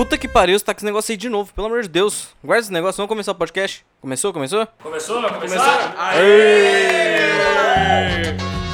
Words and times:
Puta 0.00 0.16
que 0.16 0.26
pariu, 0.26 0.58
você 0.58 0.64
tá 0.64 0.72
com 0.72 0.78
esse 0.78 0.86
negócio 0.86 1.12
aí 1.12 1.16
de 1.18 1.28
novo, 1.28 1.52
pelo 1.52 1.66
amor 1.66 1.82
de 1.82 1.88
Deus. 1.88 2.28
Guarda 2.42 2.62
esse 2.62 2.72
negócio, 2.72 2.96
vamos 2.96 3.10
começar 3.10 3.32
o 3.32 3.34
podcast. 3.34 3.84
Começou, 4.00 4.32
começou? 4.32 4.66
Começou? 4.82 5.22
Começou? 5.22 5.62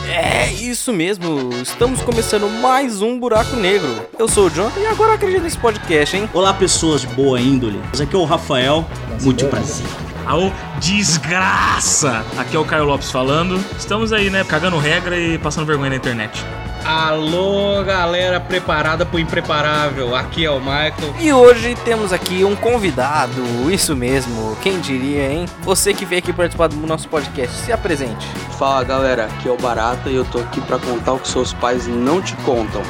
É 0.09 0.53
isso 0.53 0.93
mesmo, 0.93 1.51
estamos 1.61 2.01
começando 2.03 2.49
mais 2.49 3.03
um 3.03 3.19
Buraco 3.19 3.57
Negro. 3.57 3.89
Eu 4.17 4.29
sou 4.29 4.47
o 4.47 4.51
John 4.51 4.71
e 4.79 4.87
agora 4.87 5.15
acredito 5.15 5.43
nesse 5.43 5.59
podcast, 5.59 6.17
hein? 6.17 6.31
Olá, 6.33 6.55
pessoas 6.55 7.01
de 7.01 7.09
boa 7.09 7.41
índole. 7.41 7.81
Aqui 8.01 8.15
é 8.15 8.19
o 8.19 8.25
Rafael. 8.25 8.87
Muito 9.21 9.47
prazer. 9.47 9.85
Aô, 10.27 10.53
desgraça! 10.79 12.25
Aqui 12.39 12.55
é 12.55 12.59
o 12.61 12.65
Caio 12.65 12.85
Lopes 12.85 13.11
falando. 13.11 13.59
Estamos 13.77 14.13
aí, 14.13 14.31
né, 14.31 14.45
cagando 14.45 14.79
regra 14.79 15.19
e 15.19 15.39
passando 15.39 15.67
vergonha 15.67 15.91
na 15.91 15.97
internet. 15.97 16.45
Alô, 16.87 17.83
galera 17.83 18.39
preparada 18.39 19.05
pro 19.05 19.19
impreparável. 19.19 20.15
Aqui 20.15 20.45
é 20.45 20.51
o 20.53 20.61
Michael. 20.61 21.17
E 21.19 21.33
hoje 21.33 21.75
temos 21.85 22.13
aqui 22.13 22.45
um 22.45 22.55
convidado, 22.55 23.43
isso 23.73 23.97
mesmo, 23.97 24.57
quem 24.63 24.79
diria, 24.79 25.33
hein? 25.33 25.47
Você 25.63 25.93
que 25.93 26.05
veio 26.05 26.21
aqui 26.21 26.33
participar 26.33 26.69
do 26.69 26.77
nosso 26.87 27.09
podcast, 27.09 27.57
se 27.57 27.73
apresente. 27.73 28.25
Fala 28.57 28.85
galera, 28.85 29.25
aqui 29.25 29.49
é 29.49 29.51
o 29.51 29.57
Barata 29.57 30.09
e 30.09 30.15
eu 30.15 30.25
tô 30.27 30.39
aqui 30.39 30.61
pra 30.61 30.79
contar 30.79 31.15
o 31.15 31.19
que 31.19 31.27
seus 31.27 31.53
pais 31.53 31.89
não 31.89 32.23
te 32.23 32.37
contam. 32.37 32.83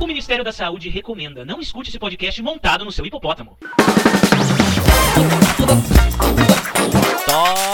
O 0.00 0.06
Ministério 0.08 0.42
da 0.42 0.50
Saúde 0.50 0.88
recomenda 0.88 1.44
não 1.44 1.60
escute 1.60 1.90
esse 1.90 2.00
podcast 2.00 2.42
montado 2.42 2.84
no 2.84 2.90
seu 2.90 3.06
hipopótamo. 3.06 3.56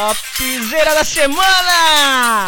Topzera 0.06 0.94
da 0.94 1.02
semana! 1.02 2.46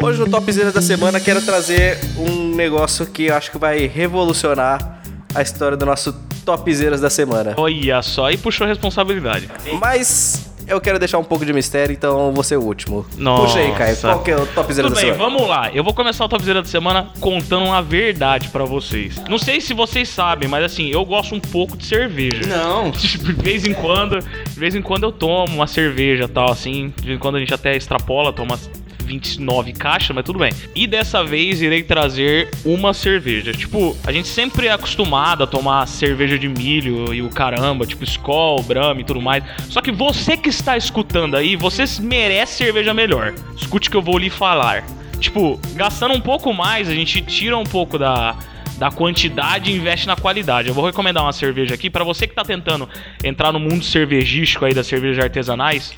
Hoje 0.00 0.20
no 0.20 0.30
Topzera 0.30 0.70
da 0.70 0.80
semana 0.80 1.18
quero 1.18 1.42
trazer 1.42 1.98
um 2.16 2.54
negócio 2.54 3.04
que 3.06 3.24
eu 3.24 3.34
acho 3.34 3.50
que 3.50 3.58
vai 3.58 3.88
revolucionar 3.88 5.02
a 5.34 5.42
história 5.42 5.76
do 5.76 5.84
nosso 5.84 6.12
Topzeras 6.44 7.00
da 7.00 7.10
semana. 7.10 7.54
Olha 7.56 8.02
só, 8.02 8.30
e 8.30 8.36
puxou 8.36 8.66
a 8.66 8.68
responsabilidade. 8.68 9.50
Mas 9.80 10.43
eu 10.66 10.80
quero 10.80 10.98
deixar 10.98 11.18
um 11.18 11.24
pouco 11.24 11.44
de 11.44 11.52
mistério, 11.52 11.92
então 11.92 12.32
vou 12.32 12.42
ser 12.42 12.56
o 12.56 12.62
último. 12.62 13.04
Nossa. 13.16 13.42
Puxa 13.46 13.58
aí, 13.60 13.72
Caio, 13.72 13.96
qual 13.96 14.22
que 14.22 14.30
é 14.30 14.36
o 14.36 14.46
Topzera 14.46 14.88
Tudo 14.88 14.96
da 14.96 15.00
bem, 15.02 15.12
semana? 15.12 15.30
vamos 15.30 15.48
lá. 15.48 15.70
Eu 15.72 15.84
vou 15.84 15.92
começar 15.94 16.24
o 16.24 16.28
Topzera 16.28 16.62
da 16.62 16.68
semana 16.68 17.08
contando 17.20 17.66
uma 17.66 17.82
verdade 17.82 18.48
pra 18.48 18.64
vocês. 18.64 19.20
Não 19.28 19.38
sei 19.38 19.60
se 19.60 19.74
vocês 19.74 20.08
sabem, 20.08 20.48
mas 20.48 20.64
assim, 20.64 20.88
eu 20.88 21.04
gosto 21.04 21.34
um 21.34 21.40
pouco 21.40 21.76
de 21.76 21.84
cerveja. 21.86 22.40
Não. 22.46 22.90
Tipo, 23.04 23.32
de 23.32 23.42
vez 23.42 23.66
em 23.66 23.74
quando, 23.74 24.18
de 24.18 24.58
vez 24.58 24.74
em 24.74 24.82
quando 24.82 25.04
eu 25.04 25.12
tomo 25.12 25.54
uma 25.54 25.66
cerveja 25.66 26.26
tal, 26.26 26.50
assim. 26.50 26.92
De 26.96 27.06
vez 27.06 27.16
em 27.16 27.20
quando 27.20 27.36
a 27.36 27.40
gente 27.40 27.52
até 27.52 27.76
extrapola, 27.76 28.32
toma 28.32 28.58
29 29.04 29.72
caixas, 29.72 30.14
mas 30.14 30.24
tudo 30.24 30.38
bem. 30.38 30.52
E 30.74 30.86
dessa 30.86 31.22
vez 31.22 31.62
irei 31.62 31.82
trazer 31.82 32.50
uma 32.64 32.92
cerveja. 32.94 33.52
Tipo, 33.52 33.96
a 34.04 34.12
gente 34.12 34.28
sempre 34.28 34.66
é 34.66 34.72
acostumado 34.72 35.44
a 35.44 35.46
tomar 35.46 35.86
cerveja 35.86 36.38
de 36.38 36.48
milho 36.48 37.12
e 37.12 37.22
o 37.22 37.28
caramba, 37.28 37.86
tipo 37.86 38.04
Skol, 38.04 38.62
Brahma 38.62 39.00
e 39.00 39.04
tudo 39.04 39.20
mais. 39.20 39.44
Só 39.68 39.80
que 39.80 39.92
você 39.92 40.36
que 40.36 40.48
está 40.48 40.76
escutando 40.76 41.36
aí, 41.36 41.56
você 41.56 41.84
merece 42.00 42.56
cerveja 42.64 42.94
melhor. 42.94 43.34
Escute 43.56 43.88
o 43.88 43.90
que 43.90 43.96
eu 43.96 44.02
vou 44.02 44.18
lhe 44.18 44.30
falar. 44.30 44.84
Tipo, 45.20 45.60
gastando 45.74 46.14
um 46.14 46.20
pouco 46.20 46.52
mais, 46.52 46.88
a 46.88 46.94
gente 46.94 47.20
tira 47.22 47.56
um 47.56 47.64
pouco 47.64 47.98
da 47.98 48.36
da 48.78 48.90
quantidade 48.90 49.70
e 49.70 49.76
investe 49.76 50.06
na 50.06 50.16
qualidade. 50.16 50.68
Eu 50.68 50.74
vou 50.74 50.84
recomendar 50.84 51.22
uma 51.22 51.32
cerveja 51.32 51.74
aqui 51.74 51.88
para 51.88 52.04
você 52.04 52.26
que 52.26 52.34
tá 52.34 52.42
tentando 52.42 52.88
entrar 53.22 53.52
no 53.52 53.60
mundo 53.60 53.84
cervejístico 53.84 54.64
aí 54.64 54.74
das 54.74 54.86
cervejas 54.86 55.22
artesanais, 55.22 55.94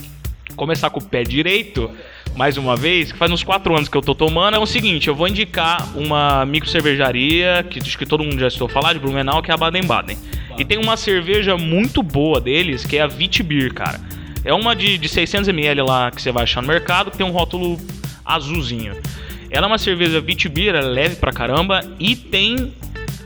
começar 0.56 0.90
com 0.90 0.98
o 0.98 1.04
pé 1.04 1.22
direito, 1.22 1.90
mais 2.34 2.56
uma 2.56 2.76
vez, 2.76 3.12
que 3.12 3.18
faz 3.18 3.30
uns 3.30 3.44
4 3.44 3.74
anos 3.74 3.88
que 3.88 3.96
eu 3.96 4.02
tô 4.02 4.14
tomando, 4.14 4.56
é 4.56 4.58
o 4.58 4.66
seguinte, 4.66 5.08
eu 5.08 5.14
vou 5.14 5.28
indicar 5.28 5.96
uma 5.96 6.44
micro 6.44 6.68
cervejaria, 6.68 7.64
que 7.68 7.78
acho 7.78 7.96
que 7.96 8.06
todo 8.06 8.24
mundo 8.24 8.38
já 8.38 8.48
estou 8.48 8.68
falar, 8.68 8.92
de 8.92 8.98
Blumenau, 8.98 9.42
que 9.42 9.50
é 9.50 9.54
a 9.54 9.56
Baden-Baden. 9.56 10.18
E 10.58 10.64
tem 10.64 10.78
uma 10.78 10.96
cerveja 10.96 11.56
muito 11.56 12.02
boa 12.02 12.40
deles, 12.40 12.84
que 12.84 12.96
é 12.96 13.02
a 13.02 13.06
Vitibir, 13.06 13.72
cara. 13.72 14.00
É 14.44 14.52
uma 14.52 14.74
de, 14.74 14.96
de 14.96 15.08
600ml 15.08 15.86
lá 15.86 16.10
que 16.10 16.20
você 16.22 16.32
vai 16.32 16.44
achar 16.44 16.62
no 16.62 16.68
mercado, 16.68 17.10
que 17.10 17.16
tem 17.16 17.26
um 17.26 17.30
rótulo 17.30 17.78
azulzinho. 18.24 18.96
Ela 19.50 19.66
é 19.66 19.68
uma 19.68 19.78
cerveja 19.78 20.20
Vitibir, 20.20 20.74
ela 20.74 20.88
é 20.88 20.90
leve 20.90 21.16
pra 21.16 21.32
caramba 21.32 21.84
e 21.98 22.16
tem 22.16 22.72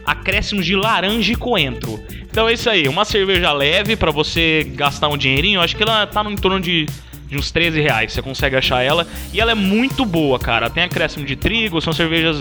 acréscimos 0.05 0.67
de 0.67 0.75
laranja 0.75 1.33
e 1.33 1.37
coentro. 1.37 2.01
Então 2.31 2.49
é 2.49 2.53
isso 2.53 2.71
aí, 2.71 2.89
uma 2.89 3.05
cerveja 3.05 3.53
leve 3.53 3.97
pra 3.97 4.11
você 4.11 4.65
gastar 4.75 5.09
um 5.09 5.17
dinheirinho. 5.17 5.59
Eu 5.59 5.63
acho 5.63 5.77
que 5.77 5.83
ela 5.83 6.07
tá 6.07 6.23
no 6.23 6.31
em 6.31 6.37
torno 6.37 6.61
de, 6.61 6.87
de 7.31 7.37
uns 7.39 7.51
13 7.51 7.81
reais. 7.81 8.13
Você 8.13 8.21
consegue 8.21 8.57
achar 8.57 8.83
ela. 8.83 9.07
E 9.33 9.41
ela 9.41 9.53
é 9.53 9.55
muito 9.55 10.05
boa, 10.05 10.39
cara. 10.39 10.69
Tem 10.69 10.83
acréscimo 10.83 11.25
de 11.25 11.37
trigo, 11.37 11.81
são 11.81 11.93
cervejas 11.93 12.41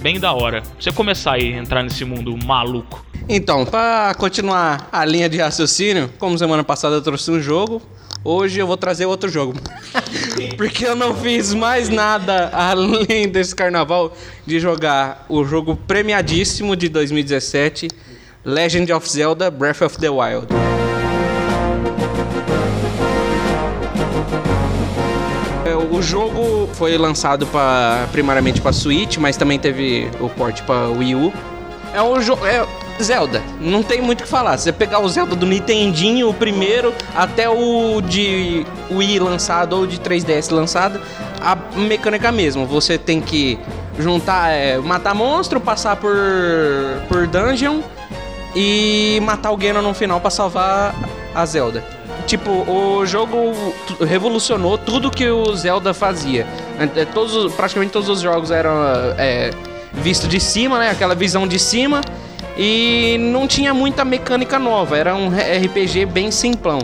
bem 0.00 0.18
da 0.18 0.32
hora. 0.32 0.62
Você 0.78 0.92
começar 0.92 1.34
a 1.34 1.40
entrar 1.40 1.82
nesse 1.82 2.04
mundo 2.04 2.36
maluco. 2.44 3.06
Então, 3.28 3.64
pra 3.64 4.14
continuar 4.18 4.88
a 4.92 5.04
linha 5.04 5.28
de 5.28 5.38
raciocínio, 5.38 6.10
como 6.18 6.38
semana 6.38 6.62
passada 6.62 6.96
eu 6.96 7.02
trouxe 7.02 7.30
um 7.30 7.40
jogo, 7.40 7.82
hoje 8.22 8.60
eu 8.60 8.66
vou 8.66 8.76
trazer 8.76 9.06
outro 9.06 9.28
jogo. 9.28 9.54
Porque 10.56 10.84
eu 10.86 10.94
não 10.94 11.14
fiz 11.14 11.52
mais 11.54 11.88
nada 11.88 12.50
além 12.52 13.28
desse 13.28 13.54
carnaval 13.54 14.16
de 14.46 14.60
jogar 14.60 15.24
o 15.28 15.44
jogo 15.44 15.74
premiadíssimo 15.74 16.76
de 16.76 16.88
2017, 16.88 17.88
Legend 18.44 18.92
of 18.92 19.08
Zelda 19.08 19.50
Breath 19.50 19.82
of 19.82 19.98
the 19.98 20.08
Wild. 20.08 20.46
Jogo 26.06 26.68
foi 26.74 26.96
lançado 26.96 27.46
pra, 27.46 28.06
primariamente 28.12 28.60
para 28.60 28.72
Switch, 28.72 29.18
mas 29.18 29.36
também 29.36 29.58
teve 29.58 30.08
o 30.20 30.28
port 30.28 30.62
para 30.62 30.88
Wii 30.88 31.14
U. 31.16 31.32
É 31.92 32.02
um 32.02 32.20
jogo. 32.22 32.46
É 32.46 32.64
Zelda, 33.02 33.42
não 33.60 33.82
tem 33.82 34.00
muito 34.00 34.20
o 34.20 34.24
que 34.24 34.28
falar. 34.28 34.56
Se 34.56 34.64
você 34.64 34.72
pegar 34.72 35.00
o 35.00 35.08
Zelda 35.08 35.36
do 35.36 35.44
Nintendinho, 35.44 36.30
o 36.30 36.34
primeiro, 36.34 36.94
até 37.14 37.46
o 37.46 38.00
de 38.00 38.64
Wii 38.90 39.18
lançado 39.18 39.74
ou 39.74 39.86
de 39.86 39.98
3DS 39.98 40.50
lançado, 40.50 40.98
a 41.40 41.54
mecânica 41.78 42.26
é 42.26 42.28
a 42.30 42.32
mesma. 42.32 42.64
Você 42.64 42.96
tem 42.96 43.20
que 43.20 43.58
juntar, 43.98 44.50
é, 44.50 44.78
matar 44.78 45.14
monstro, 45.14 45.60
passar 45.60 45.96
por, 45.96 46.16
por 47.08 47.26
dungeon 47.26 47.80
e 48.54 49.20
matar 49.22 49.50
o 49.50 49.56
Ganon 49.56 49.82
no 49.82 49.92
final 49.92 50.20
pra 50.20 50.30
salvar 50.30 50.94
a 51.34 51.44
Zelda. 51.44 51.95
Tipo, 52.26 52.50
o 52.68 53.06
jogo 53.06 53.52
revolucionou 54.04 54.76
tudo 54.76 55.10
que 55.10 55.28
o 55.30 55.54
Zelda 55.54 55.94
fazia. 55.94 56.46
É, 56.96 57.04
Todos, 57.04 57.34
os- 57.34 57.52
praticamente 57.54 57.92
todos 57.92 58.08
os 58.08 58.20
jogos 58.20 58.50
eram 58.50 58.72
é, 59.16 59.50
visto 59.92 60.26
de 60.26 60.40
cima, 60.40 60.78
né? 60.78 60.90
Aquela 60.90 61.14
visão 61.14 61.46
de 61.46 61.58
cima. 61.58 62.00
E 62.58 63.16
não 63.20 63.46
tinha 63.46 63.72
muita 63.72 64.04
mecânica 64.04 64.58
nova. 64.58 64.96
Era 64.96 65.14
um 65.14 65.28
RPG 65.28 66.06
bem 66.06 66.30
simplão. 66.30 66.80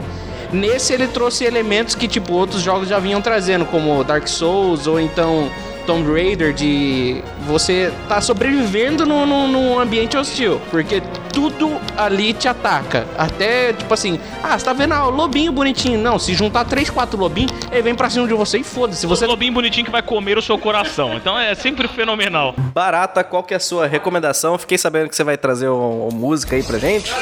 Nesse 0.53 0.93
ele 0.93 1.07
trouxe 1.09 1.45
elementos 1.45 1.95
que, 1.95 2.07
tipo, 2.07 2.35
outros 2.35 2.61
jogos 2.63 2.87
já 2.89 2.99
vinham 2.99 3.21
trazendo, 3.23 3.65
como 3.65 4.05
Dark 4.05 4.29
Souls 4.29 4.87
ou 4.87 5.01
então 5.01 5.51
Tomb 5.87 6.11
Raider, 6.13 6.53
de 6.53 7.23
você 7.47 7.93
tá 8.09 8.21
sobrevivendo 8.21 9.05
num, 9.07 9.27
num- 9.27 9.49
num 9.49 9.79
ambiente 9.79 10.17
hostil. 10.17 10.61
Porque 10.71 11.03
tudo 11.33 11.71
ali 11.97 12.33
te 12.35 12.47
ataca. 12.49 13.07
Até, 13.17 13.73
tipo 13.73 13.93
assim, 13.93 14.19
ah, 14.43 14.59
você 14.59 14.65
tá 14.65 14.73
vendo 14.73 14.93
ah, 14.93 15.07
o 15.07 15.11
lobinho 15.11 15.51
bonitinho. 15.53 15.99
Não, 15.99 16.19
se 16.19 16.35
juntar 16.35 16.65
3, 16.65 16.91
4 16.91 17.19
lobinhos, 17.19 17.53
ele 17.71 17.83
vem 17.83 17.95
pra 17.95 18.09
cima 18.11 18.27
de 18.27 18.35
você 18.35 18.59
e 18.59 18.65
foda-se. 18.65 19.07
Você 19.07 19.23
Você 19.23 19.25
é 19.25 19.29
lobinho 19.29 19.53
bonitinho 19.53 19.85
que 19.85 19.91
vai 19.93 20.03
comer 20.03 20.37
o 20.39 20.43
seu 20.43 20.59
coração. 20.59 21.15
Então 21.15 21.39
é 21.39 21.55
sempre 21.55 21.87
fenomenal. 21.89 22.55
Barata, 22.75 23.23
qual 23.23 23.43
que 23.43 23.55
é 23.55 23.57
a 23.57 23.61
sua 23.61 23.87
recomendação? 23.87 24.59
Fiquei 24.59 24.77
sabendo 24.79 25.09
que 25.09 25.17
você 25.17 25.25
vai 25.25 25.37
trazer 25.37 25.69
uma, 25.69 25.87
uma 26.07 26.11
música 26.11 26.57
aí 26.57 26.63
pra 26.63 26.79
gente. 26.79 27.13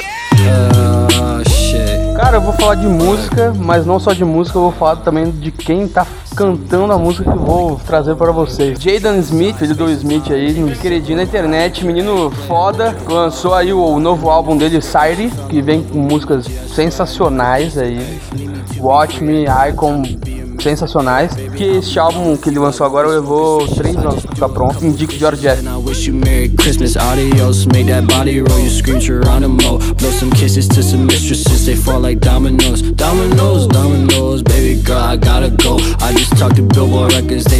Cara, 2.31 2.41
eu 2.41 2.45
vou 2.45 2.53
falar 2.53 2.75
de 2.75 2.87
música, 2.87 3.53
mas 3.53 3.85
não 3.85 3.99
só 3.99 4.13
de 4.13 4.23
música, 4.23 4.57
eu 4.57 4.61
vou 4.61 4.71
falar 4.71 4.95
também 4.95 5.29
de 5.29 5.51
quem 5.51 5.85
tá 5.85 6.07
cantando 6.33 6.93
a 6.93 6.97
música 6.97 7.29
que 7.29 7.37
eu 7.37 7.41
vou 7.41 7.75
trazer 7.85 8.15
para 8.15 8.31
vocês. 8.31 8.81
Jaden 8.81 9.19
Smith, 9.19 9.57
filho 9.57 9.75
do 9.75 9.91
Smith 9.91 10.31
aí, 10.31 10.53
queridinho 10.81 11.17
na 11.17 11.23
internet, 11.23 11.85
menino 11.85 12.31
foda, 12.47 12.95
lançou 13.05 13.53
aí 13.53 13.73
o 13.73 13.99
novo 13.99 14.29
álbum 14.29 14.55
dele, 14.55 14.81
Sire, 14.81 15.29
que 15.49 15.61
vem 15.61 15.83
com 15.83 15.97
músicas 15.97 16.45
sensacionais 16.73 17.77
aí. 17.77 18.21
Watch 18.77 19.21
Me, 19.21 19.43
Icon, 19.69 20.01
sensacionais. 20.63 21.33
Que 21.55 21.63
esse 21.77 21.97
álbum 21.99 22.35
que 22.37 22.49
ele 22.49 22.59
lançou 22.59 22.85
agora 22.85 23.07
levou 23.07 23.67
três 23.67 23.95
anos 23.97 24.21
pra 24.25 24.35
ficar 24.35 24.49
pronto. 24.49 24.85
Indico 24.85 25.13
George 25.13 25.47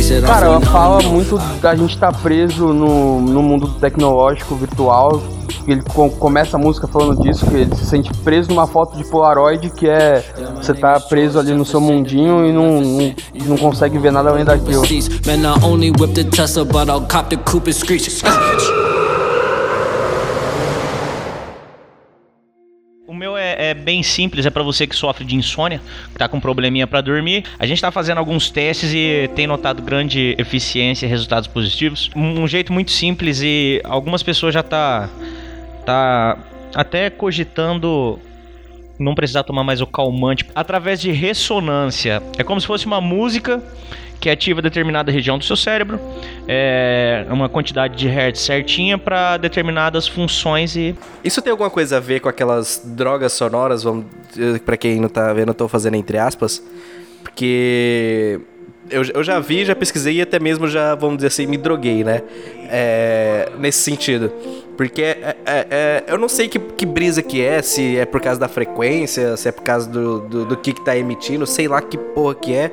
said 0.01 0.23
Cara, 0.23 0.45
ela 0.47 0.61
fala 0.61 1.01
muito 1.03 1.39
da 1.61 1.75
gente 1.75 1.93
estar 1.93 2.11
preso 2.11 2.67
no, 2.67 3.21
no 3.21 3.41
mundo 3.41 3.67
tecnológico, 3.79 4.55
virtual, 4.55 5.21
ele 5.67 5.81
co- 5.93 6.09
começa 6.09 6.57
a 6.57 6.59
música 6.59 6.87
falando 6.87 7.21
disso, 7.21 7.45
que 7.45 7.55
ele 7.55 7.75
se 7.75 7.85
sente 7.85 8.11
preso 8.23 8.49
numa 8.49 8.67
foto 8.67 8.97
de 8.97 9.03
Polaroid, 9.05 9.69
que 9.71 9.87
é 9.87 10.23
você 10.55 10.73
tá 10.73 10.99
preso 10.99 11.39
ali 11.39 11.53
no 11.53 11.65
seu 11.65 11.79
mundinho 11.81 12.45
e 12.45 12.51
não, 12.51 12.81
não, 12.91 13.15
não 13.47 13.57
consegue 13.57 13.97
ver 13.97 14.11
nada 14.11 14.29
além 14.29 14.45
daquilo. 14.45 14.81
Man, 15.25 15.41
I 15.43 15.63
only 15.63 15.91
whip 15.91 16.13
the 16.13 16.23
Tesla, 16.23 16.65
but 16.65 16.89
I'll 16.89 17.07
cop 17.07 17.29
the 17.29 17.37
coupe 17.37 17.69
and 17.69 17.73
screech. 17.73 18.09
O 23.07 23.13
meu 23.13 23.35
é, 23.35 23.71
é 23.71 23.73
bem 23.73 24.01
simples, 24.01 24.45
é 24.45 24.49
pra 24.49 24.63
você 24.63 24.87
que 24.87 24.95
sofre 24.95 25.25
de 25.25 25.35
insônia, 25.35 25.81
que 26.11 26.17
tá 26.17 26.27
com 26.27 26.39
probleminha 26.39 26.87
pra 26.87 27.01
dormir. 27.01 27.43
A 27.59 27.65
gente 27.65 27.81
tá 27.81 27.91
fazendo 27.91 28.19
alguns 28.19 28.49
testes 28.49 28.93
e 28.93 29.29
tem 29.35 29.45
notado 29.45 29.81
grande 29.81 30.33
eficiência 30.37 31.05
e 31.05 31.09
resultados 31.09 31.47
positivos. 31.47 32.09
Um, 32.15 32.43
um 32.43 32.47
jeito 32.47 32.71
muito 32.71 32.91
simples 32.91 33.41
e 33.41 33.81
algumas 33.83 34.23
pessoas 34.23 34.53
já 34.53 34.63
tá 34.63 35.09
tá 35.85 36.37
até 36.73 37.09
cogitando 37.09 38.17
não 39.01 39.15
precisar 39.15 39.43
tomar 39.43 39.63
mais 39.63 39.81
o 39.81 39.87
calmante. 39.87 40.45
Através 40.53 41.01
de 41.01 41.11
ressonância. 41.11 42.21
É 42.37 42.43
como 42.43 42.61
se 42.61 42.67
fosse 42.67 42.85
uma 42.85 43.01
música 43.01 43.61
que 44.19 44.29
ativa 44.29 44.61
determinada 44.61 45.11
região 45.11 45.39
do 45.39 45.43
seu 45.43 45.55
cérebro, 45.55 45.99
é 46.47 47.25
uma 47.31 47.49
quantidade 47.49 47.97
de 47.97 48.07
hertz 48.07 48.41
certinha 48.41 48.95
para 48.95 49.35
determinadas 49.37 50.07
funções 50.07 50.75
e 50.75 50.95
Isso 51.23 51.41
tem 51.41 51.49
alguma 51.49 51.71
coisa 51.71 51.97
a 51.97 51.99
ver 51.99 52.19
com 52.19 52.29
aquelas 52.29 52.83
drogas 52.85 53.33
sonoras, 53.33 53.81
vamos, 53.81 54.05
eh, 54.37 54.59
pra 54.63 54.77
quem 54.77 55.01
não 55.01 55.09
tá 55.09 55.33
vendo, 55.33 55.49
eu 55.49 55.53
tô 55.55 55.67
fazendo 55.67 55.95
entre 55.95 56.19
aspas, 56.19 56.61
porque 57.23 58.39
eu, 58.91 59.03
eu 59.13 59.23
já 59.23 59.39
vi, 59.39 59.65
já 59.65 59.75
pesquisei 59.75 60.15
e 60.15 60.21
até 60.21 60.39
mesmo 60.39 60.67
já, 60.67 60.93
vamos 60.95 61.17
dizer 61.17 61.27
assim, 61.27 61.47
me 61.47 61.57
droguei, 61.57 62.03
né? 62.03 62.21
É, 62.69 63.49
nesse 63.57 63.79
sentido. 63.79 64.31
Porque 64.77 65.01
é, 65.01 65.35
é- 65.45 65.67
é- 65.69 66.03
eu 66.07 66.17
não 66.17 66.27
sei 66.29 66.47
que, 66.47 66.57
que 66.59 66.85
brisa 66.85 67.21
que 67.21 67.41
é, 67.41 67.61
se 67.61 67.97
é 67.97 68.05
por 68.05 68.21
causa 68.21 68.39
da 68.39 68.47
frequência, 68.47 69.35
se 69.37 69.47
é 69.47 69.51
por 69.51 69.63
causa 69.63 69.89
do, 69.89 70.19
do, 70.21 70.45
do 70.45 70.57
que, 70.57 70.73
que 70.73 70.83
tá 70.83 70.95
emitindo, 70.97 71.45
sei 71.45 71.67
lá 71.67 71.81
que 71.81 71.97
porra 71.97 72.35
que 72.35 72.53
é. 72.53 72.71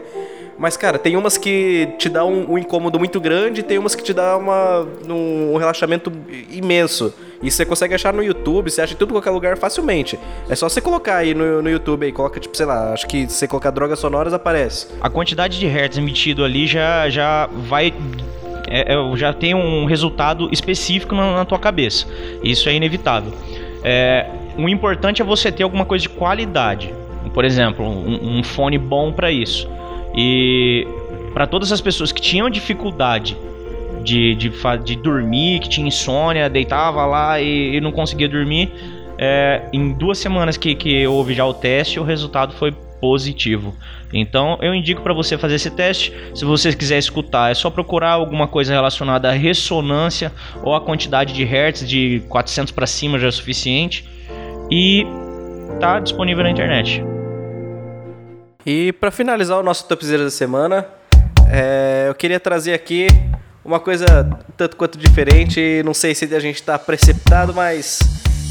Mas, 0.58 0.76
cara, 0.76 0.99
tem 0.99 1.16
umas 1.16 1.38
que 1.38 1.88
te 1.99 2.08
dá 2.08 2.25
um, 2.25 2.52
um 2.52 2.58
incômodo 2.58 2.99
muito 2.99 3.20
grande 3.20 3.62
tem 3.62 3.78
umas 3.78 3.94
que 3.94 4.02
te 4.02 4.12
dá 4.12 4.37
uma, 4.37 4.87
um 5.08 5.56
relaxamento 5.56 6.10
imenso. 6.50 7.14
E 7.40 7.50
você 7.50 7.64
consegue 7.64 7.94
achar 7.94 8.12
no 8.12 8.22
YouTube, 8.22 8.69
você 8.69 8.82
acha 8.82 8.94
em 8.94 8.96
tudo 8.96 9.14
qualquer 9.14 9.31
lugar 9.31 9.56
facilmente. 9.56 10.19
É 10.49 10.56
só 10.56 10.69
você 10.69 10.81
colocar 10.81 11.16
aí 11.19 11.34
no, 11.34 11.62
no 11.62 11.70
YouTube 11.70 12.05
aí, 12.05 12.10
coloca, 12.10 12.40
tipo, 12.40 12.56
sei 12.56 12.66
lá, 12.66 12.93
acho 12.93 13.06
que 13.06 13.28
se 13.28 13.34
você 13.34 13.46
colocar 13.46 13.70
drogas 13.70 14.00
sonoras 14.00 14.32
aparece. 14.32 14.88
a 15.00 15.08
quantidade 15.08 15.58
de 15.60 15.66
hertz 15.66 15.96
emitido 15.96 16.44
ali 16.44 16.66
já, 16.66 17.08
já 17.08 17.46
vai. 17.69 17.94
é- 18.69 18.94
é- 18.94 19.16
já 19.16 19.32
tem 19.32 19.54
um 19.54 19.84
resultado 19.84 20.49
específico 20.52 21.14
na, 21.14 21.37
na 21.37 21.44
tua 21.44 21.58
cabeça. 21.61 22.06
Isso 22.43 22.69
é 22.69 22.75
inevitável. 22.75 23.32
É, 23.84 24.26
o 24.58 24.69
importante 24.69 25.22
é 25.22 25.25
você 25.25 25.52
ter 25.52 25.62
alguma 25.62 25.84
coisa 25.84 26.02
de 26.02 26.08
qualidade. 26.08 26.93
Por 27.32 27.44
exemplo, 27.44 27.87
um, 27.87 28.38
um 28.38 28.43
fone 28.43 28.76
bom 28.76 29.12
para 29.12 29.31
isso. 29.31 29.69
E 30.20 30.85
para 31.32 31.47
todas 31.47 31.70
as 31.70 31.81
pessoas 31.81 32.11
que 32.11 32.20
tinham 32.20 32.50
dificuldade 32.50 33.37
de, 34.03 34.35
de, 34.35 34.50
de 34.85 34.97
dormir, 34.97 35.61
que 35.61 35.69
tinha 35.69 35.87
insônia, 35.87 36.50
deitava 36.50 37.06
lá 37.06 37.41
e, 37.41 37.76
e 37.76 37.81
não 37.81 37.93
conseguia 37.93 38.29
dormir, 38.29 38.69
é, 39.17 39.62
em 39.73 39.93
duas 39.93 40.19
semanas 40.19 40.56
que, 40.56 40.75
que 40.75 41.06
houve 41.06 41.35
já 41.35 41.47
o 41.47 41.55
teste, 41.55 42.00
o 42.00 42.03
resultado 42.03 42.53
foi 42.55 42.73
positivo. 43.00 43.76
Então 44.12 44.59
eu 44.61 44.75
indico 44.75 45.03
para 45.03 45.15
você 45.15 45.38
fazer 45.38 45.55
esse 45.55 45.70
teste. 45.70 46.12
Se 46.35 46.44
você 46.44 46.75
quiser 46.75 46.99
escutar, 46.99 47.53
é 47.53 47.55
só 47.55 47.71
procurar 47.71 48.11
alguma 48.11 48.49
coisa 48.49 48.73
relacionada 48.73 49.29
à 49.29 49.32
ressonância 49.32 50.32
ou 50.64 50.75
a 50.75 50.81
quantidade 50.81 51.32
de 51.32 51.44
hertz 51.44 51.88
de 51.88 52.25
400 52.29 52.73
para 52.73 52.88
cima 52.88 53.21
já 53.21 53.29
é 53.29 53.31
suficiente 53.31 54.05
e 54.69 55.06
tá 55.79 56.00
disponível 56.00 56.43
na 56.43 56.50
internet. 56.50 57.05
E 58.70 58.93
pra 58.93 59.11
finalizar 59.11 59.59
o 59.59 59.62
nosso 59.62 59.87
topzera 59.87 60.25
da 60.25 60.31
semana, 60.31 60.87
é, 61.50 62.05
eu 62.06 62.15
queria 62.15 62.38
trazer 62.38 62.75
aqui 62.75 63.06
uma 63.65 63.81
coisa 63.81 64.29
tanto 64.59 64.76
quanto 64.76 64.99
diferente. 64.99 65.82
Não 65.87 65.94
sei 65.94 66.15
se 66.15 66.26
a 66.26 66.38
gente 66.38 66.62
tá 66.62 66.79
preceptado, 66.79 67.55
mas 67.55 67.99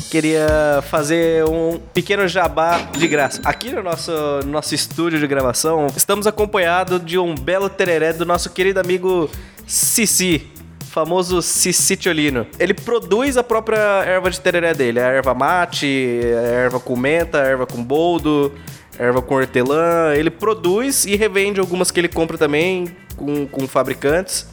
queria 0.09 0.81
fazer 0.89 1.45
um 1.45 1.79
pequeno 1.93 2.27
jabá 2.27 2.79
de 2.97 3.07
graça. 3.07 3.41
Aqui 3.45 3.69
no 3.69 3.83
nosso, 3.83 4.11
no 4.43 4.53
nosso 4.53 4.73
estúdio 4.73 5.19
de 5.19 5.27
gravação, 5.27 5.85
estamos 5.95 6.25
acompanhados 6.25 7.05
de 7.05 7.19
um 7.19 7.35
belo 7.35 7.69
tereré 7.69 8.11
do 8.11 8.25
nosso 8.25 8.49
querido 8.49 8.79
amigo 8.79 9.29
Cici. 9.67 10.47
Famoso 10.89 11.43
Cicitiolino. 11.43 12.47
Ele 12.57 12.73
produz 12.73 13.37
a 13.37 13.43
própria 13.43 13.77
erva 14.03 14.31
de 14.31 14.41
tereré 14.41 14.73
dele. 14.73 14.99
A 14.99 15.09
erva 15.09 15.35
mate, 15.35 15.85
a 16.23 16.41
erva 16.41 16.79
com 16.79 16.95
menta, 16.95 17.39
a 17.39 17.45
erva 17.45 17.67
com 17.67 17.83
boldo, 17.83 18.51
erva 18.99 19.21
com 19.21 19.35
hortelã. 19.35 20.13
Ele 20.15 20.29
produz 20.29 21.05
e 21.05 21.15
revende 21.15 21.59
algumas 21.59 21.91
que 21.91 21.99
ele 21.99 22.07
compra 22.07 22.37
também 22.37 22.95
com, 23.15 23.47
com 23.47 23.67
fabricantes. 23.67 24.47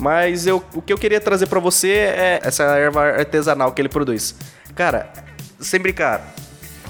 Mas 0.00 0.46
eu, 0.46 0.62
o 0.74 0.80
que 0.80 0.92
eu 0.92 0.98
queria 0.98 1.20
trazer 1.20 1.46
pra 1.46 1.58
você 1.58 1.90
é 1.90 2.40
essa 2.42 2.64
erva 2.76 3.02
artesanal 3.02 3.72
que 3.72 3.82
ele 3.82 3.88
produz. 3.88 4.34
Cara, 4.74 5.12
sem 5.60 5.80
brincar, 5.80 6.34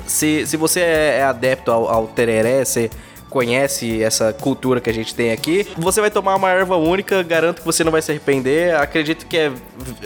se, 0.06 0.47
se 0.47 0.56
você 0.56 0.81
é, 0.81 1.19
é 1.19 1.25
adepto 1.25 1.71
ao, 1.71 1.89
ao 1.89 2.06
tereré, 2.09 2.65
você 2.65 2.91
conhece 3.28 4.02
essa 4.02 4.32
cultura 4.32 4.80
que 4.80 4.88
a 4.88 4.92
gente 4.94 5.14
tem 5.14 5.32
aqui, 5.32 5.66
você 5.76 6.00
vai 6.00 6.10
tomar 6.10 6.34
uma 6.36 6.50
erva 6.50 6.76
única, 6.76 7.22
garanto 7.22 7.60
que 7.60 7.66
você 7.66 7.84
não 7.84 7.92
vai 7.92 8.00
se 8.02 8.10
arrepender. 8.10 8.75
Acredito 8.76 9.26
que 9.26 9.36
é, 9.36 9.52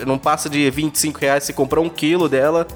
não 0.06 0.18
passa 0.18 0.48
de 0.50 0.68
25 0.70 1.18
reais 1.20 1.44
se 1.44 1.52
comprar 1.52 1.80
um 1.80 1.88
quilo 1.88 2.28
dela, 2.28 2.66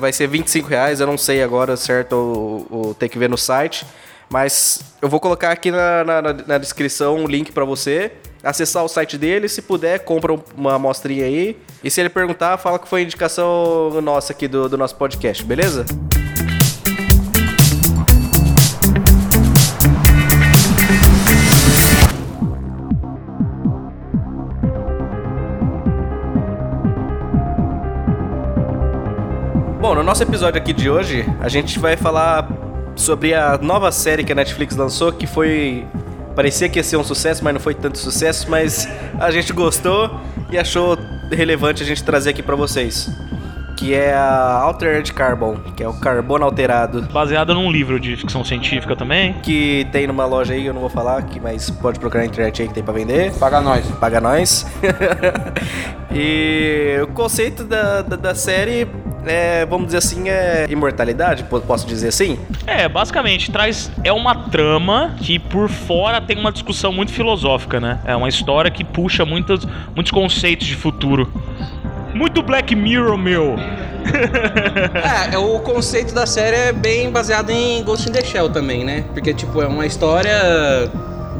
vai 0.00 0.12
ser 0.12 0.26
25 0.26 0.68
reais, 0.68 1.00
eu 1.00 1.06
não 1.06 1.18
sei 1.18 1.42
agora 1.42 1.76
certo, 1.76 2.12
ou, 2.14 2.66
ou 2.70 2.94
ter 2.94 3.08
que 3.08 3.18
ver 3.18 3.28
no 3.28 3.36
site. 3.36 3.84
Mas 4.30 4.80
eu 5.02 5.10
vou 5.10 5.20
colocar 5.20 5.50
aqui 5.50 5.70
na, 5.70 6.02
na, 6.04 6.22
na- 6.22 6.56
descrição 6.58 7.16
um 7.16 7.26
link 7.26 7.52
pra 7.52 7.66
você 7.66 8.12
acessar 8.42 8.82
o 8.82 8.88
site 8.88 9.18
dele. 9.18 9.46
Se 9.46 9.60
puder, 9.60 9.98
compra 10.00 10.34
uma 10.56 10.74
amostrinha 10.76 11.26
aí. 11.26 11.54
E 11.84 11.90
se 11.90 12.00
ele 12.00 12.08
perguntar, 12.08 12.56
fala 12.56 12.78
que 12.78 12.88
foi 12.88 13.02
indicação 13.02 14.00
nossa 14.00 14.32
aqui 14.32 14.48
do, 14.48 14.70
do 14.70 14.78
nosso 14.78 14.96
podcast, 14.96 15.44
beleza? 15.44 15.84
Nosso 30.12 30.24
episódio 30.24 30.60
aqui 30.60 30.74
de 30.74 30.90
hoje, 30.90 31.24
a 31.40 31.48
gente 31.48 31.78
vai 31.78 31.96
falar 31.96 32.46
sobre 32.94 33.32
a 33.32 33.56
nova 33.56 33.90
série 33.90 34.22
que 34.22 34.30
a 34.30 34.34
Netflix 34.34 34.76
lançou, 34.76 35.10
que 35.10 35.26
foi. 35.26 35.86
Parecia 36.36 36.68
que 36.68 36.78
ia 36.78 36.84
ser 36.84 36.98
um 36.98 37.02
sucesso, 37.02 37.42
mas 37.42 37.54
não 37.54 37.60
foi 37.60 37.72
tanto 37.72 37.96
sucesso, 37.96 38.50
mas 38.50 38.86
a 39.18 39.30
gente 39.30 39.54
gostou 39.54 40.20
e 40.50 40.58
achou 40.58 40.98
relevante 41.30 41.82
a 41.82 41.86
gente 41.86 42.04
trazer 42.04 42.28
aqui 42.28 42.42
pra 42.42 42.54
vocês. 42.54 43.08
Que 43.74 43.94
é 43.94 44.12
a 44.12 44.58
Altered 44.60 45.10
Carbon, 45.14 45.56
que 45.74 45.82
é 45.82 45.88
o 45.88 45.94
carbono 45.94 46.44
alterado. 46.44 47.00
Baseada 47.10 47.54
num 47.54 47.72
livro 47.72 47.98
de 47.98 48.14
ficção 48.14 48.44
científica 48.44 48.94
também. 48.94 49.32
Que 49.42 49.88
tem 49.92 50.06
numa 50.06 50.26
loja 50.26 50.52
aí, 50.52 50.66
eu 50.66 50.74
não 50.74 50.82
vou 50.82 50.90
falar, 50.90 51.22
que, 51.22 51.40
mas 51.40 51.70
pode 51.70 51.98
procurar 51.98 52.20
na 52.20 52.26
internet 52.26 52.60
aí 52.60 52.68
que 52.68 52.74
tem 52.74 52.82
pra 52.82 52.92
vender. 52.92 53.32
Paga 53.38 53.62
nós. 53.62 53.86
Paga 53.92 54.20
nós. 54.20 54.66
e 56.12 56.98
o 57.02 57.06
conceito 57.08 57.64
da, 57.64 58.02
da, 58.02 58.16
da 58.16 58.34
série 58.34 58.86
é, 59.26 59.64
vamos 59.66 59.86
dizer 59.86 59.98
assim, 59.98 60.28
é 60.28 60.66
imortalidade, 60.68 61.44
po- 61.44 61.60
posso 61.60 61.86
dizer 61.86 62.08
assim? 62.08 62.38
É, 62.66 62.88
basicamente, 62.88 63.50
traz. 63.50 63.90
É 64.02 64.12
uma 64.12 64.34
trama 64.34 65.14
que 65.18 65.38
por 65.38 65.68
fora 65.68 66.20
tem 66.20 66.38
uma 66.38 66.50
discussão 66.52 66.92
muito 66.92 67.12
filosófica, 67.12 67.78
né? 67.80 68.00
É 68.04 68.14
uma 68.16 68.28
história 68.28 68.70
que 68.70 68.82
puxa 68.84 69.24
muitos, 69.24 69.66
muitos 69.94 70.10
conceitos 70.10 70.66
de 70.66 70.74
futuro. 70.74 71.32
Muito 72.14 72.42
Black 72.42 72.74
Mirror, 72.74 73.16
meu! 73.16 73.56
É, 75.32 75.38
o 75.38 75.60
conceito 75.60 76.12
da 76.12 76.26
série 76.26 76.56
é 76.56 76.72
bem 76.72 77.10
baseado 77.10 77.50
em 77.50 77.82
Ghost 77.84 78.08
in 78.08 78.12
the 78.12 78.22
Shell 78.22 78.48
também, 78.50 78.84
né? 78.84 79.04
Porque, 79.14 79.32
tipo, 79.32 79.62
é 79.62 79.66
uma 79.66 79.86
história 79.86 80.90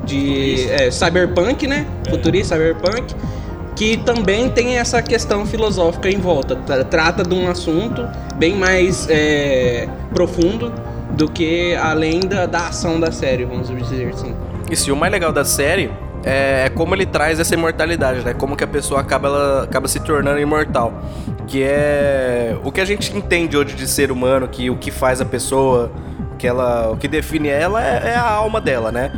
de 0.04 0.68
é, 0.70 0.90
cyberpunk, 0.90 1.66
né? 1.66 1.86
Futurista 2.08 2.54
cyberpunk. 2.56 3.14
Que 3.74 3.96
também 3.96 4.50
tem 4.50 4.76
essa 4.78 5.00
questão 5.02 5.46
filosófica 5.46 6.08
em 6.08 6.18
volta. 6.18 6.56
Tra- 6.56 6.84
Trata 6.84 7.22
de 7.22 7.34
um 7.34 7.48
assunto 7.48 8.06
bem 8.36 8.54
mais 8.54 9.08
é, 9.10 9.88
profundo 10.12 10.72
do 11.12 11.28
que 11.30 11.74
além 11.76 12.20
da, 12.20 12.46
da 12.46 12.68
ação 12.68 13.00
da 13.00 13.10
série, 13.10 13.44
vamos 13.44 13.68
dizer 13.68 14.08
assim. 14.08 14.34
Isso, 14.70 14.88
e 14.88 14.92
o 14.92 14.96
mais 14.96 15.12
legal 15.12 15.32
da 15.32 15.44
série 15.44 15.90
é, 16.24 16.64
é 16.66 16.68
como 16.70 16.94
ele 16.94 17.04
traz 17.06 17.40
essa 17.40 17.54
imortalidade, 17.54 18.20
né? 18.24 18.32
Como 18.34 18.56
que 18.56 18.64
a 18.64 18.66
pessoa 18.66 19.00
acaba, 19.00 19.28
ela, 19.28 19.62
acaba 19.64 19.88
se 19.88 20.00
tornando 20.00 20.38
imortal. 20.38 20.92
Que 21.46 21.62
é 21.64 22.56
o 22.62 22.70
que 22.70 22.80
a 22.80 22.84
gente 22.84 23.14
entende 23.16 23.56
hoje 23.56 23.74
de 23.74 23.86
ser 23.86 24.10
humano, 24.12 24.46
que 24.48 24.70
o 24.70 24.76
que 24.76 24.90
faz 24.90 25.20
a 25.20 25.24
pessoa, 25.24 25.90
que 26.38 26.46
ela, 26.46 26.90
o 26.90 26.96
que 26.96 27.08
define 27.08 27.48
ela 27.48 27.82
é, 27.84 28.10
é 28.10 28.14
a 28.14 28.30
alma 28.30 28.60
dela, 28.60 28.92
né? 28.92 29.10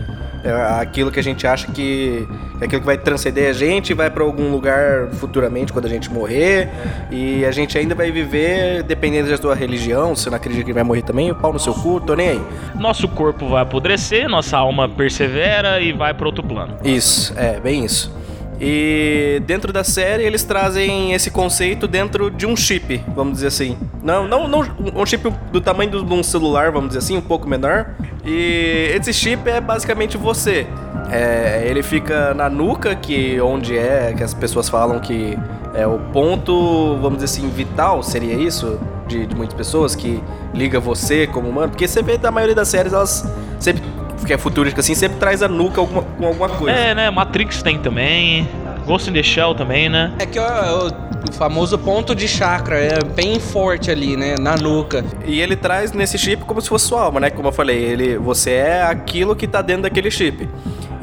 É 0.44 0.52
aquilo 0.80 1.10
que 1.10 1.18
a 1.18 1.22
gente 1.22 1.46
acha 1.46 1.72
que 1.72 2.28
é 2.60 2.66
aquilo 2.66 2.82
que 2.82 2.86
vai 2.86 2.98
transcender 2.98 3.48
a 3.48 3.52
gente, 3.54 3.94
vai 3.94 4.10
para 4.10 4.22
algum 4.22 4.52
lugar 4.52 5.08
futuramente 5.12 5.72
quando 5.72 5.86
a 5.86 5.88
gente 5.88 6.10
morrer. 6.10 6.68
E 7.10 7.44
a 7.46 7.50
gente 7.50 7.78
ainda 7.78 7.94
vai 7.94 8.10
viver, 8.10 8.82
dependendo 8.82 9.30
da 9.30 9.38
sua 9.38 9.54
religião, 9.54 10.14
se 10.14 10.24
você 10.24 10.30
não 10.30 10.36
acredita 10.36 10.64
que 10.64 10.72
vai 10.72 10.82
morrer 10.82 11.00
também, 11.00 11.30
o 11.30 11.34
pau 11.34 11.50
no 11.50 11.58
seu 11.58 11.72
cu, 11.72 11.98
tô 11.98 12.14
nem 12.14 12.28
aí. 12.28 12.42
Nosso 12.74 13.08
corpo 13.08 13.48
vai 13.48 13.62
apodrecer, 13.62 14.28
nossa 14.28 14.58
alma 14.58 14.86
persevera 14.86 15.80
e 15.80 15.92
vai 15.92 16.12
para 16.12 16.26
outro 16.26 16.42
plano. 16.42 16.76
Isso, 16.84 17.32
é, 17.38 17.58
bem 17.58 17.82
isso. 17.82 18.12
E 18.60 19.42
dentro 19.46 19.72
da 19.72 19.82
série 19.82 20.22
eles 20.22 20.44
trazem 20.44 21.12
esse 21.12 21.30
conceito 21.30 21.88
dentro 21.88 22.30
de 22.30 22.46
um 22.46 22.56
chip, 22.56 23.02
vamos 23.14 23.34
dizer 23.34 23.48
assim. 23.48 23.76
Não, 24.02 24.28
não, 24.28 24.46
não 24.46 24.60
um 24.94 25.06
chip 25.06 25.28
do 25.50 25.60
tamanho 25.60 25.90
de 25.90 26.14
um 26.14 26.22
celular, 26.22 26.70
vamos 26.70 26.88
dizer 26.88 26.98
assim, 26.98 27.16
um 27.16 27.22
pouco 27.22 27.48
menor. 27.48 27.94
E 28.24 28.92
esse 28.94 29.12
chip 29.12 29.48
é 29.48 29.60
basicamente 29.60 30.16
você. 30.16 30.66
É, 31.10 31.64
ele 31.66 31.82
fica 31.82 32.32
na 32.32 32.48
nuca, 32.48 32.94
que 32.94 33.40
onde 33.40 33.76
é 33.76 34.14
que 34.16 34.22
as 34.22 34.32
pessoas 34.32 34.68
falam 34.68 34.98
que 34.98 35.38
é 35.74 35.86
o 35.86 35.98
ponto, 35.98 36.96
vamos 37.02 37.22
dizer 37.22 37.26
assim, 37.26 37.48
vital, 37.50 38.02
seria 38.02 38.34
isso? 38.34 38.80
De, 39.06 39.26
de 39.26 39.34
muitas 39.36 39.54
pessoas 39.54 39.94
que 39.94 40.22
liga 40.54 40.80
você 40.80 41.26
como 41.26 41.48
humano. 41.48 41.68
Porque 41.68 41.86
você 41.86 42.02
vê 42.02 42.16
da 42.16 42.30
maioria 42.30 42.54
das 42.54 42.68
séries, 42.68 42.92
elas 42.92 43.28
sempre 43.60 43.82
que 44.24 44.32
é 44.32 44.38
futurística 44.38 44.80
assim, 44.80 44.94
sempre 44.94 45.18
traz 45.18 45.42
a 45.42 45.48
nuca 45.48 45.80
alguma, 45.80 46.02
com 46.02 46.26
alguma 46.26 46.48
coisa. 46.48 46.76
É, 46.76 46.94
né? 46.94 47.10
Matrix 47.10 47.62
tem 47.62 47.78
também. 47.78 48.48
Ghost 48.86 49.08
in 49.08 49.12
the 49.12 49.22
Shell 49.22 49.54
também, 49.54 49.88
né? 49.88 50.12
É 50.18 50.26
que 50.26 50.38
ó, 50.38 50.90
o 51.28 51.32
famoso 51.32 51.78
ponto 51.78 52.14
de 52.14 52.28
chakra 52.28 52.78
é 52.78 53.02
bem 53.02 53.38
forte 53.40 53.90
ali, 53.90 54.16
né? 54.16 54.34
Na 54.38 54.56
nuca. 54.56 55.04
E 55.24 55.40
ele 55.40 55.56
traz 55.56 55.92
nesse 55.92 56.18
chip 56.18 56.44
como 56.44 56.60
se 56.60 56.68
fosse 56.68 56.86
sua 56.86 57.02
alma, 57.02 57.20
né? 57.20 57.30
Como 57.30 57.48
eu 57.48 57.52
falei, 57.52 57.78
ele, 57.78 58.16
você 58.18 58.50
é 58.50 58.82
aquilo 58.82 59.34
que 59.34 59.46
tá 59.46 59.62
dentro 59.62 59.82
daquele 59.82 60.10
chip. 60.10 60.48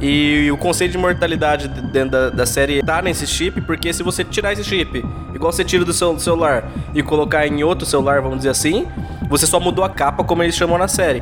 E 0.01 0.49
o 0.51 0.57
conceito 0.57 0.93
de 0.93 0.97
mortalidade 0.97 1.67
dentro 1.67 2.09
da, 2.09 2.29
da, 2.31 2.45
série 2.45 2.81
tá 2.81 3.03
nesse 3.03 3.27
chip, 3.27 3.61
porque 3.61 3.93
se 3.93 4.01
você 4.01 4.23
tirar 4.23 4.51
esse 4.51 4.63
chip, 4.63 5.05
igual 5.33 5.51
você 5.51 5.63
tira 5.63 5.85
do 5.85 5.93
seu 5.93 6.13
do 6.13 6.19
celular, 6.19 6.71
e 6.95 7.03
colocar 7.03 7.45
em 7.45 7.63
outro 7.63 7.85
celular, 7.85 8.19
vamos 8.19 8.37
dizer 8.37 8.49
assim, 8.49 8.87
você 9.29 9.45
só 9.45 9.59
mudou 9.59 9.85
a 9.85 9.89
capa 9.89 10.23
como 10.23 10.41
eles 10.41 10.55
chamam 10.55 10.75
na 10.77 10.87
série. 10.87 11.21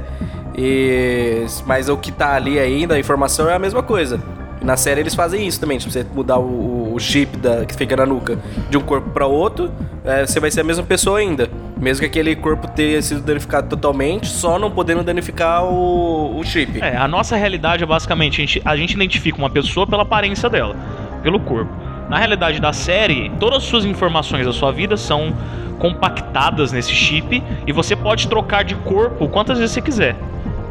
E, 0.57 1.45
mas 1.65 1.89
o 1.89 1.97
que 1.97 2.09
tá 2.09 2.35
ali 2.35 2.57
ainda, 2.57 2.95
a 2.95 2.99
informação 2.99 3.49
é 3.49 3.53
a 3.53 3.59
mesma 3.59 3.83
coisa. 3.83 4.19
Na 4.61 4.77
série 4.77 5.01
eles 5.01 5.13
fazem 5.13 5.45
isso 5.45 5.59
também, 5.59 5.77
tipo, 5.77 5.91
você 5.91 6.05
mudar 6.13 6.37
o, 6.37 6.88
o 6.88 6.88
chip 6.99 7.37
da, 7.37 7.65
que 7.65 7.75
fica 7.75 7.95
na 7.95 8.05
nuca 8.05 8.37
de 8.69 8.77
um 8.77 8.81
corpo 8.81 9.09
para 9.09 9.25
outro, 9.25 9.71
é, 10.03 10.25
você 10.25 10.39
vai 10.39 10.51
ser 10.51 10.61
a 10.61 10.63
mesma 10.63 10.83
pessoa 10.83 11.19
ainda. 11.19 11.49
Mesmo 11.77 12.01
que 12.01 12.05
aquele 12.07 12.35
corpo 12.35 12.67
tenha 12.67 13.01
sido 13.01 13.21
danificado 13.21 13.69
totalmente, 13.69 14.27
só 14.27 14.59
não 14.59 14.69
podendo 14.69 15.01
danificar 15.03 15.63
o, 15.63 16.37
o 16.37 16.43
chip. 16.43 16.81
É, 16.81 16.97
a 16.97 17.07
nossa 17.07 17.35
realidade 17.35 17.83
é 17.83 17.85
basicamente, 17.85 18.41
a 18.41 18.45
gente, 18.45 18.61
a 18.65 18.75
gente 18.75 18.93
identifica 18.93 19.37
uma 19.37 19.49
pessoa 19.49 19.87
pela 19.87 20.03
aparência 20.03 20.49
dela, 20.49 20.75
pelo 21.23 21.39
corpo. 21.39 21.71
Na 22.09 22.17
realidade 22.17 22.59
da 22.59 22.73
série, 22.73 23.31
todas 23.39 23.59
as 23.59 23.63
suas 23.63 23.85
informações 23.85 24.45
da 24.45 24.51
sua 24.51 24.71
vida 24.71 24.97
são 24.97 25.33
compactadas 25.77 26.71
nesse 26.71 26.91
chip 26.91 27.41
e 27.65 27.71
você 27.71 27.95
pode 27.95 28.27
trocar 28.27 28.63
de 28.63 28.75
corpo 28.75 29.29
quantas 29.29 29.57
vezes 29.57 29.73
você 29.73 29.81
quiser. 29.81 30.15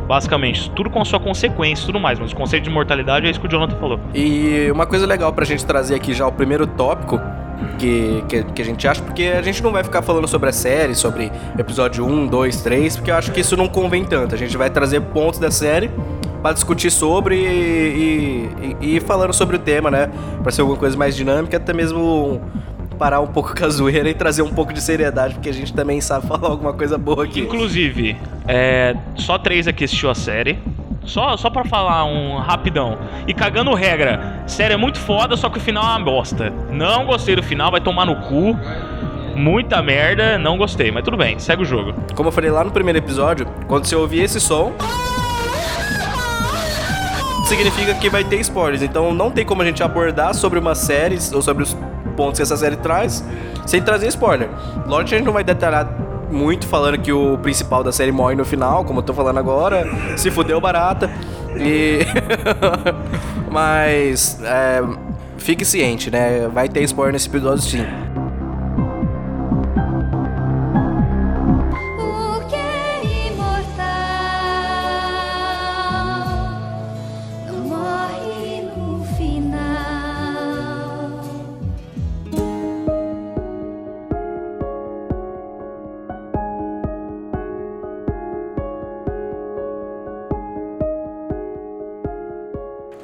Basicamente, 0.08 0.70
tudo 0.70 0.88
com 0.88 1.02
a 1.02 1.04
sua 1.04 1.20
consequência 1.20 1.82
e 1.82 1.86
tudo 1.86 2.00
mais, 2.00 2.18
mas 2.18 2.32
o 2.32 2.36
conceito 2.36 2.64
de 2.64 2.70
mortalidade 2.70 3.26
é 3.26 3.30
isso 3.30 3.38
que 3.38 3.46
o 3.46 3.50
Jonathan 3.50 3.76
falou. 3.76 4.00
E 4.14 4.70
uma 4.72 4.86
coisa 4.86 5.06
legal 5.06 5.30
pra 5.34 5.44
gente 5.44 5.66
trazer 5.66 5.94
aqui 5.94 6.14
já 6.14 6.26
o 6.26 6.32
primeiro 6.32 6.66
tópico 6.66 7.20
que, 7.78 8.24
que, 8.26 8.42
que, 8.42 8.62
a 8.62 8.64
gente 8.64 8.88
acha, 8.88 9.02
porque 9.02 9.24
a 9.24 9.42
gente 9.42 9.62
não 9.62 9.70
vai 9.70 9.84
ficar 9.84 10.00
falando 10.00 10.26
sobre 10.26 10.48
a 10.48 10.52
série, 10.52 10.94
sobre 10.94 11.30
episódio 11.58 12.06
1, 12.06 12.26
2, 12.26 12.62
3, 12.62 12.96
porque 12.96 13.10
eu 13.10 13.16
acho 13.16 13.32
que 13.32 13.40
isso 13.40 13.54
não 13.54 13.68
convém 13.68 14.02
tanto. 14.02 14.34
A 14.34 14.38
gente 14.38 14.56
vai 14.56 14.70
trazer 14.70 15.00
pontos 15.00 15.38
da 15.38 15.50
série 15.50 15.90
para 16.40 16.54
discutir 16.54 16.90
sobre 16.90 17.36
e, 17.36 18.48
e, 18.60 18.76
e, 18.80 18.96
ir 18.96 19.02
falando 19.02 19.34
sobre 19.34 19.56
o 19.56 19.58
tema, 19.58 19.90
né? 19.90 20.08
Pra 20.42 20.50
ser 20.50 20.62
alguma 20.62 20.78
coisa 20.78 20.96
mais 20.96 21.14
dinâmica, 21.14 21.58
até 21.58 21.74
mesmo 21.74 22.40
parar 22.98 23.20
um 23.20 23.28
pouco 23.28 23.54
com 23.54 23.64
a 23.64 23.68
zoeira 23.68 24.10
e 24.10 24.14
trazer 24.14 24.42
um 24.42 24.50
pouco 24.50 24.72
de 24.72 24.80
seriedade, 24.80 25.34
porque 25.34 25.48
a 25.48 25.52
gente 25.52 25.72
também 25.72 26.00
sabe 26.00 26.26
falar 26.26 26.48
alguma 26.48 26.72
coisa 26.72 26.98
boa 26.98 27.24
aqui. 27.24 27.40
Inclusive, 27.40 28.16
é, 28.46 28.96
só 29.14 29.38
três 29.38 29.68
aqui 29.68 29.84
assistiu 29.84 30.10
a 30.10 30.14
série. 30.14 30.58
Só, 31.04 31.38
só 31.38 31.48
pra 31.48 31.64
falar 31.64 32.04
um 32.04 32.36
rapidão. 32.36 32.98
E 33.26 33.32
cagando 33.32 33.72
regra, 33.72 34.42
série 34.46 34.74
é 34.74 34.76
muito 34.76 34.98
foda, 34.98 35.36
só 35.38 35.48
que 35.48 35.56
o 35.56 35.60
final 35.60 35.82
é 35.82 35.86
uma 35.86 36.00
bosta. 36.00 36.52
Não 36.70 37.06
gostei 37.06 37.34
do 37.34 37.42
final, 37.42 37.70
vai 37.70 37.80
tomar 37.80 38.04
no 38.04 38.16
cu. 38.16 38.54
Muita 39.34 39.80
merda, 39.80 40.36
não 40.36 40.58
gostei, 40.58 40.90
mas 40.90 41.04
tudo 41.04 41.16
bem, 41.16 41.38
segue 41.38 41.62
o 41.62 41.64
jogo. 41.64 41.94
Como 42.14 42.28
eu 42.28 42.32
falei 42.32 42.50
lá 42.50 42.62
no 42.62 42.70
primeiro 42.70 42.98
episódio, 42.98 43.46
quando 43.66 43.86
você 43.86 43.94
ouvir 43.94 44.24
esse 44.24 44.40
som, 44.40 44.74
significa 47.46 47.94
que 47.94 48.10
vai 48.10 48.24
ter 48.24 48.40
spoilers. 48.40 48.82
Então 48.82 49.14
não 49.14 49.30
tem 49.30 49.46
como 49.46 49.62
a 49.62 49.64
gente 49.64 49.82
abordar 49.82 50.34
sobre 50.34 50.58
uma 50.58 50.74
série 50.74 51.16
ou 51.32 51.40
sobre 51.40 51.62
os 51.62 51.74
pontos 52.18 52.40
que 52.40 52.42
essa 52.42 52.56
série 52.56 52.74
traz 52.74 53.24
sem 53.64 53.80
trazer 53.80 54.08
spoiler. 54.08 54.48
Lógico 54.86 55.10
que 55.10 55.14
a 55.14 55.18
gente 55.18 55.26
não 55.26 55.32
vai 55.32 55.44
detalhar 55.44 55.88
muito 56.28 56.66
falando 56.66 56.98
que 56.98 57.12
o 57.12 57.38
principal 57.38 57.84
da 57.84 57.92
série 57.92 58.10
morre 58.10 58.34
no 58.34 58.44
final, 58.44 58.84
como 58.84 58.98
eu 58.98 59.02
tô 59.04 59.14
falando 59.14 59.38
agora, 59.38 59.86
se 60.16 60.28
fudeu 60.32 60.60
barata. 60.60 61.08
E. 61.56 62.00
Mas. 63.48 64.40
É, 64.42 64.82
fique 65.38 65.64
ciente, 65.64 66.10
né? 66.10 66.48
Vai 66.52 66.68
ter 66.68 66.82
spoiler 66.82 67.12
nesse 67.12 67.28
episódio 67.28 67.62
sim. 67.62 67.86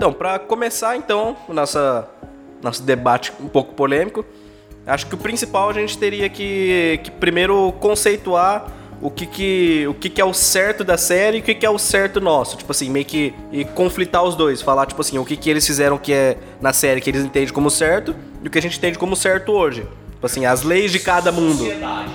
Então, 0.05 0.13
para 0.13 0.39
começar 0.39 0.99
então 0.99 1.35
o 1.49 1.55
nossa, 1.55 2.07
nosso 2.63 2.83
debate 2.83 3.33
um 3.41 3.49
pouco 3.49 3.73
polêmico, 3.73 4.23
acho 4.87 5.07
que 5.07 5.15
o 5.15 5.17
principal 5.17 5.71
a 5.71 5.73
gente 5.73 5.97
teria 5.97 6.29
que, 6.29 7.01
que 7.03 7.11
primeiro 7.11 7.73
conceituar 7.81 8.71
o 9.01 9.11
que 9.11 9.25
que, 9.25 9.87
o 9.89 9.95
que 9.95 10.11
que 10.11 10.21
é 10.21 10.25
o 10.27 10.35
certo 10.35 10.85
da 10.85 10.99
série 10.99 11.39
e 11.39 11.41
o 11.41 11.43
que 11.43 11.55
que 11.55 11.65
é 11.65 11.71
o 11.71 11.79
certo 11.79 12.21
nosso. 12.21 12.59
Tipo 12.59 12.71
assim, 12.71 12.91
meio 12.91 13.07
que 13.07 13.33
e 13.51 13.65
conflitar 13.65 14.23
os 14.23 14.37
dois. 14.37 14.61
Falar, 14.61 14.85
tipo 14.85 15.01
assim, 15.01 15.17
o 15.17 15.25
que 15.25 15.39
que 15.39 15.49
eles 15.49 15.67
fizeram 15.67 15.97
que 15.97 16.13
é 16.13 16.37
na 16.61 16.75
série 16.75 17.01
que 17.01 17.09
eles 17.09 17.25
entendem 17.25 17.51
como 17.51 17.71
certo 17.71 18.15
e 18.43 18.47
o 18.47 18.51
que 18.51 18.59
a 18.59 18.63
gente 18.63 18.77
entende 18.77 18.99
como 18.99 19.17
certo 19.17 19.53
hoje. 19.53 19.89
Tipo 20.13 20.27
assim, 20.27 20.45
as 20.45 20.63
leis 20.63 20.93
de 20.93 20.99
cada 20.99 21.33
mundo. 21.33 21.65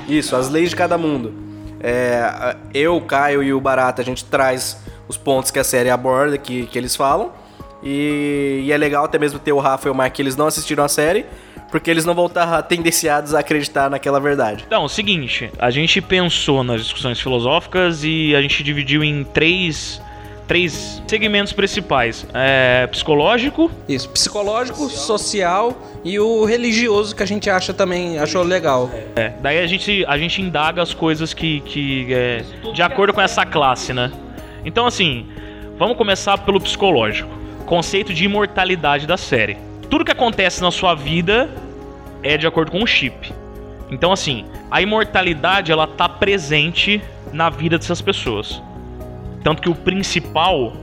Isso, 0.07 0.35
as 0.35 0.47
leis 0.47 0.69
de 0.69 0.75
cada 0.75 0.95
mundo. 0.95 1.33
É, 1.79 2.55
eu, 2.71 2.97
o 2.97 3.01
Caio 3.01 3.41
e 3.41 3.51
o 3.51 3.59
Barata, 3.59 3.99
a 3.99 4.05
gente 4.05 4.23
traz 4.25 4.77
os 5.07 5.17
pontos 5.17 5.49
que 5.49 5.57
a 5.57 5.63
série 5.63 5.89
aborda, 5.89 6.37
que, 6.37 6.67
que 6.67 6.77
eles 6.77 6.95
falam. 6.95 7.38
E, 7.83 8.63
e, 8.65 8.71
é 8.71 8.77
legal 8.77 9.05
até 9.05 9.17
mesmo 9.17 9.39
ter 9.39 9.53
o 9.53 9.59
Rafa 9.59 9.87
e 9.87 9.91
o 9.91 9.95
Mark 9.95 10.13
que 10.13 10.21
eles 10.21 10.35
não 10.35 10.47
assistiram 10.47 10.83
a 10.83 10.89
série, 10.89 11.25
porque 11.71 11.89
eles 11.89 12.05
não 12.05 12.13
vão 12.13 12.25
estar 12.25 12.61
tendenciados 12.63 13.33
a 13.33 13.39
acreditar 13.39 13.89
naquela 13.89 14.19
verdade. 14.19 14.63
Então, 14.67 14.83
é 14.83 14.85
o 14.85 14.89
seguinte, 14.89 15.51
a 15.57 15.69
gente 15.69 16.01
pensou 16.01 16.63
nas 16.63 16.81
discussões 16.81 17.19
filosóficas 17.19 18.03
e 18.03 18.35
a 18.35 18.41
gente 18.41 18.63
dividiu 18.63 19.03
em 19.03 19.23
três 19.23 20.01
três 20.47 21.01
segmentos 21.07 21.53
principais: 21.53 22.25
é, 22.33 22.87
psicológico, 22.87 23.69
isso, 23.87 24.09
psicológico, 24.09 24.89
social 24.89 25.79
e 26.03 26.19
o 26.19 26.43
religioso 26.43 27.15
que 27.15 27.21
a 27.21 27.25
gente 27.25 27.49
acha 27.49 27.71
também 27.71 28.17
achou 28.17 28.41
legal. 28.41 28.89
É, 29.15 29.31
daí 29.41 29.59
a 29.59 29.67
gente 29.67 30.03
a 30.07 30.17
gente 30.17 30.41
indaga 30.41 30.81
as 30.81 30.93
coisas 30.93 31.33
que 31.35 31.61
que 31.61 32.11
é, 32.11 32.43
de 32.73 32.81
acordo 32.81 33.13
com 33.13 33.21
essa 33.21 33.45
classe, 33.45 33.93
né? 33.93 34.11
Então 34.65 34.87
assim, 34.87 35.27
vamos 35.77 35.95
começar 35.95 36.37
pelo 36.39 36.59
psicológico 36.59 37.38
conceito 37.69 38.15
de 38.15 38.25
imortalidade 38.25 39.05
da 39.05 39.15
série. 39.15 39.55
Tudo 39.91 40.03
que 40.03 40.11
acontece 40.11 40.59
na 40.59 40.71
sua 40.71 40.95
vida 40.95 41.47
é 42.23 42.35
de 42.35 42.47
acordo 42.47 42.71
com 42.71 42.81
o 42.81 42.87
chip. 42.87 43.31
Então, 43.91 44.11
assim, 44.11 44.43
a 44.71 44.81
imortalidade 44.81 45.71
ela 45.71 45.85
tá 45.85 46.09
presente 46.09 46.99
na 47.31 47.47
vida 47.47 47.77
dessas 47.77 48.01
pessoas. 48.01 48.59
Tanto 49.43 49.61
que 49.61 49.69
o 49.69 49.75
principal, 49.75 50.73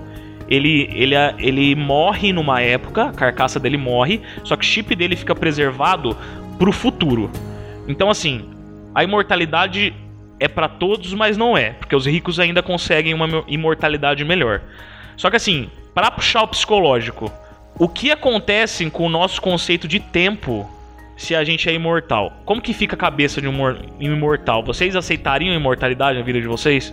ele, 0.48 0.88
ele, 0.94 1.14
ele 1.40 1.74
morre 1.74 2.32
numa 2.32 2.60
época, 2.60 3.06
a 3.06 3.12
carcaça 3.12 3.58
dele 3.58 3.76
morre, 3.76 4.22
só 4.44 4.54
que 4.54 4.64
o 4.64 4.68
chip 4.68 4.94
dele 4.94 5.16
fica 5.16 5.34
preservado 5.34 6.16
pro 6.56 6.70
futuro. 6.70 7.32
Então, 7.88 8.08
assim, 8.08 8.48
a 8.94 9.02
imortalidade 9.02 9.92
é 10.38 10.46
para 10.46 10.68
todos, 10.68 11.12
mas 11.14 11.36
não 11.36 11.58
é, 11.58 11.70
porque 11.70 11.96
os 11.96 12.06
ricos 12.06 12.38
ainda 12.38 12.62
conseguem 12.62 13.12
uma 13.12 13.42
imortalidade 13.48 14.24
melhor. 14.24 14.62
Só 15.16 15.30
que 15.30 15.36
assim, 15.36 15.68
para 15.96 16.10
puxar 16.10 16.42
o 16.42 16.48
psicológico, 16.48 17.32
o 17.78 17.88
que 17.88 18.10
acontece 18.10 18.90
com 18.90 19.06
o 19.06 19.08
nosso 19.08 19.40
conceito 19.40 19.88
de 19.88 19.98
tempo 19.98 20.70
se 21.16 21.34
a 21.34 21.42
gente 21.42 21.70
é 21.70 21.72
imortal? 21.72 22.34
Como 22.44 22.60
que 22.60 22.74
fica 22.74 22.94
a 22.94 22.98
cabeça 22.98 23.40
de 23.40 23.48
um 23.48 23.54
imortal? 23.98 24.62
Vocês 24.62 24.94
aceitariam 24.94 25.54
a 25.54 25.56
imortalidade 25.56 26.18
na 26.18 26.22
vida 26.22 26.38
de 26.38 26.46
vocês? 26.46 26.92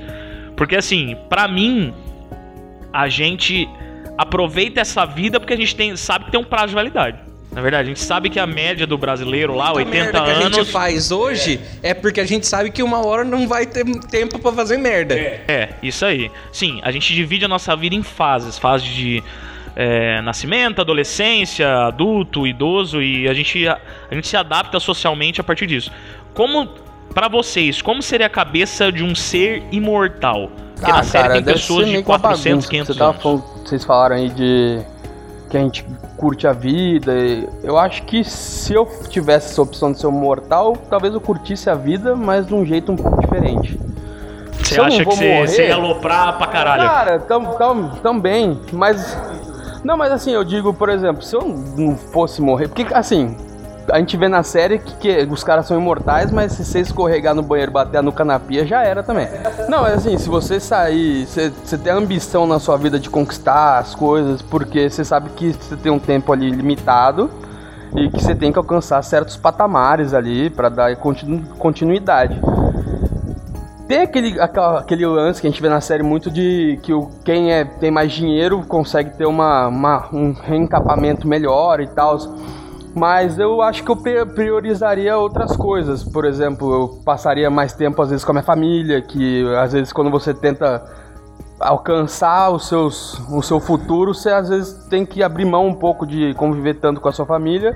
Porque 0.56 0.78
assim, 0.78 1.18
para 1.28 1.50
mim, 1.50 1.94
a 2.94 3.10
gente 3.10 3.68
aproveita 4.18 4.80
essa 4.80 5.06
vida 5.06 5.38
porque 5.38 5.54
a 5.54 5.58
gente 5.58 5.76
tem, 5.76 5.98
sabe 5.98 6.24
que 6.24 6.32
tem 6.32 6.40
um 6.40 6.46
prazo 6.46 6.70
de 6.70 6.76
validade. 6.76 7.20
Na 7.54 7.62
verdade, 7.62 7.84
a 7.84 7.88
gente 7.90 8.02
sabe 8.02 8.30
que 8.30 8.40
a 8.40 8.48
média 8.48 8.88
do 8.88 8.98
brasileiro 8.98 9.54
lá, 9.54 9.72
Muita 9.74 9.90
80 9.90 10.04
merda 10.04 10.22
que 10.24 10.32
a 10.32 10.44
gente 10.44 10.56
anos. 10.56 10.72
faz 10.72 11.12
hoje 11.12 11.60
é 11.84 11.94
porque 11.94 12.20
a 12.20 12.26
gente 12.26 12.48
sabe 12.48 12.72
que 12.72 12.82
uma 12.82 13.06
hora 13.06 13.24
não 13.24 13.48
vai 13.48 13.66
ter 13.66 13.86
tempo 14.10 14.40
pra 14.40 14.52
fazer 14.52 14.78
merda. 14.78 15.14
É, 15.16 15.70
isso 15.84 16.04
aí. 16.04 16.32
Sim, 16.52 16.80
a 16.84 16.92
gente 16.92 17.14
divide 17.14 17.46
a 17.46 17.48
nossa 17.48 17.76
vida 17.76 17.96
em 17.96 18.02
fases. 18.02 18.58
Fase 18.58 18.86
de 18.86 19.24
é, 19.76 20.22
nascimento, 20.22 20.82
adolescência, 20.82 21.86
adulto, 21.86 22.48
idoso 22.48 23.02
e 23.02 23.28
a 23.28 23.34
gente, 23.34 23.68
a, 23.68 23.80
gente 24.12 24.28
se 24.28 24.38
adapta 24.38 24.80
socialmente 24.80 25.40
a 25.40 25.44
partir 25.44 25.68
disso. 25.68 25.92
Como, 26.34 26.68
pra 27.14 27.28
vocês, 27.28 27.82
como 27.82 28.02
seria 28.02 28.26
a 28.26 28.30
cabeça 28.30 28.92
de 28.92 29.04
um 29.04 29.14
ser 29.14 29.64
imortal? 29.72 30.50
Porque 30.76 30.92
na 30.92 31.04
série 31.04 31.34
tem 31.34 31.44
deve 31.44 31.60
pessoas 31.60 31.86
de 31.86 31.92
meio 31.92 32.04
que 32.04 32.10
uma 32.10 32.20
400, 32.20 32.50
bagunça. 32.50 32.70
500 32.70 32.96
Você 32.96 33.04
anos. 33.04 33.22
falando, 33.22 33.44
vocês 33.64 33.86
falaram 33.86 34.16
aí 34.16 34.30
de 34.30 34.82
que 35.54 35.58
a 35.58 35.62
gente 35.62 35.86
curte 36.18 36.48
a 36.48 36.52
vida. 36.52 37.14
Eu 37.62 37.78
acho 37.78 38.02
que 38.04 38.24
se 38.24 38.74
eu 38.74 38.88
tivesse 39.08 39.52
essa 39.52 39.62
opção 39.62 39.92
de 39.92 40.00
ser 40.00 40.08
um 40.08 40.12
mortal, 40.12 40.76
talvez 40.90 41.14
eu 41.14 41.22
curtisse 41.22 41.70
a 41.70 41.76
vida, 41.76 42.16
mas 42.16 42.48
de 42.48 42.56
um 42.56 42.66
jeito 42.66 42.92
um 42.92 42.96
pouco 42.96 43.22
diferente. 43.22 43.80
Você 44.54 44.82
acha 44.82 45.06
que 45.06 45.16
você, 45.46 45.68
ia 45.68 45.76
aloprar 45.76 46.38
pra 46.40 46.48
caralho? 46.48 46.84
Cara, 46.84 47.20
tam, 47.20 47.46
tam, 47.54 47.90
também, 48.02 48.60
mas. 48.72 49.16
Não, 49.84 49.96
mas 49.96 50.12
assim, 50.12 50.32
eu 50.32 50.44
digo, 50.44 50.74
por 50.74 50.90
exemplo, 50.90 51.22
se 51.22 51.36
eu 51.36 51.42
não 51.78 51.96
fosse 51.96 52.42
morrer. 52.42 52.68
Porque, 52.70 52.92
assim, 52.92 53.38
a 53.90 54.00
gente 54.00 54.16
vê 54.18 54.28
na 54.28 54.44
série 54.44 54.80
que, 54.80 54.96
que 54.96 55.28
os 55.32 55.44
caras 55.44 55.66
são 55.66 55.78
imortais, 55.78 56.32
mas 56.32 56.54
se 56.54 56.64
você 56.64 56.80
escorregar 56.80 57.36
no 57.36 57.42
banheiro 57.42 57.72
e 57.72 57.74
bater 57.74 57.98
a 57.98 58.02
nuca 58.02 58.24
na 58.24 58.40
pia, 58.40 58.66
já 58.66 58.84
era 58.84 59.04
também. 59.04 59.28
Não, 59.68 59.82
mas 59.82 59.94
assim, 59.94 60.18
se 60.18 60.30
você 60.30 60.60
sair, 60.60 61.26
você, 61.26 61.78
tem 61.78 61.92
ambição 61.92 62.46
na 62.48 62.60
sua 62.60 62.78
vida 62.78 63.00
de 63.00 63.10
conquistar 63.10 63.80
as 63.80 63.94
coisas, 63.96 64.42
porque 64.42 64.90
você 64.90 65.04
sabe 65.04 65.30
que 65.32 65.54
você 65.54 65.76
tem 65.76 65.92
um 65.92 66.00
tempo 66.00 66.32
ali 66.32 66.50
limitado 66.50 67.30
e 67.96 68.10
que 68.10 68.24
você 68.24 68.34
tem 68.34 68.52
que 68.52 68.58
alcançar 68.58 69.02
certos 69.04 69.38
patamares 69.38 70.14
ali 70.14 70.50
pra 70.50 70.70
dar 70.70 70.96
continu- 70.96 71.44
continuidade. 71.58 72.40
Tem 73.88 74.02
aquele, 74.02 74.40
aquele 74.40 75.06
lance 75.06 75.42
que 75.42 75.46
a 75.46 75.50
gente 75.50 75.62
vê 75.62 75.68
na 75.68 75.82
série 75.82 76.02
muito 76.04 76.32
de 76.32 76.80
que 76.82 76.94
o, 76.94 77.10
quem 77.24 77.52
é, 77.52 77.66
tem 77.66 77.92
mais 77.92 78.12
dinheiro 78.14 78.64
consegue 78.66 79.12
ter 79.12 79.26
uma, 79.26 79.68
uma- 79.68 80.08
um 80.14 80.32
reencapamento 80.34 81.28
melhor 81.28 81.82
e 81.82 81.88
tal. 81.88 82.18
Mas 82.96 83.40
eu 83.40 83.62
acho 83.62 83.84
que 83.84 83.90
eu 83.90 83.96
priorizaria 83.96 85.18
outras 85.18 85.56
coisas. 85.56 86.04
Por 86.04 86.26
exemplo, 86.26 86.72
eu 86.72 86.88
passaria 87.04 87.50
mais 87.50 87.74
tempo 87.74 88.02
às 88.02 88.10
vezes 88.10 88.24
com 88.24 88.32
a 88.32 88.36
minha 88.36 88.44
família, 88.44 89.02
que 89.02 89.44
às 89.58 89.74
vezes 89.74 89.92
quando 89.92 90.12
você 90.12 90.34
tenta 90.34 90.84
alcançar 91.60 92.52
os 92.52 92.68
seus, 92.68 93.20
o 93.30 93.42
seu 93.42 93.60
futuro, 93.60 94.14
você 94.14 94.30
às 94.30 94.50
vezes 94.50 94.86
tem 94.90 95.06
que 95.06 95.24
abrir 95.24 95.46
mão 95.46 95.68
um 95.68 95.74
pouco 95.74 96.06
de 96.06 96.34
conviver 96.36 96.76
tanto 96.76 97.00
com 97.00 97.08
a 97.08 97.12
sua 97.12 97.26
família 97.26 97.74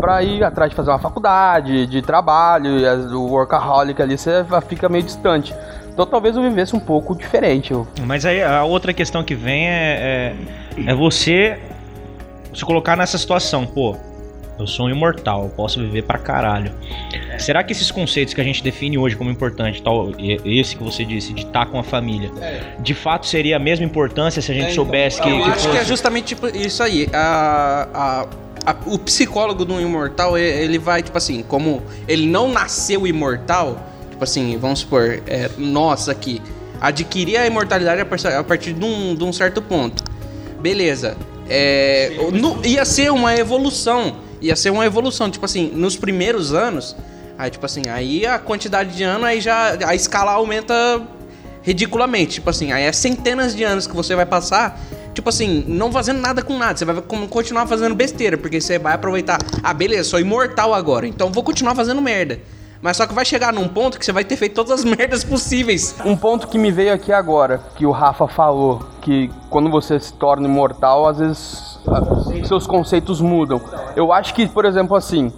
para 0.00 0.22
ir 0.22 0.44
atrás 0.44 0.70
de 0.70 0.76
fazer 0.76 0.90
uma 0.90 0.98
faculdade, 0.98 1.86
de 1.86 2.00
trabalho, 2.00 2.78
e 2.78 3.14
o 3.14 3.26
workaholic 3.26 4.00
ali 4.00 4.16
você 4.16 4.44
fica 4.68 4.88
meio 4.88 5.04
distante. 5.04 5.54
Então 5.92 6.06
talvez 6.06 6.36
eu 6.36 6.42
vivesse 6.42 6.74
um 6.74 6.80
pouco 6.80 7.14
diferente. 7.14 7.74
Mas 8.04 8.24
aí 8.24 8.42
a 8.42 8.64
outra 8.64 8.92
questão 8.92 9.22
que 9.22 9.34
vem 9.34 9.68
é, 9.68 10.34
é, 10.76 10.90
é 10.90 10.94
você 10.94 11.58
se 12.52 12.64
colocar 12.64 12.96
nessa 12.96 13.18
situação, 13.18 13.66
pô. 13.66 13.96
Eu 14.58 14.66
sou 14.68 14.86
um 14.86 14.90
imortal, 14.90 15.42
eu 15.44 15.48
posso 15.48 15.80
viver 15.80 16.02
pra 16.02 16.16
caralho. 16.18 16.72
Será 17.38 17.64
que 17.64 17.72
esses 17.72 17.90
conceitos 17.90 18.32
que 18.34 18.40
a 18.40 18.44
gente 18.44 18.62
define 18.62 18.96
hoje 18.96 19.16
como 19.16 19.28
importante, 19.30 19.82
tal, 19.82 20.12
esse 20.44 20.76
que 20.76 20.82
você 20.84 21.04
disse, 21.04 21.32
de 21.32 21.42
estar 21.42 21.66
com 21.66 21.78
a 21.78 21.82
família, 21.82 22.30
de 22.78 22.94
fato 22.94 23.26
seria 23.26 23.56
a 23.56 23.58
mesma 23.58 23.84
importância 23.84 24.40
se 24.40 24.52
a 24.52 24.54
gente 24.54 24.72
soubesse 24.72 25.20
que, 25.20 25.28
Eu 25.28 25.38
que 25.42 25.42
acho 25.50 25.68
que 25.68 25.74
é 25.76 25.78
fosse- 25.80 25.88
justamente 25.88 26.26
tipo 26.26 26.46
isso 26.48 26.82
aí. 26.82 27.08
A, 27.12 27.88
a- 28.64 28.70
a- 28.70 28.76
o 28.86 28.96
psicólogo 28.98 29.64
do 29.64 29.80
imortal, 29.80 30.38
ele 30.38 30.78
vai, 30.78 31.02
tipo 31.02 31.18
assim, 31.18 31.42
como 31.42 31.82
ele 32.06 32.26
não 32.26 32.48
nasceu 32.48 33.06
imortal, 33.08 33.76
tipo 34.10 34.22
assim, 34.22 34.56
vamos 34.56 34.78
supor, 34.80 35.20
é, 35.26 35.50
nós 35.58 36.08
aqui, 36.08 36.40
adquirir 36.80 37.38
a 37.38 37.46
imortalidade 37.46 38.00
a 38.00 38.44
partir 38.44 38.72
de 38.72 38.84
um, 38.84 39.16
de 39.16 39.24
um 39.24 39.32
certo 39.32 39.60
ponto. 39.60 40.04
Beleza. 40.60 41.16
É, 41.50 42.12
no- 42.32 42.64
ia 42.64 42.84
ser 42.84 43.10
uma 43.10 43.34
evolução. 43.34 44.22
Ia 44.44 44.54
ser 44.54 44.70
uma 44.70 44.84
evolução. 44.84 45.30
Tipo 45.30 45.46
assim, 45.46 45.70
nos 45.74 45.96
primeiros 45.96 46.52
anos. 46.52 46.94
Aí, 47.38 47.50
tipo 47.50 47.64
assim, 47.64 47.82
aí 47.88 48.26
a 48.26 48.38
quantidade 48.38 48.94
de 48.94 49.02
anos, 49.02 49.24
aí 49.26 49.40
já. 49.40 49.76
A 49.86 49.94
escala 49.94 50.32
aumenta 50.32 50.74
ridiculamente. 51.62 52.34
Tipo 52.34 52.50
assim, 52.50 52.70
aí 52.70 52.84
é 52.84 52.92
centenas 52.92 53.56
de 53.56 53.64
anos 53.64 53.86
que 53.86 53.96
você 53.96 54.14
vai 54.14 54.26
passar. 54.26 54.78
Tipo 55.14 55.30
assim, 55.30 55.64
não 55.66 55.90
fazendo 55.90 56.20
nada 56.20 56.42
com 56.42 56.58
nada. 56.58 56.76
Você 56.76 56.84
vai 56.84 56.96
continuar 57.28 57.66
fazendo 57.66 57.94
besteira. 57.94 58.36
Porque 58.36 58.60
você 58.60 58.78
vai 58.78 58.94
aproveitar. 58.94 59.38
Ah, 59.62 59.72
beleza, 59.72 60.10
sou 60.10 60.20
imortal 60.20 60.74
agora. 60.74 61.06
Então 61.06 61.32
vou 61.32 61.42
continuar 61.42 61.74
fazendo 61.74 62.02
merda. 62.02 62.38
Mas 62.84 62.98
só 62.98 63.06
que 63.06 63.14
vai 63.14 63.24
chegar 63.24 63.50
num 63.50 63.66
ponto 63.66 63.98
que 63.98 64.04
você 64.04 64.12
vai 64.12 64.24
ter 64.24 64.36
feito 64.36 64.54
todas 64.54 64.70
as 64.70 64.84
merdas 64.84 65.24
possíveis. 65.24 65.94
Um 66.04 66.14
ponto 66.14 66.48
que 66.48 66.58
me 66.58 66.70
veio 66.70 66.92
aqui 66.92 67.14
agora, 67.14 67.62
que 67.76 67.86
o 67.86 67.90
Rafa 67.90 68.28
falou, 68.28 68.86
que 69.00 69.30
quando 69.48 69.70
você 69.70 69.98
se 69.98 70.12
torna 70.12 70.46
imortal, 70.46 71.08
às 71.08 71.16
vezes 71.16 71.73
seus 72.44 72.66
conceitos 72.66 73.20
mudam. 73.20 73.60
Eu 73.94 74.12
acho 74.12 74.34
que, 74.34 74.46
por 74.46 74.64
exemplo, 74.64 74.96
assim, 74.96 75.32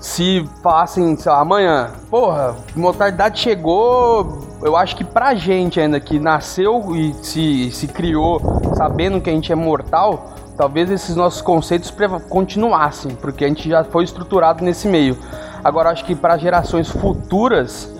se 0.00 0.48
falassem, 0.62 1.16
sei 1.16 1.30
lá, 1.30 1.40
amanhã, 1.40 1.90
porra, 2.10 2.56
imortalidade 2.74 3.38
chegou, 3.38 4.38
eu 4.62 4.76
acho 4.76 4.96
que 4.96 5.04
pra 5.04 5.34
gente 5.34 5.78
ainda 5.78 6.00
que 6.00 6.18
nasceu 6.18 6.96
e 6.96 7.14
se, 7.22 7.70
se 7.70 7.86
criou 7.86 8.40
sabendo 8.74 9.20
que 9.20 9.28
a 9.28 9.32
gente 9.32 9.52
é 9.52 9.54
mortal, 9.54 10.32
talvez 10.56 10.90
esses 10.90 11.14
nossos 11.14 11.42
conceitos 11.42 11.92
continuassem, 12.28 13.14
porque 13.14 13.44
a 13.44 13.48
gente 13.48 13.68
já 13.68 13.84
foi 13.84 14.04
estruturado 14.04 14.64
nesse 14.64 14.88
meio. 14.88 15.18
Agora, 15.62 15.90
acho 15.90 16.04
que 16.04 16.14
para 16.14 16.38
gerações 16.38 16.88
futuras, 16.88 17.92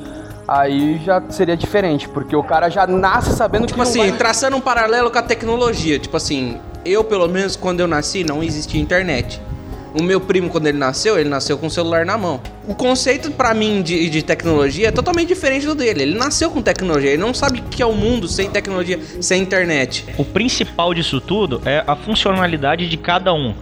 aí 0.49 0.99
já 1.05 1.23
seria 1.29 1.57
diferente, 1.57 2.09
porque 2.09 2.35
o 2.35 2.43
cara 2.43 2.71
já 2.71 2.87
nasce 2.87 3.33
sabendo 3.33 3.67
que 3.67 3.73
Tipo 3.73 3.83
assim, 3.83 4.09
vai... 4.09 4.13
traçando 4.13 4.57
um 4.57 4.61
paralelo 4.61 5.11
com 5.11 5.19
a 5.19 5.23
tecnologia. 5.23 5.99
Tipo 5.99 6.17
assim, 6.17 6.59
eu, 6.85 7.05
pelo 7.05 7.29
menos, 7.29 7.57
quando 7.57 7.81
eu 7.81 7.87
nasci, 7.87 8.25
não 8.25 8.43
existia 8.43 8.81
internet. 8.81 9.41
O 9.93 10.03
meu 10.03 10.21
primo, 10.21 10.49
quando 10.49 10.69
ele 10.69 10.79
nasceu, 10.79 11.19
ele 11.19 11.29
nasceu 11.29 11.59
com 11.59 11.67
o 11.67 11.71
celular 11.71 12.07
na 12.07 12.17
mão. 12.17 12.41
O 12.69 12.75
conceito, 12.75 13.31
pra 13.33 13.53
mim, 13.53 13.83
de, 13.83 14.09
de 14.09 14.23
tecnologia 14.23 14.89
é 14.89 14.91
totalmente 14.93 15.29
diferente 15.29 15.67
do 15.67 15.75
dele. 15.75 16.03
Ele 16.03 16.15
nasceu 16.15 16.51
com 16.51 16.63
tecnologia, 16.63 17.11
ele 17.11 17.21
não 17.21 17.35
sabe 17.35 17.59
o 17.59 17.63
que 17.65 17.83
é 17.83 17.87
o 17.87 17.93
mundo 17.93 18.29
sem 18.29 18.49
tecnologia, 18.49 19.01
sem 19.21 19.43
internet. 19.43 20.05
O 20.17 20.25
principal 20.25 20.95
disso 20.95 21.21
tudo 21.21 21.61
é 21.65 21.83
a 21.87 21.97
funcionalidade 21.97 22.89
de 22.89 22.97
cada 22.97 23.35
um. 23.35 23.53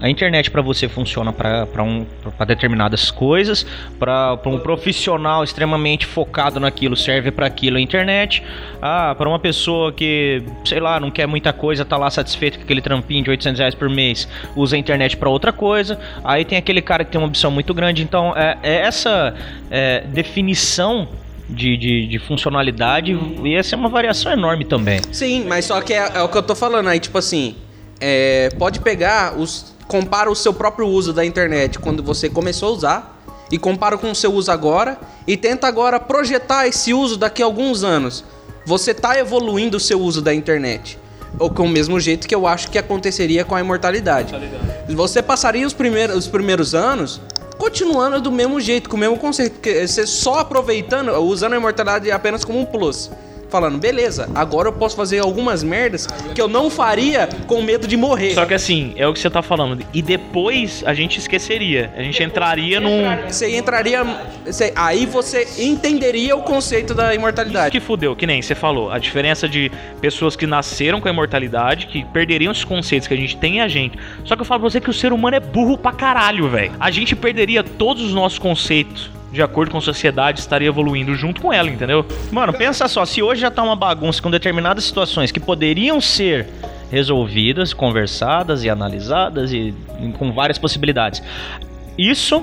A 0.00 0.08
internet 0.08 0.50
para 0.50 0.62
você 0.62 0.88
funciona 0.88 1.32
para 1.32 1.82
um, 1.82 2.06
determinadas 2.46 3.10
coisas, 3.10 3.66
para 3.98 4.38
um 4.46 4.58
profissional 4.58 5.42
extremamente 5.42 6.06
focado 6.06 6.60
naquilo 6.60 6.96
serve 6.96 7.30
para 7.30 7.46
aquilo 7.46 7.78
a 7.78 7.80
internet. 7.80 8.42
Ah, 8.80 9.14
para 9.16 9.28
uma 9.28 9.38
pessoa 9.38 9.92
que, 9.92 10.42
sei 10.64 10.80
lá, 10.80 11.00
não 11.00 11.10
quer 11.10 11.26
muita 11.26 11.52
coisa, 11.52 11.84
tá 11.84 11.96
lá 11.96 12.10
satisfeito 12.10 12.58
com 12.58 12.64
aquele 12.64 12.80
trampinho 12.80 13.24
de 13.24 13.30
800 13.30 13.58
reais 13.58 13.74
por 13.74 13.88
mês, 13.88 14.28
usa 14.54 14.76
a 14.76 14.78
internet 14.78 15.16
para 15.16 15.28
outra 15.28 15.52
coisa. 15.52 15.98
Aí 16.24 16.44
tem 16.44 16.56
aquele 16.56 16.80
cara 16.80 17.04
que 17.04 17.10
tem 17.10 17.20
uma 17.20 17.28
opção 17.28 17.50
muito 17.50 17.74
grande. 17.74 18.02
Então, 18.02 18.32
é, 18.36 18.56
é 18.62 18.74
essa 18.76 19.34
é, 19.70 20.02
definição 20.06 21.08
de, 21.48 21.76
de, 21.76 22.06
de 22.06 22.18
funcionalidade 22.18 23.18
ia 23.42 23.62
ser 23.62 23.76
uma 23.76 23.88
variação 23.88 24.30
enorme 24.30 24.64
também. 24.64 25.00
Sim, 25.10 25.44
mas 25.46 25.64
só 25.64 25.80
que 25.80 25.92
é, 25.92 26.12
é 26.14 26.22
o 26.22 26.28
que 26.28 26.36
eu 26.36 26.42
tô 26.42 26.54
falando 26.54 26.88
aí, 26.88 27.00
tipo 27.00 27.16
assim, 27.16 27.56
é, 28.00 28.50
pode 28.58 28.80
pegar 28.80 29.38
os. 29.38 29.76
Compara 29.88 30.30
o 30.30 30.36
seu 30.36 30.52
próprio 30.52 30.86
uso 30.86 31.14
da 31.14 31.24
internet 31.24 31.78
quando 31.78 32.02
você 32.02 32.28
começou 32.28 32.68
a 32.68 32.72
usar 32.72 33.22
e 33.50 33.58
compara 33.58 33.96
com 33.96 34.10
o 34.10 34.14
seu 34.14 34.32
uso 34.34 34.52
agora 34.52 34.98
e 35.26 35.34
tenta 35.34 35.66
agora 35.66 35.98
projetar 35.98 36.66
esse 36.66 36.92
uso 36.92 37.16
daqui 37.16 37.42
a 37.42 37.46
alguns 37.46 37.82
anos. 37.82 38.22
Você 38.66 38.92
tá 38.92 39.18
evoluindo 39.18 39.78
o 39.78 39.80
seu 39.80 39.98
uso 39.98 40.20
da 40.20 40.34
internet. 40.34 40.98
Ou 41.38 41.48
com 41.48 41.64
o 41.64 41.68
mesmo 41.68 41.98
jeito 41.98 42.28
que 42.28 42.34
eu 42.34 42.46
acho 42.46 42.70
que 42.70 42.78
aconteceria 42.78 43.46
com 43.46 43.54
a 43.54 43.60
imortalidade. 43.60 44.34
Você 44.90 45.22
passaria 45.22 45.66
os 45.66 45.72
primeiros, 45.72 46.16
os 46.16 46.26
primeiros 46.26 46.74
anos 46.74 47.20
continuando 47.56 48.20
do 48.20 48.30
mesmo 48.30 48.60
jeito, 48.60 48.88
com 48.88 48.96
o 48.96 49.00
mesmo 49.00 49.18
conceito. 49.18 49.58
Você 49.64 50.06
só 50.06 50.40
aproveitando, 50.40 51.12
usando 51.18 51.54
a 51.54 51.56
imortalidade 51.56 52.10
apenas 52.10 52.44
como 52.44 52.60
um 52.60 52.64
plus. 52.64 53.10
Falando, 53.50 53.78
beleza, 53.78 54.28
agora 54.34 54.68
eu 54.68 54.72
posso 54.72 54.94
fazer 54.94 55.20
algumas 55.20 55.62
merdas 55.62 56.06
que 56.34 56.40
eu 56.40 56.48
não 56.48 56.68
faria 56.68 57.26
com 57.46 57.62
medo 57.62 57.86
de 57.88 57.96
morrer. 57.96 58.34
Só 58.34 58.44
que 58.44 58.52
assim, 58.52 58.92
é 58.96 59.06
o 59.06 59.12
que 59.14 59.18
você 59.18 59.30
tá 59.30 59.40
falando. 59.40 59.82
E 59.94 60.02
depois 60.02 60.82
a 60.84 60.92
gente 60.92 61.18
esqueceria. 61.18 61.90
A 61.96 62.02
gente 62.02 62.22
entraria 62.22 62.78
num. 62.78 63.02
Você 63.26 63.56
entraria. 63.56 64.04
você- 64.44 64.72
aí 64.76 65.06
você 65.06 65.46
entenderia 65.58 66.36
o 66.36 66.42
conceito 66.42 66.92
da 66.94 67.06
Isso 67.10 67.14
imortalidade. 67.16 67.70
que 67.70 67.80
fudeu, 67.80 68.14
que 68.14 68.26
nem 68.26 68.42
você 68.42 68.54
falou. 68.54 68.90
A 68.90 68.98
diferença 68.98 69.48
de 69.48 69.70
pessoas 70.00 70.36
que 70.36 70.46
nasceram 70.46 71.00
com 71.00 71.08
a 71.08 71.10
imortalidade, 71.10 71.86
que 71.86 72.04
perderiam 72.06 72.52
os 72.52 72.64
conceitos 72.64 73.08
que 73.08 73.14
a 73.14 73.16
gente 73.16 73.36
tem 73.36 73.56
e 73.56 73.60
a 73.60 73.68
gente. 73.68 73.98
Só 74.24 74.36
que 74.36 74.42
eu 74.42 74.46
falo 74.46 74.60
pra 74.60 74.70
você 74.70 74.80
que 74.80 74.90
o 74.90 74.94
ser 74.94 75.12
humano 75.12 75.36
é 75.36 75.40
burro 75.40 75.78
pra 75.78 75.92
caralho, 75.92 76.48
velho. 76.48 76.72
A 76.78 76.90
gente 76.90 77.16
perderia 77.16 77.62
todos 77.64 78.02
os 78.02 78.12
nossos 78.12 78.38
conceitos. 78.38 79.10
De 79.32 79.42
acordo 79.42 79.70
com 79.70 79.78
a 79.78 79.80
sociedade, 79.80 80.40
estaria 80.40 80.68
evoluindo 80.68 81.14
junto 81.14 81.40
com 81.40 81.52
ela, 81.52 81.68
entendeu? 81.68 82.06
Mano, 82.32 82.52
pensa 82.52 82.88
só, 82.88 83.04
se 83.04 83.22
hoje 83.22 83.42
já 83.42 83.50
tá 83.50 83.62
uma 83.62 83.76
bagunça 83.76 84.22
com 84.22 84.30
determinadas 84.30 84.84
situações 84.84 85.30
que 85.30 85.38
poderiam 85.38 86.00
ser 86.00 86.48
resolvidas, 86.90 87.74
conversadas 87.74 88.64
e 88.64 88.70
analisadas 88.70 89.52
e 89.52 89.74
com 90.18 90.32
várias 90.32 90.58
possibilidades. 90.58 91.22
Isso 91.98 92.42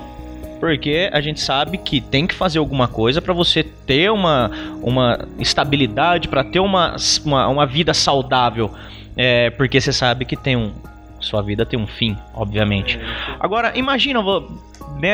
porque 0.60 1.10
a 1.12 1.22
gente 1.22 1.40
sabe 1.40 1.78
que 1.78 2.02
tem 2.02 2.26
que 2.26 2.34
fazer 2.34 2.60
alguma 2.60 2.88
coisa 2.88 3.22
para 3.22 3.34
você 3.34 3.64
ter 3.64 4.12
uma, 4.12 4.50
uma 4.82 5.28
estabilidade, 5.38 6.28
para 6.28 6.44
ter 6.44 6.60
uma, 6.60 6.96
uma, 7.24 7.48
uma, 7.48 7.66
vida 7.66 7.94
saudável. 7.94 8.74
É, 9.16 9.50
porque 9.52 9.80
você 9.80 9.94
sabe 9.94 10.26
que 10.26 10.36
tem 10.36 10.56
um. 10.56 10.74
Sua 11.20 11.42
vida 11.42 11.66
tem 11.66 11.80
um 11.80 11.88
fim, 11.88 12.18
obviamente. 12.34 13.00
Agora, 13.40 13.78
imagina 13.78 14.22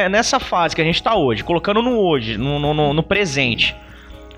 nessa 0.10 0.40
fase 0.40 0.76
que 0.76 0.82
a 0.82 0.86
gente 0.86 1.02
tá 1.02 1.16
hoje, 1.16 1.44
colocando 1.44 1.82
no 1.82 2.00
hoje, 2.00 2.38
no, 2.38 2.60
no, 2.60 2.94
no 2.94 3.04
presente 3.04 3.76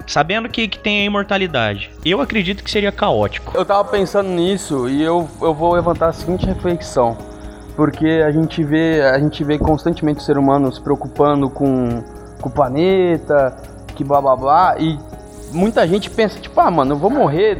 sabendo 0.05 0.49
que, 0.49 0.67
que 0.67 0.77
tem 0.77 1.01
a 1.01 1.05
imortalidade. 1.05 1.89
Eu 2.03 2.19
acredito 2.19 2.61
que 2.61 2.69
seria 2.69 2.91
caótico. 2.91 3.55
Eu 3.55 3.63
tava 3.63 3.85
pensando 3.85 4.27
nisso 4.27 4.89
e 4.89 5.01
eu, 5.01 5.29
eu 5.41 5.53
vou 5.53 5.73
levantar 5.73 6.07
a 6.07 6.11
seguinte 6.11 6.45
reflexão 6.45 7.17
porque 7.75 8.21
a 8.25 8.31
gente 8.31 8.63
vê 8.63 9.01
a 9.01 9.19
gente 9.19 9.43
vê 9.43 9.57
constantemente 9.57 10.19
o 10.19 10.23
ser 10.23 10.37
humano 10.37 10.71
se 10.71 10.81
preocupando 10.81 11.49
com, 11.49 12.03
com 12.39 12.49
o 12.49 12.51
planeta, 12.51 13.55
que 13.95 14.03
blá 14.03 14.21
blá 14.21 14.35
blá, 14.35 14.75
e 14.79 14.97
muita 15.53 15.87
gente 15.87 16.09
pensa, 16.09 16.39
tipo, 16.39 16.59
ah, 16.59 16.69
mano, 16.69 16.93
eu 16.93 16.97
vou 16.97 17.09
morrer, 17.09 17.57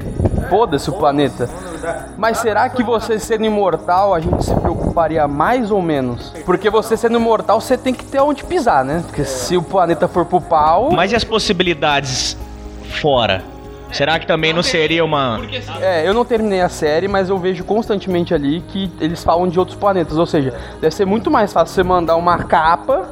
foda-se 0.50 0.90
o 0.90 0.94
planeta. 0.94 1.50
Mas 2.18 2.40
será 2.40 2.68
que 2.70 2.84
você 2.84 3.20
sendo 3.20 3.46
imortal, 3.46 4.14
a 4.14 4.20
gente 4.20 4.44
se 4.44 4.54
preocuparia 4.56 5.28
mais 5.28 5.72
ou 5.72 5.82
menos? 5.82 6.34
Porque 6.46 6.70
você 6.70 6.98
sendo 6.98 7.18
imortal, 7.18 7.62
você 7.62 7.78
tem 7.78 7.94
que 7.94 8.04
ter 8.04 8.20
onde 8.20 8.44
pisar, 8.44 8.84
né? 8.84 9.04
Porque 9.06 9.24
se 9.24 9.56
o 9.56 9.62
planeta 9.62 10.08
for 10.08 10.26
pro 10.26 10.42
pau. 10.42 10.92
Mas 10.92 11.12
e 11.12 11.16
as 11.16 11.24
possibilidades 11.24 12.38
fora? 13.02 13.44
Será 13.92 14.18
que 14.18 14.26
também 14.26 14.52
não 14.54 14.64
seria 14.64 15.06
uma. 15.06 15.40
É, 15.80 16.08
eu 16.08 16.16
não 16.16 16.26
terminei 16.26 16.62
a 16.62 16.70
série, 16.70 17.08
mas 17.08 17.30
eu 17.30 17.38
vejo 17.38 17.64
constantemente 17.64 18.34
ali 18.34 18.62
que 18.62 18.92
eles 19.00 19.24
falam 19.24 19.48
de 19.48 19.60
outros 19.60 19.78
planetas. 19.78 20.18
Ou 20.18 20.26
seja, 20.26 20.52
deve 20.82 20.96
ser 20.96 21.06
muito 21.06 21.30
mais 21.30 21.54
fácil 21.54 21.76
você 21.76 21.84
mandar 21.84 22.16
uma 22.16 22.40
capa 22.40 23.08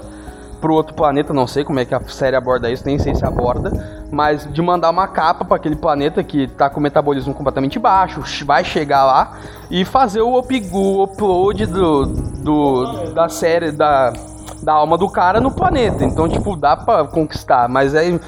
pro 0.62 0.74
outro 0.74 0.94
planeta, 0.94 1.34
não 1.34 1.48
sei 1.48 1.64
como 1.64 1.80
é 1.80 1.86
que 1.86 1.94
a 1.94 2.00
série 2.02 2.36
aborda 2.36 2.70
isso, 2.70 2.86
nem 2.86 3.00
sei 3.00 3.16
se 3.16 3.26
aborda, 3.26 3.72
mas 4.12 4.48
de 4.54 4.62
mandar 4.62 4.92
uma 4.92 5.08
capa 5.08 5.44
para 5.44 5.58
aquele 5.58 5.76
planeta 5.76 6.24
que 6.24 6.48
tá 6.48 6.70
com 6.70 6.80
metabolismo 6.80 7.34
completamente 7.34 7.80
baixo, 7.80 8.24
vai 8.46 8.64
chegar 8.64 9.04
lá 9.04 9.38
e 9.70 9.84
fazer 9.84 10.22
o, 10.22 10.38
up, 10.38 10.70
o 10.72 11.04
upload 11.04 11.66
do, 11.66 12.06
do, 12.06 13.14
da 13.14 13.28
série, 13.28 13.72
da, 13.72 14.14
da 14.62 14.74
alma 14.74 14.98
do 14.98 15.10
cara 15.10 15.42
no 15.42 15.52
planeta. 15.52 16.06
Então, 16.06 16.30
tipo, 16.30 16.56
dá 16.56 16.78
pra 16.78 17.06
conquistar, 17.06 17.68
mas 17.68 17.96
é. 17.96 18.20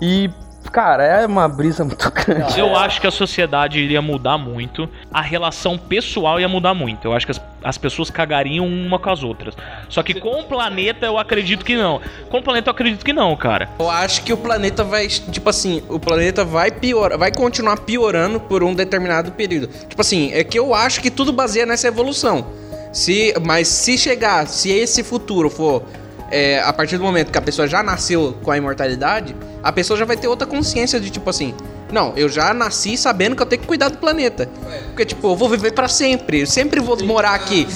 E 0.00 0.30
Cara, 0.72 1.04
é 1.04 1.26
uma 1.26 1.48
brisa 1.48 1.84
muito 1.84 2.10
grande. 2.14 2.58
Eu 2.58 2.76
acho 2.76 3.00
que 3.00 3.06
a 3.06 3.10
sociedade 3.10 3.78
iria 3.78 4.00
mudar 4.00 4.38
muito, 4.38 4.88
a 5.12 5.20
relação 5.20 5.76
pessoal 5.76 6.38
ia 6.38 6.48
mudar 6.48 6.74
muito. 6.74 7.06
Eu 7.06 7.12
acho 7.12 7.26
que 7.26 7.32
as, 7.32 7.40
as 7.62 7.76
pessoas 7.76 8.10
cagariam 8.10 8.66
uma 8.66 8.98
com 8.98 9.10
as 9.10 9.22
outras. 9.22 9.54
Só 9.88 10.02
que 10.02 10.14
com 10.14 10.40
o 10.40 10.44
planeta 10.44 11.06
eu 11.06 11.18
acredito 11.18 11.64
que 11.64 11.76
não. 11.76 12.00
Com 12.28 12.38
o 12.38 12.42
planeta 12.42 12.70
eu 12.70 12.72
acredito 12.72 13.04
que 13.04 13.12
não, 13.12 13.34
cara. 13.36 13.68
Eu 13.78 13.90
acho 13.90 14.22
que 14.22 14.32
o 14.32 14.36
planeta 14.36 14.84
vai, 14.84 15.08
tipo 15.08 15.50
assim, 15.50 15.82
o 15.88 15.98
planeta 15.98 16.44
vai 16.44 16.70
piorar, 16.70 17.18
vai 17.18 17.32
continuar 17.32 17.78
piorando 17.78 18.38
por 18.38 18.62
um 18.62 18.74
determinado 18.74 19.32
período. 19.32 19.68
Tipo 19.88 20.00
assim, 20.00 20.32
é 20.32 20.44
que 20.44 20.58
eu 20.58 20.74
acho 20.74 21.00
que 21.00 21.10
tudo 21.10 21.32
baseia 21.32 21.66
nessa 21.66 21.88
evolução. 21.88 22.46
Se, 22.92 23.34
mas 23.44 23.68
se 23.68 23.96
chegar, 23.96 24.46
se 24.46 24.70
esse 24.70 25.04
futuro 25.04 25.48
for 25.48 25.84
é, 26.30 26.60
a 26.60 26.72
partir 26.72 26.96
do 26.96 27.04
momento 27.04 27.32
que 27.32 27.38
a 27.38 27.42
pessoa 27.42 27.66
já 27.66 27.82
nasceu 27.82 28.36
com 28.42 28.50
a 28.50 28.56
imortalidade, 28.56 29.34
a 29.62 29.72
pessoa 29.72 29.98
já 29.98 30.04
vai 30.04 30.16
ter 30.16 30.28
outra 30.28 30.46
consciência 30.46 31.00
de 31.00 31.10
tipo 31.10 31.28
assim, 31.28 31.54
não, 31.92 32.12
eu 32.16 32.28
já 32.28 32.52
nasci 32.54 32.96
sabendo 32.96 33.36
que 33.36 33.42
eu 33.42 33.46
tenho 33.46 33.62
que 33.62 33.68
cuidar 33.68 33.88
do 33.88 33.98
planeta. 33.98 34.48
Porque, 34.86 35.04
tipo, 35.04 35.28
eu 35.28 35.36
vou 35.36 35.48
viver 35.48 35.72
para 35.72 35.88
sempre. 35.88 36.40
Eu 36.40 36.46
sempre 36.46 36.80
vou 36.80 36.96
morar 37.04 37.34
aqui. 37.34 37.66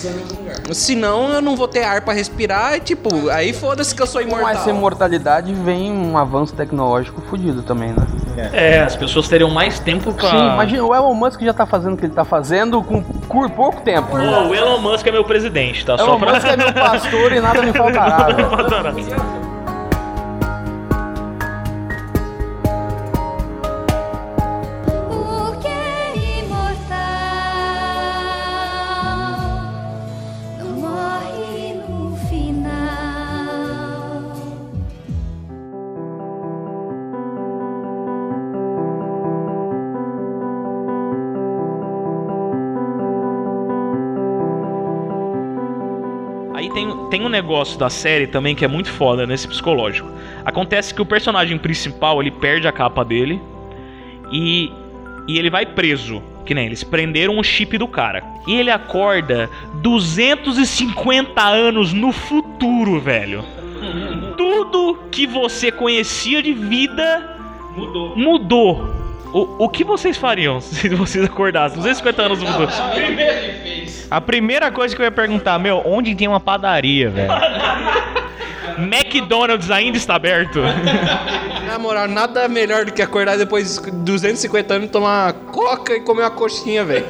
Senão 0.72 1.28
eu 1.30 1.42
não 1.42 1.56
vou 1.56 1.68
ter 1.68 1.84
ar 1.84 2.02
para 2.02 2.14
respirar 2.14 2.76
e, 2.76 2.80
tipo, 2.80 3.28
aí 3.30 3.52
foda-se 3.52 3.94
que 3.94 4.02
eu 4.02 4.06
sou 4.06 4.22
imortal. 4.22 4.44
Com 4.44 4.50
essa 4.50 4.70
imortalidade 4.70 5.52
vem 5.52 5.92
um 5.92 6.16
avanço 6.16 6.54
tecnológico 6.54 7.20
fodido 7.22 7.62
também, 7.62 7.90
né? 7.90 8.06
É, 8.52 8.80
as 8.80 8.96
pessoas 8.96 9.28
teriam 9.28 9.50
mais 9.50 9.78
tempo 9.78 10.12
pra. 10.12 10.30
Sim, 10.30 10.52
imagina, 10.54 10.84
o 10.84 10.94
Elon 10.94 11.14
Musk 11.14 11.40
já 11.42 11.52
tá 11.52 11.66
fazendo 11.66 11.94
o 11.94 11.96
que 11.96 12.06
ele 12.06 12.14
tá 12.14 12.24
fazendo 12.24 12.82
com 12.82 13.02
por 13.02 13.50
pouco 13.50 13.82
tempo. 13.82 14.16
o 14.16 14.54
Elon 14.54 14.78
Musk 14.78 15.06
é 15.06 15.12
meu 15.12 15.24
presidente, 15.24 15.84
tá? 15.84 15.94
Elon 15.94 16.06
Só 16.06 16.16
pra... 16.18 16.34
Musk 16.34 16.46
é 16.46 16.56
meu 16.56 16.72
pastor 16.72 17.32
e 17.32 17.40
nada 17.40 17.62
me 17.62 17.72
faltará. 17.72 18.26
negócio 47.34 47.78
da 47.78 47.90
série 47.90 48.26
também 48.26 48.54
que 48.54 48.64
é 48.64 48.68
muito 48.68 48.88
foda 48.88 49.26
nesse 49.26 49.48
psicológico. 49.48 50.08
Acontece 50.44 50.94
que 50.94 51.02
o 51.02 51.06
personagem 51.06 51.58
principal 51.58 52.22
ele 52.22 52.30
perde 52.30 52.68
a 52.68 52.72
capa 52.72 53.04
dele 53.04 53.40
e, 54.30 54.72
e 55.26 55.38
ele 55.38 55.50
vai 55.50 55.66
preso. 55.66 56.22
Que 56.46 56.54
nem 56.54 56.66
eles 56.66 56.84
prenderam 56.84 57.38
o 57.38 57.42
chip 57.42 57.76
do 57.78 57.88
cara. 57.88 58.22
E 58.46 58.54
ele 58.54 58.70
acorda 58.70 59.50
250 59.82 61.42
anos 61.42 61.92
no 61.92 62.12
futuro, 62.12 63.00
velho. 63.00 63.42
Tudo 64.36 64.98
que 65.10 65.26
você 65.26 65.72
conhecia 65.72 66.42
de 66.42 66.52
vida 66.52 67.38
mudou. 67.74 68.16
mudou. 68.16 68.93
O, 69.34 69.64
o 69.64 69.68
que 69.68 69.82
vocês 69.82 70.16
fariam 70.16 70.60
se 70.62 70.88
vocês 70.90 71.24
acordassem 71.24 71.76
250 71.76 72.22
anos 72.22 72.40
no 72.40 72.46
futuro? 72.46 72.70
A 74.08 74.20
primeira 74.20 74.70
coisa 74.70 74.94
que 74.94 75.02
eu 75.02 75.04
ia 75.04 75.10
perguntar, 75.10 75.58
meu, 75.58 75.82
onde 75.84 76.14
tem 76.14 76.28
uma 76.28 76.38
padaria, 76.38 77.10
velho? 77.10 77.32
McDonald's 78.78 79.72
ainda 79.72 79.96
está 79.96 80.14
aberto? 80.14 80.60
Na 81.74 81.78
moral, 81.80 82.06
nada 82.06 82.46
melhor 82.46 82.84
do 82.84 82.92
que 82.92 83.02
acordar 83.02 83.36
depois 83.36 83.78
de 83.78 83.90
250 83.90 84.74
anos, 84.74 84.90
tomar 84.90 85.32
coca 85.50 85.96
e 85.96 86.00
comer 86.02 86.22
uma 86.22 86.30
coxinha, 86.30 86.84
velho. 86.84 87.04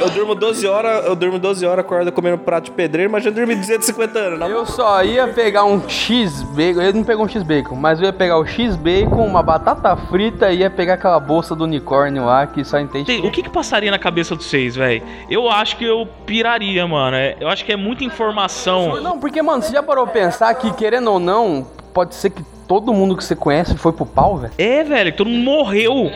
Eu 0.00 0.10
durmo 0.10 0.34
12 0.34 0.66
horas, 0.66 1.06
eu 1.06 1.14
durmo 1.14 1.38
12 1.38 1.64
horas, 1.64 1.84
acordo 1.84 2.10
comendo 2.10 2.34
um 2.34 2.40
prato 2.40 2.64
de 2.64 2.70
pedreiro, 2.72 3.08
mas 3.08 3.22
já 3.22 3.30
dormi 3.30 3.54
250 3.54 4.18
anos. 4.18 4.40
Não? 4.40 4.48
Eu 4.48 4.66
só 4.66 5.04
ia 5.04 5.28
pegar 5.28 5.64
um 5.64 5.88
X-Bacon, 5.88 6.82
eu 6.82 6.92
não 6.92 7.04
pegou 7.04 7.24
um 7.24 7.28
X-Bacon, 7.28 7.76
mas 7.76 8.00
eu 8.00 8.06
ia 8.06 8.12
pegar 8.12 8.36
o 8.36 8.44
X-Bacon, 8.44 9.24
uma 9.24 9.44
batata 9.44 9.96
frita 10.08 10.50
e 10.50 10.62
ia 10.62 10.68
pegar 10.68 10.94
aquela 10.94 11.20
bolsa 11.20 11.54
do 11.54 11.62
unicórnio 11.62 12.24
lá 12.24 12.48
que 12.48 12.64
só 12.64 12.80
entende. 12.80 13.24
O 13.24 13.30
que 13.30 13.44
que 13.44 13.50
passaria 13.50 13.92
na 13.92 13.98
cabeça 14.00 14.34
de 14.34 14.42
vocês, 14.42 14.74
velho? 14.74 15.04
Eu 15.30 15.48
acho 15.48 15.76
que 15.76 15.84
eu 15.84 16.04
piraria, 16.26 16.84
mano. 16.84 17.16
É, 17.16 17.36
eu 17.38 17.48
acho 17.48 17.64
que 17.64 17.70
é 17.70 17.76
muita 17.76 18.02
informação. 18.02 19.00
Não, 19.00 19.20
porque, 19.20 19.40
mano, 19.40 19.62
você 19.62 19.70
já 19.70 19.84
parou 19.84 20.04
pra 20.04 20.14
pensar 20.14 20.52
que, 20.54 20.72
querendo 20.72 21.12
ou 21.12 21.20
não, 21.20 21.64
pode 21.94 22.16
ser 22.16 22.30
que 22.30 22.42
todo 22.70 22.94
mundo 22.94 23.16
que 23.16 23.24
você 23.24 23.34
conhece 23.34 23.76
foi 23.76 23.92
pro 23.92 24.06
pau, 24.06 24.36
velho? 24.36 24.52
É, 24.56 24.84
velho, 24.84 25.12
todo 25.16 25.28
mundo 25.28 25.42
morreu. 25.42 26.08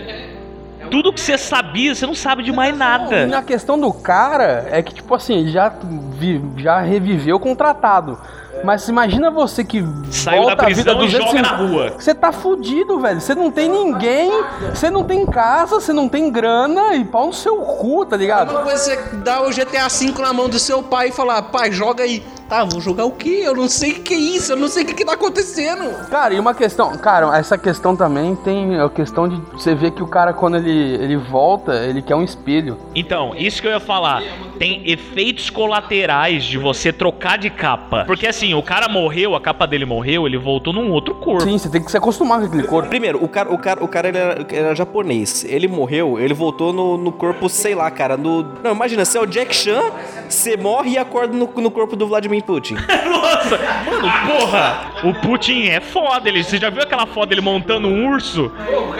Tudo 0.89 1.13
que 1.13 1.21
você 1.21 1.37
sabia, 1.37 1.93
você 1.93 2.07
não 2.07 2.15
sabe 2.15 2.45
de 2.45 2.53
mais 2.53 2.79
nada. 2.79 3.27
Não, 3.27 3.39
a 3.39 3.43
questão 3.43 3.77
do 3.77 3.93
cara 3.93 4.69
é 4.71 4.81
que, 4.81 4.95
tipo 4.95 5.13
assim, 5.17 5.49
já, 5.49 5.73
vi, 6.17 6.41
já 6.59 6.79
reviveu 6.81 7.41
com 7.41 7.51
o 7.51 7.57
tratado. 7.57 8.17
Mas 8.63 8.89
imagina 8.89 9.33
você 9.33 9.65
que 9.65 9.85
Saiu 10.13 10.43
volta 10.43 10.57
da 10.57 10.65
prisão 10.65 10.97
a 10.97 11.01
vida 11.01 11.05
e 11.05 11.27
joga 11.27 11.43
na 11.43 11.57
rua. 11.57 11.95
Você 11.99 12.15
tá 12.15 12.31
fudido, 12.31 13.01
velho. 13.01 13.21
Você 13.21 13.35
não 13.35 13.51
tem 13.51 13.69
ninguém, 13.69 14.31
você 14.73 14.89
não 14.91 15.03
tem 15.03 15.27
casa, 15.27 15.81
você 15.81 15.93
não 15.93 16.09
tem 16.09 16.31
grana 16.31 16.95
e 16.95 17.05
pau 17.05 17.27
no 17.27 17.33
seu 17.33 17.57
cu, 17.57 18.07
tá 18.07 18.17
ligado? 18.17 18.53
É 18.53 18.55
uma 18.55 18.63
coisa 18.63 18.79
você 18.79 18.97
dar 19.17 19.43
o 19.43 19.51
GTA 19.51 19.89
V 19.89 20.23
na 20.23 20.33
mão 20.33 20.49
do 20.49 20.61
seu 20.61 20.85
pai 20.85 21.09
e 21.09 21.13
falar, 21.13 21.43
pai, 21.43 21.73
joga 21.73 22.05
aí. 22.05 22.23
Tá, 22.49 22.65
vou 22.65 22.81
jogar 22.81 23.05
o 23.05 23.11
quê? 23.11 23.43
Eu 23.43 23.55
não 23.55 23.69
sei 23.69 23.93
o 23.93 24.01
que 24.01 24.15
é 24.15 24.19
isso, 24.19 24.53
eu 24.53 24.57
não 24.57 24.69
sei 24.69 24.83
o 24.83 24.87
que, 24.87 24.95
que 24.95 25.05
tá 25.05 25.15
acontecendo. 25.15 26.09
Cara, 26.09 26.35
e 26.35 26.39
uma 26.39 26.55
questão, 26.55 26.97
cara, 26.99 27.37
essa 27.37 27.57
questão 27.57 27.97
também 27.97 28.35
tem 28.37 28.79
a 28.79 28.89
questão 28.89 29.29
de 29.29 29.37
você 29.53 29.75
ver 29.75 29.93
que 29.93 30.03
o 30.03 30.07
cara, 30.07 30.33
quando 30.33 30.57
ele, 30.57 30.95
ele 31.03 31.17
volta, 31.17 31.75
ele 31.85 32.03
quer 32.03 32.15
um 32.15 32.23
espelho. 32.23 32.79
Então, 32.95 33.35
isso 33.35 33.61
que 33.61 33.69
eu 33.69 33.73
ia 33.73 33.81
falar. 33.81 34.23
Tem 34.59 34.89
efeitos 34.89 35.51
colaterais 35.51 36.45
de 36.45 36.59
você 36.59 36.93
trocar 36.93 37.39
de 37.39 37.51
capa. 37.51 38.05
Porque 38.07 38.27
assim, 38.27 38.55
o 38.55 38.63
cara 38.63 38.89
morreu, 38.89 39.35
a 39.35 39.41
capa 39.41 39.67
dele 39.67 39.85
morreu, 39.85 40.27
ele 40.27 40.39
voltou 40.39 40.73
num 40.73 40.93
outro 40.93 41.15
corpo. 41.17 41.43
Sim, 41.43 41.59
você 41.59 41.69
tem 41.69 41.83
que 41.83 41.91
se 41.91 41.97
acostumar 41.97 42.41
com 42.41 42.47
aquele 42.47 42.63
corpo. 42.63 42.89
Primeiro, 42.89 43.23
o 43.23 43.29
cara, 43.29 43.53
o 43.53 43.59
cara, 43.59 43.83
o 43.83 43.89
cara 43.89 44.09
ele 44.09 44.19
era, 44.19 44.47
era 44.51 44.75
japonês. 44.75 45.45
Ele 45.45 45.67
morreu, 45.67 46.21
ele 46.21 46.35
voltou 46.35 46.73
no, 46.73 46.97
no 46.97 47.11
corpo, 47.11 47.49
sei 47.49 47.75
lá, 47.75 47.91
cara, 47.91 48.17
no. 48.17 48.43
Não, 48.63 48.73
imagina, 48.73 49.05
você 49.05 49.19
é 49.19 49.21
o 49.21 49.27
Jack 49.27 49.55
Chan 49.55 49.83
você 50.29 50.57
morre 50.57 50.93
e 50.93 50.99
acorda 50.99 51.37
no, 51.37 51.47
no 51.47 51.71
corpo 51.71 51.97
do 51.97 52.07
Vladimir 52.07 52.34
Putin. 52.43 52.75
Nossa, 53.07 53.59
mano, 53.85 54.09
porra! 54.27 54.93
O 55.05 55.15
Putin 55.15 55.69
é 55.69 55.81
foda, 55.81 56.29
ele. 56.29 56.43
Você 56.43 56.59
já 56.59 56.71
viu 56.71 56.83
aquela 56.83 57.07
foto 57.07 57.29
dele 57.29 57.41
montando 57.41 57.89
um 57.89 58.11
urso? 58.11 58.51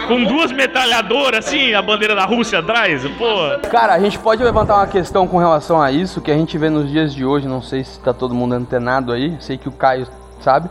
Com 0.07 0.25
duas 0.25 0.53
metralhadoras, 0.53 1.47
assim, 1.47 1.75
a 1.75 1.83
bandeira 1.83 2.15
da 2.15 2.25
Rússia 2.25 2.59
atrás? 2.59 3.07
Porra. 3.17 3.59
Cara, 3.71 3.95
a 3.95 4.01
gente 4.01 4.19
pode 4.19 4.43
levantar 4.43 4.77
uma 4.77 4.87
questão 4.87 5.27
com 5.27 5.39
relação 5.39 5.81
a 5.81 5.91
isso 5.91 6.21
que 6.21 6.31
a 6.31 6.35
gente 6.35 6.57
vê 6.59 6.69
nos 6.69 6.91
dias 6.91 7.15
de 7.15 7.25
hoje, 7.25 7.49
não 7.49 7.63
sei 7.63 7.85
se 7.85 7.99
tá 8.01 8.13
todo 8.13 8.35
mundo 8.35 8.55
antenado 8.55 9.13
aí, 9.13 9.37
sei 9.41 9.57
que 9.57 9.69
o 9.69 9.73
Caio 9.73 10.07
sabe. 10.41 10.69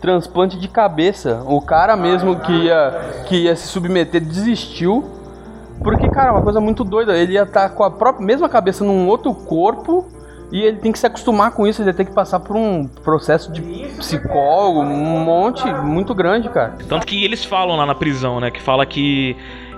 Transplante 0.00 0.58
de 0.58 0.66
cabeça. 0.66 1.42
O 1.46 1.60
cara 1.60 1.94
mesmo 1.94 2.40
que 2.40 2.52
ia, 2.52 3.24
que 3.28 3.36
ia 3.36 3.54
se 3.54 3.68
submeter 3.68 4.20
desistiu. 4.20 5.04
Porque, 5.82 6.08
cara, 6.08 6.28
é 6.28 6.32
uma 6.32 6.42
coisa 6.42 6.60
muito 6.60 6.84
doida. 6.84 7.16
Ele 7.16 7.34
ia 7.34 7.42
estar 7.42 7.70
com 7.70 7.84
a 7.84 7.90
própria 7.90 8.24
mesma 8.24 8.48
cabeça 8.48 8.82
num 8.82 9.06
outro 9.08 9.34
corpo 9.34 10.06
e 10.52 10.62
ele 10.62 10.78
tem 10.78 10.90
que 10.90 10.98
se 10.98 11.06
acostumar 11.06 11.52
com 11.52 11.66
isso. 11.66 11.82
Ele 11.82 11.92
tem 11.92 12.06
que 12.06 12.12
passar 12.12 12.40
por 12.40 12.56
um 12.56 12.86
processo 12.86 13.52
de 13.52 13.60
psicólogo, 13.98 14.80
um 14.80 15.24
monte 15.24 15.64
muito 15.66 16.14
grande, 16.14 16.48
cara. 16.48 16.76
Tanto 16.88 17.06
que 17.06 17.24
eles 17.24 17.44
falam 17.44 17.76
lá 17.76 17.86
na 17.86 17.94
prisão, 17.94 18.40
né? 18.40 18.50
Que 18.50 18.60
fala 18.60 18.84
que. 18.84 19.36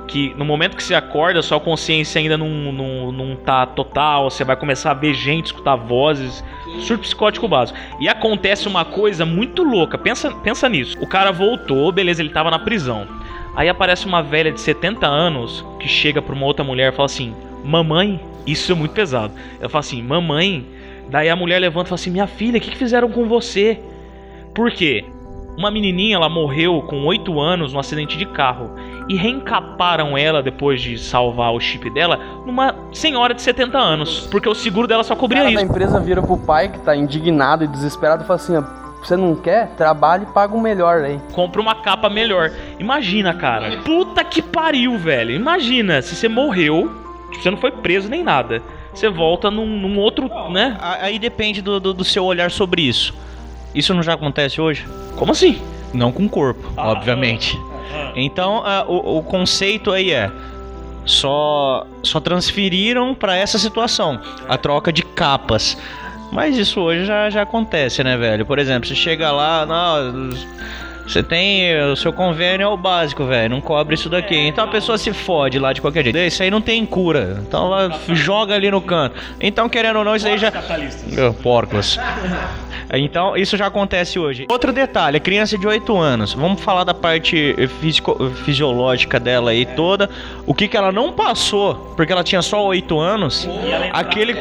Que 0.09 0.35
no 0.37 0.45
momento 0.45 0.77
que 0.77 0.83
você 0.83 0.97
acorda, 0.97 1.41
sua 1.43 1.61
consciência 1.61 2.21
ainda 2.21 2.37
não, 2.37 2.49
não, 2.49 3.13
não 3.13 3.37
tá 3.37 3.65
total, 3.65 4.29
você 4.29 4.43
vai 4.43 4.57
começar 4.57 4.91
a 4.91 4.95
ver 4.95 5.15
gente, 5.15 5.47
escutar 5.47 5.77
vozes. 5.77 6.43
Surto 6.81 7.03
psicótico 7.03 7.47
básico. 7.47 7.79
E 8.01 8.09
acontece 8.09 8.67
uma 8.67 8.85
coisa 8.85 9.25
muito 9.25 9.63
louca. 9.63 9.97
Pensa, 9.97 10.33
pensa 10.43 10.69
nisso. 10.69 10.99
O 11.01 11.07
cara 11.07 11.31
voltou, 11.31 11.93
beleza, 11.93 12.21
ele 12.21 12.31
tava 12.31 12.51
na 12.51 12.59
prisão. 12.59 13.07
Aí 13.55 13.69
aparece 13.69 14.05
uma 14.05 14.23
velha 14.23 14.51
de 14.51 14.61
70 14.61 15.07
anos 15.07 15.65
que 15.79 15.87
chega 15.87 16.21
pra 16.21 16.35
uma 16.35 16.47
outra 16.47 16.65
mulher 16.65 16.93
e 16.93 16.97
fala 16.97 17.07
assim: 17.07 17.35
Mamãe, 17.65 18.21
isso 18.47 18.73
é 18.73 18.75
muito 18.75 18.93
pesado. 18.93 19.33
Ela 19.61 19.69
fala 19.69 19.81
assim: 19.81 20.03
Mamãe. 20.03 20.67
Daí 21.11 21.29
a 21.29 21.37
mulher 21.37 21.59
levanta 21.59 21.87
e 21.87 21.91
fala 21.91 21.97
assim: 21.97 22.11
Minha 22.11 22.27
filha, 22.27 22.59
o 22.59 22.61
que, 22.61 22.71
que 22.71 22.77
fizeram 22.77 23.09
com 23.11 23.29
você? 23.29 23.79
Por 24.55 24.71
quê? 24.71 25.05
Uma 25.57 25.71
menininha, 25.71 26.17
ela 26.17 26.31
morreu 26.31 26.81
com 26.83 27.05
8 27.05 27.39
anos 27.39 27.73
num 27.75 27.79
acidente 27.79 28.17
de 28.17 28.25
carro. 28.25 28.71
E 29.09 29.17
reencaparam 29.17 30.17
ela, 30.17 30.43
depois 30.43 30.81
de 30.81 30.97
salvar 30.97 31.53
o 31.53 31.61
chip 31.61 31.91
dela, 31.91 32.19
numa 32.47 32.75
senhora 32.93 33.35
de 33.35 33.43
70 33.43 33.77
anos. 33.77 34.27
Porque 34.31 34.49
o 34.49 34.55
seguro 34.55 34.87
dela 34.87 35.05
só 35.05 35.13
O 35.13 35.17
cobria 35.17 35.51
isso. 35.51 35.63
empresa 35.63 36.01
vira 36.01 36.23
pro 36.23 36.39
pai 36.39 36.69
que 36.71 36.79
tá 36.79 36.97
indignado 36.97 37.65
e 37.65 37.67
desesperado 37.67 38.23
e 38.23 38.27
fala 38.27 38.41
assim: 38.41 38.57
ó, 38.57 38.63
você 39.03 39.17
não 39.17 39.35
quer? 39.35 39.69
Trabalhe 39.77 40.23
e 40.23 40.33
paga 40.33 40.55
um 40.57 40.61
melhor 40.61 41.03
aí. 41.03 41.21
compra 41.33 41.61
uma 41.61 41.75
capa 41.75 42.09
melhor. 42.09 42.51
Imagina, 42.79 43.35
cara. 43.35 43.79
Puta 43.85 44.25
que 44.25 44.41
pariu, 44.41 44.97
velho. 44.97 45.33
Imagina, 45.33 46.01
se 46.01 46.15
você 46.15 46.29
morreu, 46.29 46.91
você 47.41 47.51
não 47.51 47.59
foi 47.59 47.71
preso 47.71 48.09
nem 48.09 48.23
nada. 48.23 48.63
Você 48.95 49.09
volta 49.09 49.51
num, 49.51 49.67
num 49.67 49.99
outro, 49.99 50.29
né? 50.51 50.77
A- 50.81 51.05
Aí 51.05 51.19
depende 51.19 51.63
do, 51.63 51.81
do, 51.81 51.95
do 51.95 52.05
seu 52.05 52.25
olhar 52.25 52.51
sobre 52.51 52.83
isso. 52.83 53.15
Isso 53.75 53.95
não 53.95 54.03
já 54.03 54.15
acontece 54.15 54.61
hoje? 54.61 54.87
Como 55.17 55.33
assim? 55.33 55.61
Não 55.95 56.13
com 56.13 56.25
o 56.27 56.29
corpo, 56.29 56.73
obviamente. 56.77 57.59
Então, 58.15 58.63
ah, 58.65 58.85
o, 58.87 59.19
o 59.19 59.23
conceito 59.23 59.91
aí 59.93 60.11
é 60.13 60.31
só 61.05 61.87
só 62.03 62.21
transferiram 62.21 63.15
para 63.15 63.37
essa 63.37 63.59
situação 63.59 64.21
a 64.49 64.57
troca 64.57 64.93
de 64.93 65.03
capas. 65.03 65.77
Mas 66.31 66.57
isso 66.57 66.81
hoje 66.81 67.05
já, 67.05 67.29
já 67.29 67.43
acontece, 67.43 68.03
né, 68.03 68.17
velho? 68.17 68.47
Por 68.47 68.59
exemplo, 68.59 68.89
você 68.89 68.95
chega 68.95 69.31
lá, 69.31 69.67
não, 69.67 70.31
você 71.13 71.23
tem 71.23 71.79
o 71.85 71.97
seu 71.97 72.13
convênio 72.13 72.65
é 72.65 72.69
o 72.69 72.77
básico, 72.77 73.25
velho, 73.25 73.51
não 73.51 73.61
cobre 73.61 73.95
isso 73.95 74.09
daqui. 74.09 74.37
Então 74.37 74.65
a 74.65 74.69
pessoa 74.69 74.97
se 74.97 75.13
fode 75.13 75.59
lá 75.59 75.73
de 75.73 75.81
qualquer 75.81 76.03
jeito. 76.05 76.19
Isso 76.19 76.43
aí 76.43 76.51
não 76.51 76.61
tem 76.61 76.85
cura. 76.87 77.43
Então 77.47 77.67
ela 77.67 78.01
joga 78.09 78.55
ali 78.55 78.71
no 78.71 78.81
canto. 78.81 79.17
Então, 79.41 79.69
querendo 79.69 79.97
ou 79.97 80.05
não, 80.05 80.17
isso 80.17 80.27
aí 80.27 80.39
já 80.39 80.51
Porcos. 81.43 81.99
Então, 82.93 83.37
isso 83.37 83.57
já 83.57 83.67
acontece 83.67 84.19
hoje. 84.19 84.47
Outro 84.51 84.73
detalhe, 84.73 85.17
a 85.17 85.21
criança 85.21 85.57
de 85.57 85.67
8 85.67 85.97
anos. 85.97 86.35
Vamos 86.35 86.61
falar 86.61 86.85
da 86.85 86.93
parte 86.95 87.55
fisico- 87.81 88.31
fisiológica 88.45 89.19
dela 89.19 89.51
aí 89.51 89.65
toda. 89.65 90.11
O 90.47 90.53
que 90.55 90.69
que 90.69 90.77
ela 90.77 90.93
não 90.93 91.13
passou, 91.13 91.75
porque 91.97 92.13
ela 92.13 92.23
tinha 92.23 92.43
só 92.43 92.65
8 92.65 92.99
anos. 92.99 93.49
Aquele... 93.93 94.35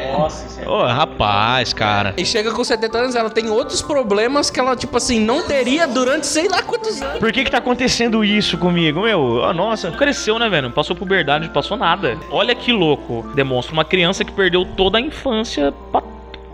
Ô, 0.66 0.82
rapaz, 0.86 1.72
cara. 1.72 2.14
E 2.16 2.24
chega 2.24 2.52
com 2.52 2.62
70 2.62 2.98
anos, 2.98 3.14
ela 3.14 3.30
tem 3.30 3.48
outros 3.50 3.82
problemas 3.82 4.50
que 4.50 4.60
ela, 4.60 4.76
tipo 4.76 4.96
assim, 4.96 5.18
não 5.18 5.42
teria 5.42 5.86
durante 5.86 6.26
sei 6.26 6.48
lá 6.48 6.62
quantos 6.62 7.00
anos. 7.02 7.18
Por 7.18 7.32
que 7.32 7.44
que 7.44 7.50
tá 7.50 7.58
acontecendo 7.58 8.24
isso 8.24 8.56
comigo, 8.58 9.02
meu? 9.02 9.44
Ah, 9.44 9.52
nossa. 9.52 9.90
Cresceu, 9.92 10.38
né, 10.38 10.48
velho? 10.48 10.64
Não 10.64 10.70
passou 10.72 10.94
puberdade, 10.94 11.46
não 11.46 11.52
passou 11.52 11.76
nada. 11.76 12.16
Olha 12.30 12.54
que 12.54 12.72
louco. 12.72 13.24
Demonstra 13.34 13.72
uma 13.72 13.84
criança 13.84 14.24
que 14.24 14.32
perdeu 14.32 14.64
toda 14.64 14.98
a 14.98 15.00
infância 15.00 15.72
pra- 15.90 16.02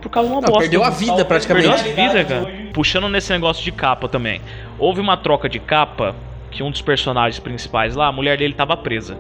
por 0.01 0.09
causa 0.09 0.29
de 0.29 0.35
uma 0.35 0.41
Não, 0.41 0.49
bosta. 0.49 0.61
perdeu 0.61 0.85
a 0.85 0.91
vida 0.91 1.25
praticamente. 1.25 1.69
Perdeu 1.69 2.05
a 2.05 2.09
vida, 2.09 2.25
cara. 2.25 2.53
Puxando 2.73 3.09
nesse 3.09 3.33
negócio 3.33 3.63
de 3.65 3.73
capa 3.73 4.09
também. 4.09 4.41
Houve 4.79 5.01
uma 5.01 5.17
troca 5.17 5.49
de 5.49 5.59
capa 5.59 6.15
que 6.51 6.63
um 6.63 6.71
dos 6.71 6.81
personagens 6.81 7.39
principais 7.39 7.95
lá, 7.95 8.07
a 8.07 8.13
mulher 8.13 8.39
dele 8.39 8.55
tava 8.55 8.77
presa. 8.77 9.17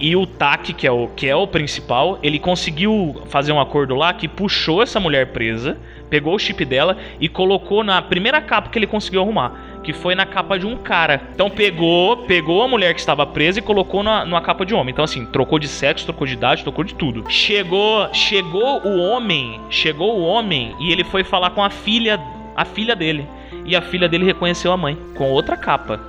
E 0.00 0.14
o 0.14 0.26
Taki, 0.26 0.72
que 0.72 0.86
é 0.86 0.92
o, 0.92 1.08
que 1.08 1.28
é 1.28 1.34
o 1.34 1.46
principal, 1.46 2.18
ele 2.22 2.38
conseguiu 2.38 3.20
fazer 3.26 3.50
um 3.52 3.60
acordo 3.60 3.96
lá 3.96 4.12
que 4.12 4.28
puxou 4.28 4.80
essa 4.80 5.00
mulher 5.00 5.32
presa, 5.32 5.76
pegou 6.08 6.34
o 6.34 6.38
chip 6.38 6.64
dela 6.64 6.96
e 7.18 7.28
colocou 7.28 7.82
na 7.82 8.00
primeira 8.00 8.40
capa 8.40 8.70
que 8.70 8.78
ele 8.78 8.86
conseguiu 8.86 9.22
arrumar, 9.22 9.67
que 9.82 9.92
foi 9.92 10.14
na 10.14 10.26
capa 10.26 10.58
de 10.58 10.66
um 10.66 10.76
cara. 10.76 11.20
Então 11.34 11.48
pegou, 11.48 12.18
pegou 12.18 12.62
a 12.62 12.68
mulher 12.68 12.92
que 12.94 13.00
estava 13.00 13.24
presa 13.24 13.58
e 13.58 13.62
colocou 13.62 14.02
na, 14.02 14.24
numa 14.24 14.40
capa 14.40 14.64
de 14.66 14.74
homem. 14.74 14.92
Então 14.92 15.04
assim, 15.04 15.24
trocou 15.26 15.58
de 15.58 15.68
sexo, 15.68 16.04
trocou 16.04 16.26
de 16.26 16.34
idade, 16.34 16.62
trocou 16.62 16.84
de 16.84 16.94
tudo. 16.94 17.24
Chegou, 17.30 18.08
chegou 18.12 18.80
o 18.86 18.98
homem, 18.98 19.60
chegou 19.70 20.18
o 20.18 20.22
homem 20.24 20.74
e 20.80 20.92
ele 20.92 21.04
foi 21.04 21.24
falar 21.24 21.50
com 21.50 21.62
a 21.62 21.70
filha, 21.70 22.20
a 22.56 22.64
filha 22.64 22.94
dele. 22.94 23.26
E 23.64 23.74
a 23.76 23.82
filha 23.82 24.08
dele 24.08 24.24
reconheceu 24.24 24.72
a 24.72 24.76
mãe 24.76 24.96
com 25.16 25.30
outra 25.30 25.56
capa. 25.56 26.00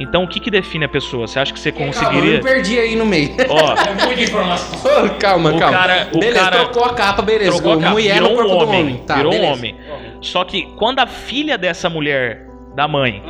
Então 0.00 0.24
o 0.24 0.28
que 0.28 0.40
que 0.40 0.50
define 0.50 0.84
a 0.86 0.88
pessoa? 0.88 1.26
Você 1.28 1.38
acha 1.38 1.52
que 1.52 1.58
você 1.60 1.70
Calma, 1.70 1.86
eu 1.86 1.92
conseguiria 1.92 2.36
me 2.38 2.42
perdi 2.42 2.78
aí 2.78 2.96
no 2.96 3.06
meio. 3.06 3.30
Ó, 3.48 3.74
Ô, 5.06 5.10
calma, 5.18 5.52
O 5.52 5.58
calma. 5.58 5.76
cara- 5.78 6.08
o 6.12 6.18
beleza, 6.18 6.40
cara- 6.40 6.56
trocou 6.64 6.84
a 6.84 6.94
capa, 6.94 7.22
beleza. 7.22 7.52
trocou 7.52 7.72
a 7.74 7.78
capa, 7.78 7.90
mulher 7.90 8.14
virou 8.14 8.30
no 8.30 8.36
corpo 8.36 8.52
um 8.54 8.58
do 8.58 8.64
homem, 8.64 8.80
homem. 8.80 8.96
Tá, 9.06 9.14
virou 9.16 9.32
um 9.32 9.36
beleza. 9.36 9.52
homem. 9.54 9.76
Só 10.20 10.42
que 10.44 10.62
quando 10.76 10.98
a 11.00 11.06
filha 11.06 11.56
dessa 11.56 11.88
mulher, 11.88 12.44
da 12.74 12.88
mãe, 12.88 13.22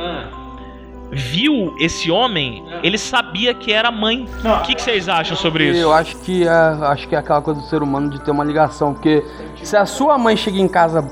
viu 1.11 1.75
esse 1.79 2.09
homem, 2.09 2.63
ele 2.83 2.97
sabia 2.97 3.53
que 3.53 3.71
era 3.71 3.89
a 3.89 3.91
mãe. 3.91 4.27
O 4.43 4.61
que, 4.63 4.75
que 4.75 4.81
vocês 4.81 5.07
acham 5.07 5.35
sobre 5.37 5.69
isso? 5.69 5.79
Eu 5.79 5.93
acho 5.93 6.17
que 6.17 6.47
é, 6.47 6.49
acho 6.49 7.07
que 7.07 7.15
é 7.15 7.17
aquela 7.17 7.41
coisa 7.41 7.61
do 7.61 7.67
ser 7.67 7.81
humano 7.81 8.09
de 8.09 8.19
ter 8.21 8.31
uma 8.31 8.43
ligação, 8.43 8.93
porque 8.93 9.23
se 9.63 9.77
a 9.77 9.85
sua 9.85 10.17
mãe 10.17 10.35
chega 10.35 10.57
em 10.57 10.67
casa 10.67 11.07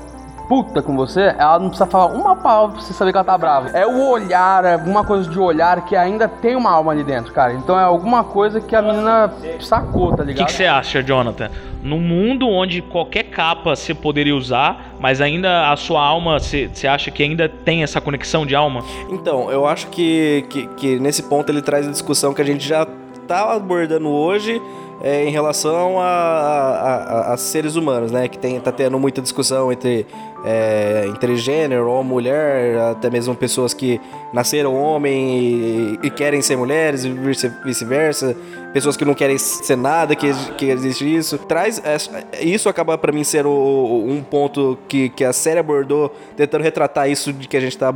puta 0.48 0.82
com 0.82 0.94
você, 0.96 1.34
ela 1.38 1.58
não 1.58 1.68
precisa 1.68 1.86
falar 1.86 2.06
uma 2.14 2.36
palavra 2.36 2.76
pra 2.76 2.82
você 2.82 2.92
saber 2.92 3.12
que 3.12 3.16
ela 3.16 3.24
tá 3.24 3.36
brava. 3.36 3.70
É 3.70 3.86
o 3.86 4.08
olhar, 4.10 4.64
é 4.64 4.74
alguma 4.74 5.04
coisa 5.04 5.28
de 5.28 5.38
olhar 5.38 5.84
que 5.84 5.96
ainda 5.96 6.28
tem 6.28 6.54
uma 6.56 6.70
alma 6.70 6.92
ali 6.92 7.02
dentro, 7.04 7.32
cara. 7.32 7.52
Então 7.54 7.78
é 7.78 7.82
alguma 7.82 8.24
coisa 8.24 8.60
que 8.60 8.74
a 8.74 8.82
menina 8.82 9.32
sacou, 9.60 10.08
tá 10.14 10.22
O 10.22 10.26
que 10.26 10.32
ligado? 10.32 10.46
que 10.46 10.52
você 10.52 10.66
acha, 10.66 11.02
Jonathan? 11.02 11.50
Num 11.82 12.00
mundo 12.00 12.48
onde 12.48 12.80
qualquer 12.80 13.24
capa 13.24 13.76
você 13.76 13.94
poderia 13.94 14.34
usar, 14.34 14.94
mas 14.98 15.20
ainda 15.20 15.70
a 15.70 15.76
sua 15.76 16.02
alma, 16.02 16.38
você 16.38 16.68
você 16.72 16.86
acha 16.86 17.10
que 17.10 17.22
ainda 17.22 17.48
tem 17.48 17.82
essa 17.82 18.00
conexão 18.00 18.46
de 18.46 18.54
alma? 18.54 18.82
Então, 19.10 19.50
eu 19.50 19.66
acho 19.66 19.88
que, 19.88 20.46
que, 20.48 20.66
que 20.68 20.98
nesse 20.98 21.22
ponto 21.24 21.50
ele 21.50 21.60
traz 21.60 21.86
a 21.86 21.90
discussão 21.90 22.32
que 22.32 22.40
a 22.40 22.44
gente 22.44 22.66
já 22.66 22.86
tá 23.26 23.52
abordando 23.54 24.08
hoje 24.08 24.60
é, 25.02 25.24
em 25.24 25.30
relação 25.30 26.00
a, 26.00 26.04
a- 26.04 26.96
a- 27.30 27.34
a 27.34 27.36
seres 27.36 27.76
humanos, 27.76 28.10
né? 28.10 28.28
Que 28.28 28.38
tem, 28.38 28.58
tá 28.60 28.72
tendo 28.72 28.98
muita 28.98 29.20
discussão 29.20 29.70
entre, 29.72 30.06
é, 30.44 31.04
entre 31.08 31.36
gênero 31.36 31.90
ou 31.90 32.02
mulher, 32.04 32.78
até 32.92 33.10
mesmo 33.10 33.34
pessoas 33.34 33.74
que 33.74 34.00
nasceram 34.32 34.74
homem 34.74 35.38
e, 35.38 35.98
e 36.04 36.10
querem 36.10 36.40
ser 36.42 36.56
mulheres 36.56 37.04
e 37.04 37.10
vice- 37.10 37.52
vice-versa, 37.64 38.36
pessoas 38.72 38.96
que 38.96 39.04
não 39.04 39.14
querem 39.14 39.36
ser 39.38 39.76
nada, 39.76 40.14
que, 40.16 40.32
que 40.56 40.66
existe 40.66 41.04
isso. 41.14 41.38
Traz 41.38 41.80
essa- 41.84 42.24
isso 42.40 42.68
acaba 42.68 42.96
pra 42.96 43.12
mim 43.12 43.24
ser 43.24 43.46
o- 43.46 44.04
um 44.08 44.22
ponto 44.22 44.78
que, 44.88 45.08
que 45.10 45.24
a 45.24 45.32
série 45.32 45.60
abordou, 45.60 46.14
tentando 46.36 46.62
retratar 46.62 47.10
isso 47.10 47.32
de 47.32 47.46
que 47.46 47.56
a 47.56 47.60
gente 47.60 47.76
tá 47.76 47.92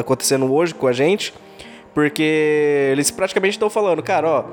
acontecendo 0.00 0.52
hoje 0.52 0.74
com 0.74 0.86
a 0.86 0.92
gente. 0.92 1.32
Porque 1.94 2.90
eles 2.92 3.10
praticamente 3.10 3.52
estão 3.52 3.68
falando, 3.68 4.02
cara, 4.02 4.28
ó, 4.28 4.44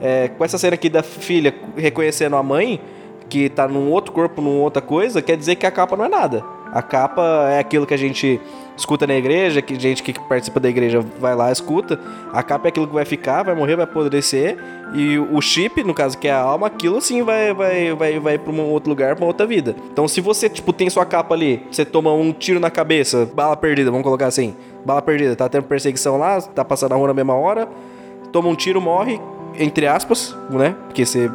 é, 0.00 0.28
com 0.28 0.44
essa 0.44 0.58
cena 0.58 0.74
aqui 0.74 0.88
da 0.88 1.02
filha 1.02 1.54
reconhecendo 1.76 2.36
a 2.36 2.42
mãe, 2.42 2.80
que 3.28 3.48
tá 3.48 3.68
num 3.68 3.90
outro 3.90 4.12
corpo, 4.12 4.40
numa 4.40 4.60
outra 4.60 4.82
coisa, 4.82 5.20
quer 5.22 5.36
dizer 5.36 5.56
que 5.56 5.66
a 5.66 5.70
capa 5.70 5.96
não 5.96 6.04
é 6.04 6.08
nada. 6.08 6.44
A 6.72 6.82
capa 6.82 7.48
é 7.50 7.58
aquilo 7.58 7.86
que 7.86 7.94
a 7.94 7.98
gente 7.98 8.40
escuta 8.78 9.06
na 9.06 9.14
igreja, 9.14 9.60
que 9.60 9.78
gente 9.78 10.02
que 10.02 10.12
participa 10.20 10.60
da 10.60 10.68
igreja 10.68 11.04
vai 11.20 11.34
lá, 11.34 11.50
escuta. 11.50 11.98
A 12.32 12.42
capa 12.42 12.68
é 12.68 12.70
aquilo 12.70 12.86
que 12.86 12.94
vai 12.94 13.04
ficar, 13.04 13.42
vai 13.42 13.54
morrer, 13.54 13.76
vai 13.76 13.84
apodrecer. 13.84 14.56
E 14.94 15.18
o 15.18 15.40
chip, 15.40 15.82
no 15.84 15.92
caso 15.92 16.16
que 16.16 16.28
é 16.28 16.32
a 16.32 16.40
alma, 16.40 16.68
aquilo 16.68 17.00
sim 17.00 17.22
vai, 17.22 17.52
vai, 17.52 17.92
vai, 17.94 18.18
vai 18.18 18.38
pra 18.38 18.52
um 18.52 18.70
outro 18.70 18.88
lugar, 18.88 19.16
pra 19.16 19.24
uma 19.24 19.28
outra 19.28 19.44
vida. 19.46 19.74
Então 19.92 20.06
se 20.08 20.20
você, 20.20 20.48
tipo, 20.48 20.72
tem 20.72 20.88
sua 20.88 21.04
capa 21.04 21.34
ali, 21.34 21.62
você 21.70 21.84
toma 21.84 22.12
um 22.12 22.32
tiro 22.32 22.58
na 22.60 22.70
cabeça, 22.70 23.28
bala 23.34 23.56
perdida, 23.56 23.90
vamos 23.90 24.04
colocar 24.04 24.26
assim. 24.26 24.54
Bala 24.84 25.02
perdida, 25.02 25.34
tá 25.36 25.48
tendo 25.48 25.64
perseguição 25.64 26.16
lá, 26.16 26.40
tá 26.40 26.64
passando 26.64 26.92
a 26.92 26.96
rua 26.96 27.08
na 27.08 27.14
mesma 27.14 27.34
hora, 27.34 27.68
toma 28.32 28.48
um 28.48 28.54
tiro, 28.54 28.80
morre, 28.80 29.20
entre 29.58 29.86
aspas, 29.86 30.34
né? 30.50 30.74
Porque 30.86 31.04
você 31.04 31.30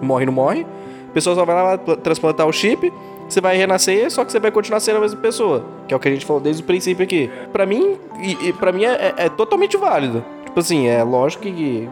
morre 0.00 0.26
não 0.26 0.32
morre. 0.32 0.66
pessoa 1.14 1.36
só 1.36 1.44
vai 1.44 1.54
lá 1.54 1.78
pla- 1.78 1.96
transplantar 1.96 2.46
o 2.46 2.52
chip, 2.52 2.92
você 3.28 3.40
vai 3.40 3.56
renascer, 3.56 4.10
só 4.10 4.24
que 4.24 4.32
você 4.32 4.38
vai 4.38 4.50
continuar 4.50 4.80
sendo 4.80 4.96
a 4.98 5.00
mesma 5.00 5.20
pessoa. 5.20 5.64
Que 5.88 5.94
é 5.94 5.96
o 5.96 6.00
que 6.00 6.08
a 6.08 6.10
gente 6.10 6.24
falou 6.26 6.40
desde 6.40 6.62
o 6.62 6.66
princípio 6.66 7.04
aqui. 7.04 7.30
Pra 7.52 7.66
mim, 7.66 7.96
e, 8.20 8.48
e 8.48 8.52
pra 8.52 8.72
mim 8.72 8.84
é, 8.84 9.14
é- 9.18 9.24
é 9.26 9.28
totalmente 9.28 9.76
válido. 9.76 10.24
Tipo 10.44 10.60
assim, 10.60 10.86
é 10.86 11.02
lógico 11.02 11.42
que 11.44 11.88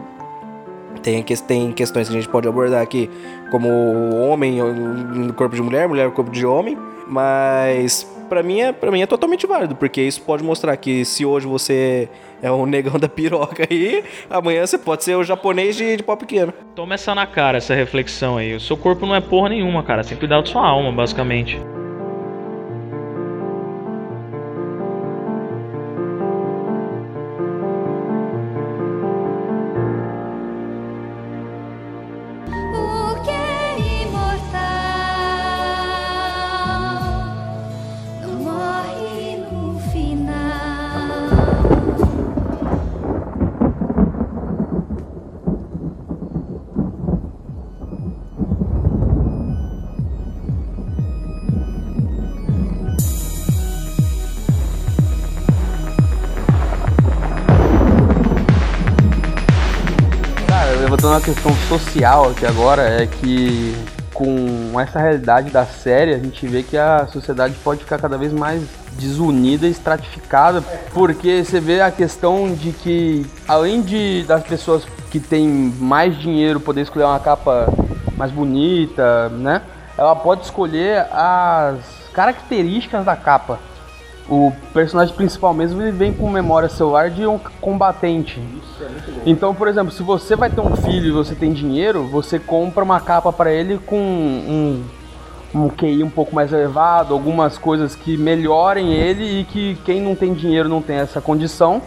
tem, 1.03 1.21
tem 1.23 1.71
questões 1.71 2.07
que 2.09 2.15
a 2.15 2.19
gente 2.19 2.29
pode 2.29 2.47
abordar 2.47 2.81
aqui, 2.81 3.09
como 3.51 3.69
homem 4.15 4.59
no 4.61 5.33
corpo 5.33 5.55
de 5.55 5.61
mulher, 5.61 5.87
mulher 5.87 6.05
no 6.05 6.11
corpo 6.11 6.31
de 6.31 6.45
homem, 6.45 6.77
mas 7.07 8.07
pra 8.27 8.43
mim, 8.43 8.61
é, 8.61 8.71
pra 8.71 8.91
mim 8.91 9.01
é 9.01 9.05
totalmente 9.07 9.47
válido, 9.47 9.75
porque 9.75 10.01
isso 10.01 10.21
pode 10.21 10.43
mostrar 10.43 10.75
que 10.77 11.05
se 11.05 11.25
hoje 11.25 11.47
você 11.47 12.09
é 12.41 12.51
um 12.51 12.65
negão 12.65 12.97
da 12.99 13.07
piroca 13.07 13.67
aí, 13.69 14.03
amanhã 14.29 14.65
você 14.65 14.77
pode 14.77 15.03
ser 15.03 15.15
o 15.15 15.23
japonês 15.23 15.75
de, 15.75 15.97
de 15.97 16.03
pau 16.03 16.17
pequeno. 16.17 16.53
Toma 16.75 16.95
essa 16.95 17.15
na 17.15 17.25
cara, 17.25 17.57
essa 17.57 17.73
reflexão 17.73 18.37
aí. 18.37 18.55
O 18.55 18.59
seu 18.59 18.75
corpo 18.75 19.05
não 19.05 19.15
é 19.15 19.21
porra 19.21 19.49
nenhuma, 19.49 19.83
cara. 19.83 20.03
Você 20.03 20.09
tem 20.09 20.17
que 20.17 20.21
cuidar 20.21 20.41
da 20.41 20.45
sua 20.45 20.67
alma, 20.67 20.91
basicamente. 20.91 21.59
Uma 61.15 61.21
questão 61.21 61.55
social 61.69 62.31
aqui 62.31 62.45
agora, 62.45 62.81
é 62.81 63.07
que 63.07 63.73
com 64.13 64.77
essa 64.77 64.99
realidade 64.99 65.49
da 65.49 65.65
série, 65.65 66.13
a 66.13 66.17
gente 66.17 66.45
vê 66.45 66.61
que 66.61 66.77
a 66.77 67.07
sociedade 67.07 67.55
pode 67.63 67.85
ficar 67.85 67.97
cada 67.97 68.17
vez 68.17 68.33
mais 68.33 68.61
desunida 68.99 69.65
e 69.65 69.71
estratificada, 69.71 70.61
porque 70.93 71.41
você 71.41 71.61
vê 71.61 71.79
a 71.79 71.89
questão 71.89 72.53
de 72.53 72.73
que, 72.73 73.25
além 73.47 73.81
de 73.81 74.25
das 74.27 74.43
pessoas 74.43 74.85
que 75.09 75.17
têm 75.21 75.47
mais 75.79 76.17
dinheiro 76.17 76.59
poder 76.59 76.81
escolher 76.81 77.05
uma 77.05 77.19
capa 77.19 77.73
mais 78.17 78.31
bonita, 78.31 79.29
né? 79.29 79.61
Ela 79.97 80.17
pode 80.17 80.43
escolher 80.43 81.07
as 81.13 81.79
características 82.13 83.05
da 83.05 83.15
capa. 83.15 83.57
O 84.27 84.51
personagem 84.73 85.13
principal 85.13 85.53
mesmo 85.53 85.81
ele 85.81 85.91
vem 85.91 86.11
com 86.11 86.27
memória 86.29 86.67
celular 86.67 87.11
de 87.11 87.27
um 87.27 87.37
combatente. 87.61 88.41
Então, 89.25 89.53
por 89.53 89.67
exemplo, 89.67 89.91
se 89.91 90.01
você 90.01 90.35
vai 90.35 90.49
ter 90.49 90.61
um 90.61 90.75
filho 90.75 91.07
e 91.07 91.11
você 91.11 91.35
tem 91.35 91.53
dinheiro, 91.53 92.07
você 92.07 92.39
compra 92.39 92.83
uma 92.83 92.99
capa 92.99 93.31
para 93.31 93.53
ele 93.53 93.77
com 93.77 93.95
um, 93.95 94.83
um 95.53 95.69
QI 95.69 96.03
um 96.03 96.09
pouco 96.09 96.33
mais 96.33 96.51
elevado, 96.51 97.13
algumas 97.13 97.57
coisas 97.57 97.95
que 97.95 98.17
melhorem 98.17 98.93
ele 98.93 99.41
e 99.41 99.43
que 99.43 99.75
quem 99.85 100.01
não 100.01 100.15
tem 100.15 100.33
dinheiro 100.33 100.67
não 100.67 100.81
tem 100.81 100.97
essa 100.97 101.21
condição 101.21 101.81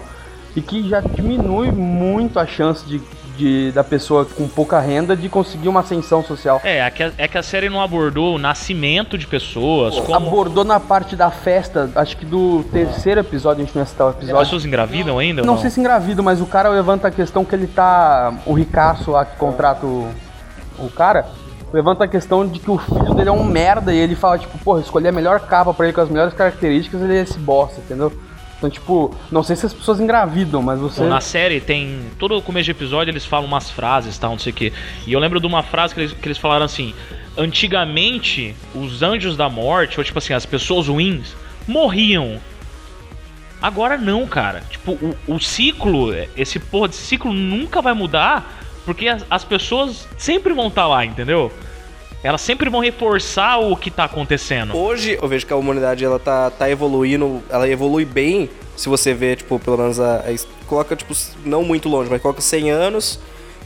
e 0.54 0.60
que 0.60 0.88
já 0.88 1.00
diminui 1.00 1.72
muito 1.72 2.38
a 2.38 2.46
chance 2.46 2.84
de, 2.86 3.00
de- 3.38 3.70
da 3.72 3.84
pessoa 3.84 4.24
com 4.26 4.46
pouca 4.48 4.80
renda 4.80 5.16
de 5.16 5.28
conseguir 5.28 5.68
uma 5.68 5.80
ascensão 5.80 6.22
social. 6.24 6.60
É, 6.64 6.80
é 6.80 6.90
que, 6.90 7.02
a, 7.02 7.12
é 7.16 7.28
que 7.28 7.38
a 7.38 7.42
série 7.42 7.70
não 7.70 7.80
abordou 7.80 8.34
o 8.34 8.38
nascimento 8.38 9.16
de 9.16 9.26
pessoas, 9.26 9.98
como 10.00 10.16
Abordou 10.28 10.64
na 10.64 10.80
parte 10.80 11.14
da 11.14 11.30
festa, 11.30 11.88
acho 11.94 12.16
que 12.16 12.26
do 12.26 12.64
terceiro 12.72 13.20
episódio, 13.20 13.62
a 13.62 13.64
gente 13.64 13.74
não 13.74 13.82
ia 13.82 13.86
citar 13.86 14.08
o 14.08 14.10
as 14.10 14.16
episódio. 14.16 14.40
pessoas 14.40 14.64
engravidam 14.64 15.18
ainda 15.18 15.42
Não 15.42 15.54
não? 15.54 15.60
sei 15.60 15.70
se 15.70 15.78
engravido, 15.80 16.22
mas 16.22 16.40
o 16.40 16.46
cara 16.46 16.68
levanta 16.68 17.06
a 17.08 17.10
questão 17.10 17.44
que 17.44 17.54
ele 17.54 17.66
tá. 17.68 18.34
O 18.44 18.52
ricaço 18.52 19.12
lá 19.12 19.24
que 19.24 19.36
contrata 19.36 19.86
o, 19.86 20.08
o 20.78 20.90
cara. 20.90 21.26
Levanta 21.72 22.04
a 22.04 22.08
questão 22.08 22.46
de 22.46 22.58
que 22.58 22.70
o 22.70 22.78
filho 22.78 23.14
dele 23.14 23.28
é 23.28 23.32
um 23.32 23.44
merda 23.44 23.92
e 23.92 23.98
ele 23.98 24.14
fala, 24.16 24.38
tipo, 24.38 24.56
porra, 24.58 24.80
escolhi 24.80 25.06
a 25.06 25.12
melhor 25.12 25.38
capa 25.40 25.72
pra 25.74 25.84
ele 25.86 25.92
com 25.92 26.00
as 26.00 26.08
melhores 26.08 26.32
características 26.32 27.00
ele 27.02 27.14
é 27.16 27.20
esse 27.20 27.38
bosta, 27.38 27.80
entendeu? 27.80 28.10
Então, 28.58 28.68
tipo, 28.68 29.14
não 29.30 29.44
sei 29.44 29.54
se 29.54 29.66
as 29.66 29.72
pessoas 29.72 30.00
engravidam, 30.00 30.60
mas 30.60 30.80
você. 30.80 31.04
Na 31.04 31.20
série 31.20 31.60
tem. 31.60 32.00
Todo 32.18 32.42
começo 32.42 32.64
de 32.64 32.72
episódio 32.72 33.12
eles 33.12 33.24
falam 33.24 33.46
umas 33.46 33.70
frases, 33.70 34.18
tal, 34.18 34.32
não 34.32 34.38
sei 34.38 34.52
o 34.52 34.54
quê. 34.54 34.72
E 35.06 35.12
eu 35.12 35.20
lembro 35.20 35.40
de 35.40 35.46
uma 35.46 35.62
frase 35.62 35.94
que 35.94 36.00
eles, 36.00 36.12
que 36.12 36.26
eles 36.26 36.38
falaram 36.38 36.64
assim: 36.64 36.92
Antigamente, 37.36 38.56
os 38.74 39.00
anjos 39.00 39.36
da 39.36 39.48
morte, 39.48 40.00
ou 40.00 40.04
tipo 40.04 40.18
assim, 40.18 40.32
as 40.32 40.44
pessoas 40.44 40.88
ruins, 40.88 41.36
morriam. 41.68 42.40
Agora 43.62 43.96
não, 43.96 44.26
cara. 44.26 44.62
Tipo, 44.68 44.92
o, 44.92 45.16
o 45.28 45.40
ciclo, 45.40 46.12
esse 46.36 46.58
porra 46.58 46.88
de 46.88 46.96
ciclo 46.96 47.32
nunca 47.32 47.80
vai 47.80 47.94
mudar, 47.94 48.60
porque 48.84 49.06
as, 49.06 49.24
as 49.30 49.44
pessoas 49.44 50.08
sempre 50.16 50.52
vão 50.52 50.66
estar 50.66 50.88
lá, 50.88 51.04
entendeu? 51.04 51.52
Elas 52.22 52.40
sempre 52.40 52.68
vão 52.68 52.80
reforçar 52.80 53.58
o 53.58 53.76
que 53.76 53.90
tá 53.90 54.04
acontecendo. 54.04 54.76
Hoje 54.76 55.16
eu 55.20 55.28
vejo 55.28 55.46
que 55.46 55.52
a 55.52 55.56
humanidade 55.56 56.04
ela 56.04 56.18
tá, 56.18 56.50
tá 56.50 56.68
evoluindo, 56.68 57.42
ela 57.48 57.68
evolui 57.68 58.04
bem. 58.04 58.50
Se 58.76 58.88
você 58.88 59.14
vê, 59.14 59.36
tipo, 59.36 59.58
pelo 59.58 59.76
menos 59.76 59.98
a, 60.00 60.16
a- 60.18 60.66
coloca, 60.66 60.94
tipo, 60.96 61.14
não 61.44 61.62
muito 61.64 61.88
longe, 61.88 62.10
mas 62.10 62.20
coloca 62.20 62.40
100 62.40 62.70
anos 62.70 63.18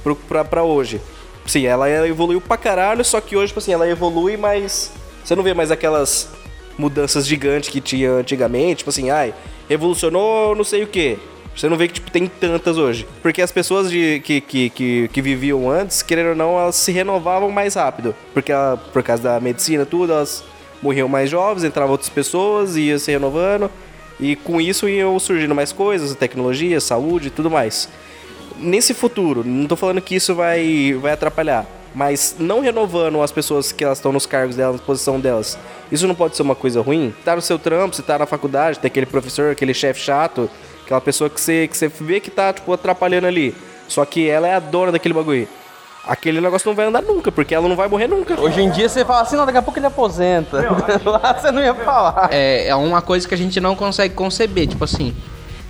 pro, 0.02 0.14
pra, 0.14 0.44
pra 0.44 0.62
hoje. 0.62 1.00
Sim, 1.46 1.66
ela, 1.66 1.88
evoluiu 2.06 2.40
pra 2.40 2.56
caralho, 2.56 3.04
só 3.04 3.20
que 3.20 3.36
hoje, 3.36 3.48
tipo 3.48 3.58
assim, 3.58 3.72
ela 3.72 3.88
evolui, 3.88 4.36
mas 4.36 4.92
você 5.24 5.34
não 5.34 5.42
vê 5.42 5.52
mais 5.54 5.70
aquelas 5.70 6.28
mudanças 6.78 7.26
gigantes 7.26 7.68
que 7.68 7.80
tinha 7.80 8.10
antigamente, 8.12 8.76
tipo 8.78 8.90
assim, 8.90 9.10
ai, 9.10 9.34
revolucionou 9.68 10.54
não 10.54 10.64
sei 10.64 10.82
o 10.82 10.86
que. 10.86 11.18
Você 11.54 11.68
não 11.68 11.76
vê 11.76 11.86
que 11.86 11.94
tipo, 11.94 12.10
tem 12.10 12.26
tantas 12.26 12.78
hoje. 12.78 13.06
Porque 13.22 13.42
as 13.42 13.52
pessoas 13.52 13.90
de, 13.90 14.20
que, 14.24 14.40
que, 14.40 14.70
que, 14.70 15.08
que 15.08 15.22
viviam 15.22 15.70
antes, 15.70 16.02
querendo 16.02 16.30
ou 16.30 16.34
não, 16.36 16.58
elas 16.58 16.76
se 16.76 16.90
renovavam 16.92 17.50
mais 17.50 17.74
rápido. 17.74 18.14
Porque 18.32 18.50
ela- 18.52 18.76
por 18.92 19.02
causa 19.02 19.22
da 19.22 19.40
medicina 19.40 19.84
tudo, 19.84 20.12
elas 20.12 20.42
morriam 20.82 21.08
mais 21.08 21.28
jovens, 21.30 21.62
entravam 21.64 21.92
outras 21.92 22.08
pessoas, 22.10 22.76
ia 22.76 22.98
se 22.98 23.10
renovando. 23.10 23.70
E 24.18 24.34
com 24.36 24.60
isso 24.60 24.88
iam 24.88 25.18
surgindo 25.18 25.54
mais 25.54 25.72
coisas, 25.72 26.14
tecnologia, 26.14 26.80
saúde 26.80 27.28
e 27.28 27.30
tudo 27.30 27.50
mais. 27.50 27.88
Nesse 28.58 28.94
futuro, 28.94 29.42
não 29.44 29.66
tô 29.66 29.76
falando 29.76 30.00
que 30.00 30.14
isso 30.14 30.34
vai, 30.34 30.96
vai 31.00 31.12
atrapalhar, 31.12 31.66
mas 31.94 32.36
não 32.38 32.60
renovando 32.60 33.20
as 33.20 33.32
pessoas 33.32 33.72
que 33.72 33.82
elas 33.82 33.98
estão 33.98 34.12
nos 34.12 34.24
cargos 34.26 34.54
delas, 34.54 34.76
na 34.76 34.82
posição 34.86 35.18
delas, 35.18 35.58
isso 35.90 36.06
não 36.06 36.14
pode 36.14 36.36
ser 36.36 36.42
uma 36.42 36.54
coisa 36.54 36.80
ruim? 36.80 37.12
Tá 37.24 37.34
no 37.34 37.42
seu 37.42 37.58
trampo, 37.58 37.96
você 37.96 38.02
tá 38.02 38.18
na 38.18 38.26
faculdade, 38.26 38.78
tem 38.78 38.88
aquele 38.88 39.06
professor, 39.06 39.50
aquele 39.50 39.74
chefe 39.74 40.00
chato, 40.00 40.48
aquela 40.84 41.00
pessoa 41.00 41.28
que 41.30 41.40
você, 41.40 41.68
que 41.68 41.76
você 41.76 41.88
vê 41.88 42.20
que 42.20 42.30
tá, 42.30 42.52
tipo, 42.52 42.72
atrapalhando 42.72 43.26
ali. 43.26 43.54
Só 43.88 44.04
que 44.04 44.28
ela 44.28 44.46
é 44.48 44.54
a 44.54 44.58
dona 44.58 44.92
daquele 44.92 45.14
bagulho. 45.14 45.48
Aquele 46.04 46.40
negócio 46.40 46.68
não 46.68 46.74
vai 46.74 46.86
andar 46.86 47.02
nunca, 47.02 47.30
porque 47.30 47.54
ela 47.54 47.68
não 47.68 47.76
vai 47.76 47.86
morrer 47.86 48.08
nunca. 48.08 48.38
Hoje 48.40 48.60
em 48.60 48.70
dia 48.70 48.88
você 48.88 49.04
fala 49.04 49.20
assim, 49.20 49.36
não, 49.36 49.46
daqui 49.46 49.58
a 49.58 49.62
pouco 49.62 49.78
ele 49.78 49.86
aposenta. 49.86 50.58
Lá 51.04 51.38
você 51.38 51.52
não 51.52 51.62
ia 51.62 51.74
falar. 51.74 52.28
É, 52.32 52.68
é 52.68 52.74
uma 52.74 53.00
coisa 53.00 53.28
que 53.28 53.34
a 53.34 53.38
gente 53.38 53.60
não 53.60 53.76
consegue 53.76 54.14
conceber. 54.14 54.66
Tipo 54.66 54.82
assim, 54.82 55.14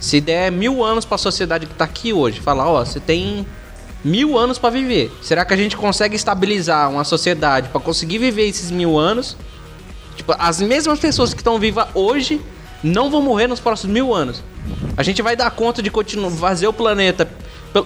se 0.00 0.20
der 0.20 0.50
mil 0.50 0.82
anos 0.82 1.04
pra 1.04 1.18
sociedade 1.18 1.66
que 1.66 1.74
tá 1.74 1.84
aqui 1.84 2.14
hoje, 2.14 2.40
falar, 2.40 2.66
ó, 2.66 2.82
você 2.82 2.98
tem 2.98 3.46
mil 4.02 4.38
anos 4.38 4.58
pra 4.58 4.70
viver. 4.70 5.12
Será 5.20 5.44
que 5.44 5.52
a 5.52 5.56
gente 5.56 5.76
consegue 5.76 6.16
estabilizar 6.16 6.90
uma 6.90 7.04
sociedade 7.04 7.68
pra 7.68 7.80
conseguir 7.80 8.18
viver 8.18 8.48
esses 8.48 8.70
mil 8.70 8.98
anos? 8.98 9.36
Tipo, 10.16 10.34
as 10.38 10.60
mesmas 10.62 10.98
pessoas 10.98 11.34
que 11.34 11.40
estão 11.40 11.58
vivas 11.58 11.88
hoje 11.94 12.40
não 12.82 13.10
vão 13.10 13.20
morrer 13.20 13.46
nos 13.46 13.60
próximos 13.60 13.92
mil 13.92 14.14
anos. 14.14 14.42
A 14.96 15.02
gente 15.02 15.22
vai 15.22 15.34
dar 15.36 15.50
conta 15.50 15.82
de 15.82 15.90
continuar 15.90 16.30
fazer 16.30 16.66
o 16.66 16.72
planeta 16.72 17.28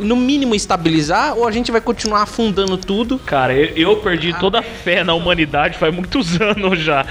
no 0.00 0.16
mínimo 0.16 0.52
estabilizar 0.52 1.36
ou 1.38 1.46
a 1.46 1.52
gente 1.52 1.70
vai 1.70 1.80
continuar 1.80 2.22
afundando 2.22 2.76
tudo? 2.76 3.20
Cara, 3.20 3.52
eu, 3.54 3.68
eu 3.76 3.96
perdi 3.98 4.34
toda 4.34 4.58
a 4.58 4.62
fé 4.62 5.04
na 5.04 5.14
humanidade 5.14 5.78
faz 5.78 5.94
muitos 5.94 6.38
anos 6.42 6.80
já. 6.80 7.06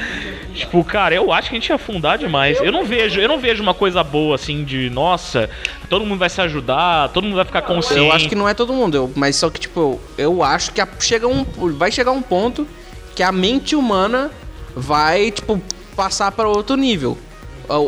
Tipo, 0.53 0.83
cara, 0.83 1.15
eu 1.15 1.31
acho 1.31 1.49
que 1.49 1.55
a 1.55 1.59
gente 1.59 1.69
ia 1.69 1.75
afundar 1.75 2.17
demais. 2.17 2.59
Eu 2.59 2.73
não 2.73 2.83
vejo, 2.83 3.19
eu 3.21 3.29
não 3.29 3.39
vejo 3.39 3.63
uma 3.63 3.73
coisa 3.73 4.03
boa 4.03 4.35
assim 4.35 4.65
de, 4.65 4.89
nossa, 4.89 5.49
todo 5.89 6.05
mundo 6.05 6.19
vai 6.19 6.29
se 6.29 6.41
ajudar, 6.41 7.09
todo 7.09 7.23
mundo 7.23 7.37
vai 7.37 7.45
ficar 7.45 7.61
consciente. 7.61 8.01
Eu 8.01 8.11
acho 8.11 8.27
que 8.27 8.35
não 8.35 8.47
é 8.47 8.53
todo 8.53 8.73
mundo, 8.73 8.95
eu- 8.95 9.11
mas 9.15 9.37
só 9.37 9.49
que 9.49 9.59
tipo, 9.61 9.79
eu, 9.79 10.01
eu 10.17 10.43
acho 10.43 10.73
que 10.73 10.81
a- 10.81 10.87
chega 10.99 11.27
um, 11.29 11.45
vai 11.77 11.91
chegar 11.93 12.11
um 12.11 12.21
ponto 12.21 12.67
que 13.15 13.23
a 13.23 13.31
mente 13.31 13.73
humana 13.75 14.29
vai 14.75 15.31
tipo 15.31 15.61
passar 15.95 16.29
para 16.33 16.47
outro 16.49 16.75
nível. 16.75 17.17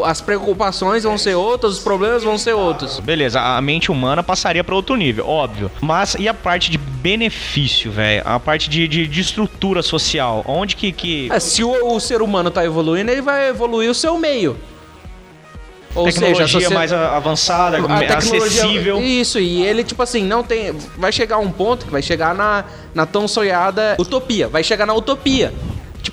As 0.06 0.22
preocupações 0.22 1.04
vão 1.04 1.18
ser 1.18 1.36
outras, 1.36 1.74
os 1.74 1.80
problemas 1.80 2.24
vão 2.24 2.38
ser 2.38 2.54
outros. 2.54 3.00
Beleza, 3.00 3.40
a 3.42 3.62
mente 3.62 3.92
humana 3.92 4.22
passaria 4.24 4.64
pra 4.64 4.76
outro 4.76 4.96
nível, 4.96 5.28
óbvio. 5.28 5.72
Mas 5.82 6.16
e 6.20 6.28
a 6.28 6.34
parte 6.34 6.70
de 6.72 6.78
benefício, 6.78 7.92
velho? 7.92 8.22
A 8.26 8.40
parte 8.40 8.70
de, 8.70 8.88
de, 8.88 9.08
de 9.08 9.22
estrutura 9.22 9.82
social? 9.82 10.44
Onde 10.48 10.76
que. 10.76 10.92
que... 10.92 11.30
É, 11.32 11.40
se 11.40 11.64
o, 11.64 11.94
o 11.96 12.00
ser 12.00 12.22
humano 12.22 12.50
tá 12.52 12.64
evoluindo, 12.66 13.12
ele 13.12 13.22
vai 13.22 13.50
evoluir 13.50 13.90
o 13.90 13.96
seu 13.96 14.18
meio. 14.18 14.58
Ou 15.96 16.06
Tecnologia 16.06 16.46
seja, 16.46 16.60
socie- 16.60 16.76
mais 16.76 16.94
avançada, 16.94 17.78
a 17.78 17.82
tecnologia- 18.00 18.18
acessível. 18.18 19.02
Isso, 19.02 19.40
e 19.40 19.64
ele, 19.66 19.84
tipo 19.84 20.04
assim, 20.04 20.24
não 20.24 20.44
tem. 20.44 20.72
Vai 20.96 21.12
chegar 21.12 21.40
um 21.40 21.50
ponto 21.50 21.86
que 21.88 21.92
vai 21.92 22.04
chegar 22.04 22.36
na, 22.36 22.66
na 22.94 23.06
tão 23.08 23.28
sonhada 23.28 23.96
utopia. 23.98 24.48
Vai 24.48 24.64
chegar 24.64 24.86
na 24.86 24.94
utopia. 24.94 25.52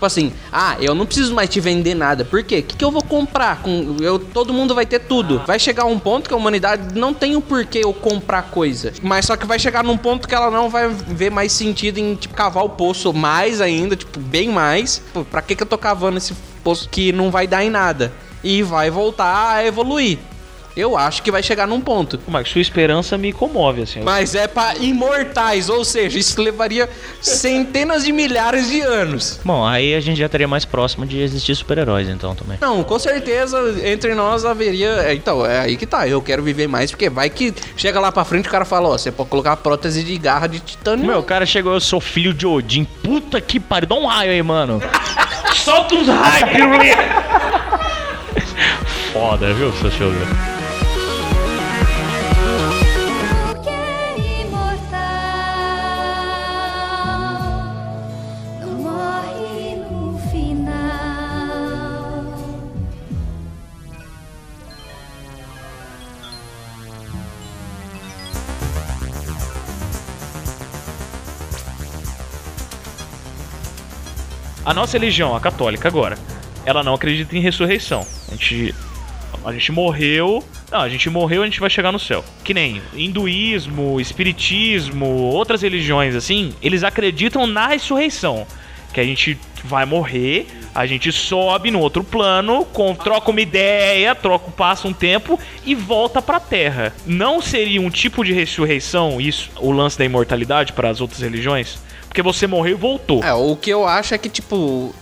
Tipo 0.04 0.06
assim, 0.06 0.32
ah, 0.52 0.76
eu 0.80 0.94
não 0.94 1.06
preciso 1.06 1.34
mais 1.34 1.48
te 1.48 1.60
vender 1.60 1.94
nada. 1.94 2.26
Por 2.26 2.42
quê? 2.42 2.58
O 2.58 2.62
que, 2.62 2.76
que 2.76 2.84
eu 2.84 2.90
vou 2.90 3.02
comprar? 3.02 3.62
Com, 3.62 3.96
eu, 4.00 4.18
todo 4.18 4.52
mundo 4.52 4.74
vai 4.74 4.84
ter 4.84 4.98
tudo. 4.98 5.42
Vai 5.46 5.58
chegar 5.58 5.86
um 5.86 5.98
ponto 5.98 6.28
que 6.28 6.34
a 6.34 6.36
humanidade 6.36 6.94
não 6.94 7.14
tem 7.14 7.36
o 7.36 7.40
porquê 7.40 7.80
eu 7.82 7.94
comprar 7.94 8.42
coisa. 8.50 8.92
Mas 9.02 9.24
só 9.24 9.34
que 9.34 9.46
vai 9.46 9.58
chegar 9.58 9.82
num 9.82 9.96
ponto 9.96 10.28
que 10.28 10.34
ela 10.34 10.50
não 10.50 10.68
vai 10.68 10.88
ver 10.88 11.30
mais 11.30 11.52
sentido 11.52 11.96
em 11.96 12.16
tipo, 12.16 12.34
cavar 12.34 12.64
o 12.64 12.68
poço 12.68 13.14
mais 13.14 13.62
ainda, 13.62 13.96
tipo, 13.96 14.20
bem 14.20 14.50
mais. 14.50 15.02
Pô, 15.14 15.24
pra 15.24 15.40
que, 15.40 15.56
que 15.56 15.62
eu 15.62 15.66
tô 15.66 15.78
cavando 15.78 16.18
esse 16.18 16.34
poço 16.62 16.86
que 16.90 17.10
não 17.10 17.30
vai 17.30 17.46
dar 17.46 17.64
em 17.64 17.70
nada? 17.70 18.12
E 18.42 18.62
vai 18.62 18.90
voltar 18.90 19.54
a 19.54 19.64
evoluir. 19.64 20.18
Eu 20.76 20.96
acho 20.96 21.22
que 21.22 21.30
vai 21.30 21.40
chegar 21.42 21.66
num 21.68 21.80
ponto. 21.80 22.18
Mas 22.26 22.48
sua 22.48 22.60
esperança 22.60 23.16
me 23.16 23.32
comove, 23.32 23.82
assim. 23.82 24.00
Mas 24.02 24.34
é 24.34 24.48
pra 24.48 24.74
imortais, 24.76 25.68
ou 25.68 25.84
seja, 25.84 26.18
isso 26.18 26.40
levaria 26.42 26.90
centenas 27.20 28.04
de 28.04 28.10
milhares 28.12 28.68
de 28.68 28.80
anos. 28.80 29.38
Bom, 29.44 29.64
aí 29.64 29.94
a 29.94 30.00
gente 30.00 30.18
já 30.18 30.26
estaria 30.26 30.48
mais 30.48 30.64
próximo 30.64 31.06
de 31.06 31.20
existir 31.20 31.54
super-heróis, 31.54 32.08
então, 32.08 32.34
também. 32.34 32.58
Não, 32.60 32.82
com 32.82 32.98
certeza 32.98 33.56
entre 33.84 34.14
nós 34.14 34.44
haveria. 34.44 34.88
é, 35.06 35.14
Então, 35.14 35.46
é 35.46 35.60
aí 35.60 35.76
que 35.76 35.86
tá. 35.86 36.08
Eu 36.08 36.20
quero 36.20 36.42
viver 36.42 36.66
mais, 36.66 36.90
porque 36.90 37.08
vai 37.08 37.30
que 37.30 37.54
chega 37.76 38.00
lá 38.00 38.10
pra 38.10 38.24
frente 38.24 38.46
e 38.46 38.48
o 38.48 38.50
cara 38.50 38.64
fala: 38.64 38.88
Ó, 38.88 38.98
você 38.98 39.12
pode 39.12 39.30
colocar 39.30 39.56
prótese 39.56 40.02
de 40.02 40.18
garra 40.18 40.48
de 40.48 40.58
titânio. 40.58 41.06
Meu, 41.06 41.20
o 41.20 41.22
cara 41.22 41.46
chegou, 41.46 41.74
eu 41.74 41.80
sou 41.80 42.00
filho 42.00 42.34
de 42.34 42.46
Odin. 42.46 42.84
Puta 42.84 43.40
que 43.40 43.60
pariu, 43.60 43.88
dá 43.88 43.94
um 43.94 44.06
raio 44.06 44.32
aí, 44.32 44.42
mano. 44.42 44.82
Solta 45.54 45.94
uns 45.94 46.08
raios! 46.08 46.50
Foda, 49.12 49.54
viu, 49.54 49.72
seu 49.74 49.90
show? 49.92 50.10
A 74.64 74.72
nossa 74.72 74.96
religião, 74.96 75.36
a 75.36 75.40
católica 75.40 75.88
agora, 75.88 76.16
ela 76.64 76.82
não 76.82 76.94
acredita 76.94 77.36
em 77.36 77.40
ressurreição. 77.40 78.06
A 78.28 78.30
gente, 78.30 78.74
a 79.44 79.52
gente 79.52 79.70
morreu. 79.70 80.42
Não, 80.72 80.80
a 80.80 80.88
gente 80.88 81.10
morreu, 81.10 81.42
a 81.42 81.44
gente 81.44 81.60
vai 81.60 81.68
chegar 81.68 81.92
no 81.92 81.98
céu. 81.98 82.24
Que 82.42 82.54
nem 82.54 82.80
hinduísmo, 82.94 84.00
espiritismo, 84.00 85.06
outras 85.06 85.60
religiões 85.60 86.14
assim, 86.14 86.54
eles 86.62 86.82
acreditam 86.82 87.46
na 87.46 87.68
ressurreição. 87.68 88.46
Que 88.94 89.00
a 89.00 89.04
gente 89.04 89.38
vai 89.64 89.84
morrer, 89.84 90.46
a 90.74 90.86
gente 90.86 91.12
sobe 91.12 91.70
no 91.70 91.80
outro 91.80 92.02
plano, 92.02 92.64
com, 92.64 92.94
troca 92.94 93.30
uma 93.30 93.40
ideia, 93.40 94.14
troca, 94.14 94.50
passa 94.50 94.88
um 94.88 94.94
tempo 94.94 95.38
e 95.66 95.74
volta 95.74 96.22
pra 96.22 96.40
terra. 96.40 96.94
Não 97.04 97.42
seria 97.42 97.82
um 97.82 97.90
tipo 97.90 98.24
de 98.24 98.32
ressurreição 98.32 99.20
isso, 99.20 99.50
o 99.56 99.70
lance 99.70 99.98
da 99.98 100.06
imortalidade 100.06 100.72
para 100.72 100.88
as 100.88 101.02
outras 101.02 101.20
religiões? 101.20 101.83
Porque 102.14 102.22
você 102.22 102.46
morreu 102.46 102.76
e 102.76 102.80
voltou. 102.80 103.24
É, 103.24 103.32
o 103.34 103.56
que 103.56 103.68
eu 103.70 103.84
acho 103.84 104.14
é 104.14 104.18
que, 104.18 104.28
tipo, 104.28 104.94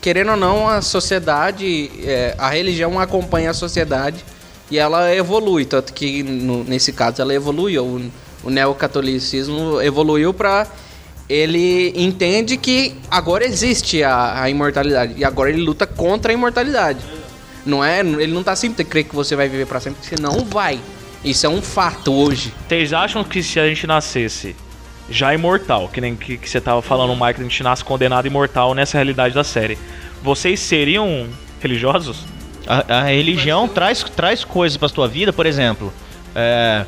querendo 0.00 0.30
ou 0.30 0.36
não, 0.36 0.68
a 0.68 0.80
sociedade, 0.80 1.90
é, 2.04 2.36
a 2.38 2.48
religião 2.48 3.00
acompanha 3.00 3.50
a 3.50 3.54
sociedade 3.54 4.24
e 4.70 4.78
ela 4.78 5.12
evolui. 5.12 5.64
Tanto 5.64 5.92
que, 5.92 6.22
no- 6.22 6.62
nesse 6.62 6.92
caso, 6.92 7.20
ela 7.20 7.34
evoluiu. 7.34 7.84
O, 7.84 8.10
o 8.44 8.50
neocatolicismo 8.50 9.80
evoluiu 9.82 10.32
pra. 10.32 10.64
Ele 11.28 11.92
entende 11.96 12.56
que 12.56 12.94
agora 13.10 13.44
existe 13.44 14.04
a, 14.04 14.40
a 14.40 14.48
imortalidade 14.48 15.14
e 15.16 15.24
agora 15.24 15.50
ele 15.50 15.60
luta 15.62 15.88
contra 15.88 16.30
a 16.30 16.34
imortalidade. 16.34 17.00
Não 17.66 17.84
é? 17.84 17.98
Ele 17.98 18.32
não 18.32 18.44
tá 18.44 18.54
sempre 18.54 18.84
crê 18.84 19.02
que 19.02 19.12
você 19.14 19.34
vai 19.34 19.48
viver 19.48 19.66
pra 19.66 19.80
sempre, 19.80 20.06
você 20.06 20.14
não 20.22 20.44
vai. 20.44 20.78
Isso 21.24 21.44
é 21.46 21.48
um 21.48 21.60
fato 21.60 22.12
hoje. 22.12 22.54
Vocês 22.68 22.92
acham 22.92 23.24
que 23.24 23.42
se 23.42 23.58
a 23.58 23.66
gente 23.68 23.88
nascesse 23.88 24.54
já 25.10 25.34
imortal, 25.34 25.88
que 25.88 26.00
nem 26.00 26.14
que, 26.14 26.38
que 26.38 26.48
você 26.48 26.60
tava 26.60 26.80
falando, 26.80 27.14
Mike, 27.14 27.40
a 27.40 27.42
gente 27.42 27.62
nasce 27.62 27.84
condenado 27.84 28.26
imortal 28.26 28.74
nessa 28.74 28.96
realidade 28.96 29.34
da 29.34 29.44
série, 29.44 29.76
vocês 30.22 30.60
seriam 30.60 31.28
religiosos? 31.60 32.24
A, 32.66 32.98
a 32.98 33.02
religião 33.02 33.66
traz, 33.66 34.02
traz 34.04 34.44
coisas 34.44 34.76
pra 34.76 34.88
tua 34.88 35.08
vida, 35.08 35.32
por 35.32 35.46
exemplo. 35.46 35.92
É, 36.34 36.84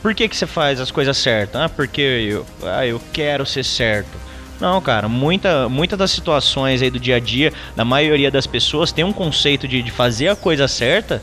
por 0.00 0.14
que, 0.14 0.28
que 0.28 0.36
você 0.36 0.46
faz 0.46 0.80
as 0.80 0.90
coisas 0.90 1.16
certas? 1.16 1.60
Ah, 1.60 1.68
porque 1.68 2.00
eu, 2.00 2.46
ah, 2.62 2.86
eu 2.86 3.00
quero 3.12 3.44
ser 3.44 3.64
certo. 3.64 4.24
Não, 4.60 4.80
cara, 4.80 5.08
muita, 5.08 5.68
muita 5.68 5.96
das 5.96 6.10
situações 6.10 6.80
aí 6.80 6.90
do 6.90 7.00
dia 7.00 7.16
a 7.16 7.20
dia, 7.20 7.52
da 7.74 7.84
maioria 7.84 8.30
das 8.30 8.46
pessoas, 8.46 8.92
tem 8.92 9.04
um 9.04 9.12
conceito 9.12 9.66
de, 9.66 9.82
de 9.82 9.90
fazer 9.90 10.28
a 10.28 10.36
coisa 10.36 10.68
certa 10.68 11.20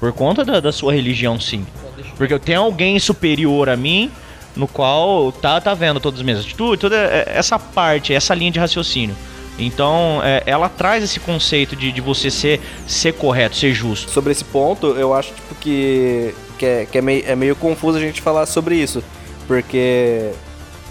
por 0.00 0.12
conta 0.12 0.44
da, 0.44 0.60
da 0.60 0.72
sua 0.72 0.92
religião, 0.92 1.38
sim. 1.38 1.66
Porque 2.16 2.32
eu 2.32 2.38
tenho 2.38 2.60
alguém 2.60 2.98
superior 2.98 3.68
a 3.68 3.76
mim, 3.76 4.10
no 4.56 4.66
qual 4.66 5.30
tá, 5.30 5.60
tá 5.60 5.74
vendo 5.74 6.00
todas 6.00 6.20
as 6.20 6.24
minhas 6.24 6.40
atitudes, 6.40 6.80
toda 6.80 6.96
é, 6.96 7.32
essa 7.34 7.58
parte, 7.58 8.12
essa 8.12 8.34
linha 8.34 8.50
de 8.50 8.58
raciocínio. 8.58 9.14
Então, 9.58 10.20
é, 10.22 10.42
ela 10.46 10.68
traz 10.68 11.02
esse 11.02 11.20
conceito 11.20 11.76
de, 11.76 11.92
de 11.92 12.00
você 12.00 12.30
ser, 12.30 12.60
ser 12.86 13.12
correto, 13.14 13.56
ser 13.56 13.72
justo. 13.72 14.10
Sobre 14.10 14.32
esse 14.32 14.44
ponto, 14.44 14.88
eu 14.88 15.14
acho 15.14 15.32
tipo, 15.32 15.54
que, 15.56 16.34
que, 16.58 16.66
é, 16.66 16.86
que 16.86 16.98
é, 16.98 17.02
meio, 17.02 17.24
é 17.26 17.34
meio 17.34 17.56
confuso 17.56 17.96
a 17.96 18.00
gente 18.00 18.20
falar 18.20 18.46
sobre 18.46 18.76
isso. 18.76 19.02
Porque, 19.46 20.30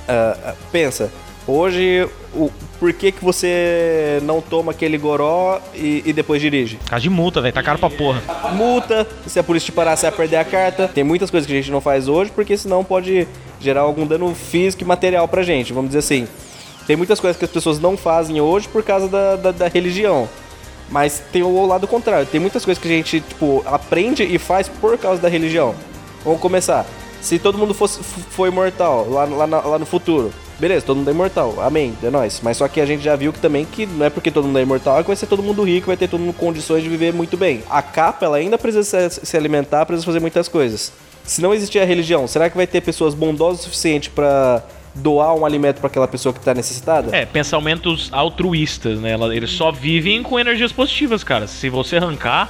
ah, 0.07 0.55
pensa, 0.71 1.11
hoje, 1.47 2.07
o, 2.33 2.51
por 2.79 2.91
que, 2.93 3.11
que 3.11 3.23
você 3.23 4.19
não 4.23 4.41
toma 4.41 4.71
aquele 4.71 4.97
goró 4.97 5.59
e, 5.73 6.03
e 6.05 6.13
depois 6.13 6.41
dirige? 6.41 6.77
Caso 6.87 7.03
de 7.03 7.09
multa, 7.09 7.41
velho, 7.41 7.53
tá 7.53 7.63
caro 7.63 7.79
pra 7.79 7.89
porra. 7.89 8.21
Multa, 8.53 9.07
se 9.25 9.39
a 9.39 9.43
polícia 9.43 9.67
te 9.67 9.71
parar, 9.71 9.95
você 9.95 10.07
vai 10.09 10.17
perder 10.17 10.37
a 10.37 10.45
carta. 10.45 10.87
Tem 10.87 11.03
muitas 11.03 11.29
coisas 11.29 11.47
que 11.47 11.53
a 11.53 11.55
gente 11.55 11.71
não 11.71 11.81
faz 11.81 12.07
hoje, 12.07 12.31
porque 12.31 12.57
senão 12.57 12.83
pode 12.83 13.27
gerar 13.59 13.81
algum 13.81 14.05
dano 14.05 14.33
físico 14.35 14.83
e 14.83 14.85
material 14.85 15.27
pra 15.27 15.43
gente, 15.43 15.73
vamos 15.73 15.89
dizer 15.89 15.99
assim. 15.99 16.27
Tem 16.85 16.95
muitas 16.95 17.19
coisas 17.19 17.37
que 17.37 17.45
as 17.45 17.51
pessoas 17.51 17.79
não 17.79 17.97
fazem 17.97 18.39
hoje 18.39 18.67
por 18.67 18.83
causa 18.83 19.07
da, 19.07 19.35
da, 19.35 19.51
da 19.51 19.67
religião. 19.67 20.29
Mas 20.89 21.21
tem 21.31 21.41
o 21.41 21.65
lado 21.65 21.87
contrário. 21.87 22.27
Tem 22.27 22.39
muitas 22.39 22.63
coisas 22.63 22.81
que 22.81 22.87
a 22.87 22.91
gente, 22.91 23.19
tipo, 23.21 23.63
aprende 23.65 24.23
e 24.23 24.37
faz 24.37 24.69
por 24.69 24.97
causa 24.97 25.19
da 25.19 25.27
religião. 25.27 25.73
Vamos 26.23 26.39
começar. 26.39 26.85
Se 27.21 27.39
todo 27.39 27.57
mundo 27.57 27.73
fosse, 27.73 28.03
for 28.03 28.47
imortal 28.47 29.09
lá, 29.09 29.25
lá, 29.25 29.45
lá 29.45 29.79
no 29.79 29.85
futuro, 29.85 30.31
beleza, 30.59 30.85
todo 30.85 30.97
mundo 30.97 31.09
é 31.09 31.13
imortal, 31.13 31.55
amém, 31.61 31.93
é 32.03 32.09
nóis. 32.09 32.39
Mas 32.43 32.57
só 32.57 32.67
que 32.67 32.79
a 32.79 32.85
gente 32.85 33.03
já 33.03 33.15
viu 33.15 33.33
que 33.33 33.39
também 33.39 33.65
que 33.65 33.85
não 33.85 34.05
é 34.05 34.09
porque 34.09 34.31
todo 34.31 34.45
mundo 34.45 34.59
é 34.59 34.61
imortal 34.61 35.01
que 35.01 35.07
vai 35.07 35.15
ser 35.15 35.27
todo 35.27 35.41
mundo 35.41 35.63
rico, 35.63 35.87
vai 35.87 35.97
ter 35.97 36.07
todo 36.07 36.19
mundo 36.19 36.33
condições 36.33 36.83
de 36.83 36.89
viver 36.89 37.13
muito 37.13 37.35
bem. 37.35 37.63
A 37.69 37.81
capa, 37.81 38.25
ela 38.25 38.37
ainda 38.37 38.57
precisa 38.57 39.09
se, 39.09 39.25
se 39.25 39.37
alimentar, 39.37 39.85
precisa 39.85 40.05
fazer 40.05 40.19
muitas 40.19 40.47
coisas. 40.47 40.91
Se 41.23 41.41
não 41.41 41.53
existir 41.53 41.79
a 41.79 41.85
religião, 41.85 42.27
será 42.27 42.49
que 42.49 42.55
vai 42.55 42.67
ter 42.67 42.81
pessoas 42.81 43.15
bondosas 43.15 43.61
o 43.61 43.63
suficiente 43.63 44.11
pra 44.11 44.63
doar 44.93 45.35
um 45.35 45.45
alimento 45.45 45.79
pra 45.79 45.87
aquela 45.87 46.07
pessoa 46.07 46.31
que 46.31 46.39
tá 46.39 46.53
necessitada? 46.53 47.15
É, 47.15 47.25
pensamentos 47.25 48.09
altruístas, 48.11 48.99
né? 48.99 49.15
Eles 49.33 49.51
só 49.51 49.71
vivem 49.71 50.23
com 50.23 50.39
energias 50.39 50.71
positivas, 50.71 51.23
cara. 51.23 51.47
Se 51.47 51.69
você 51.69 51.97
arrancar, 51.97 52.49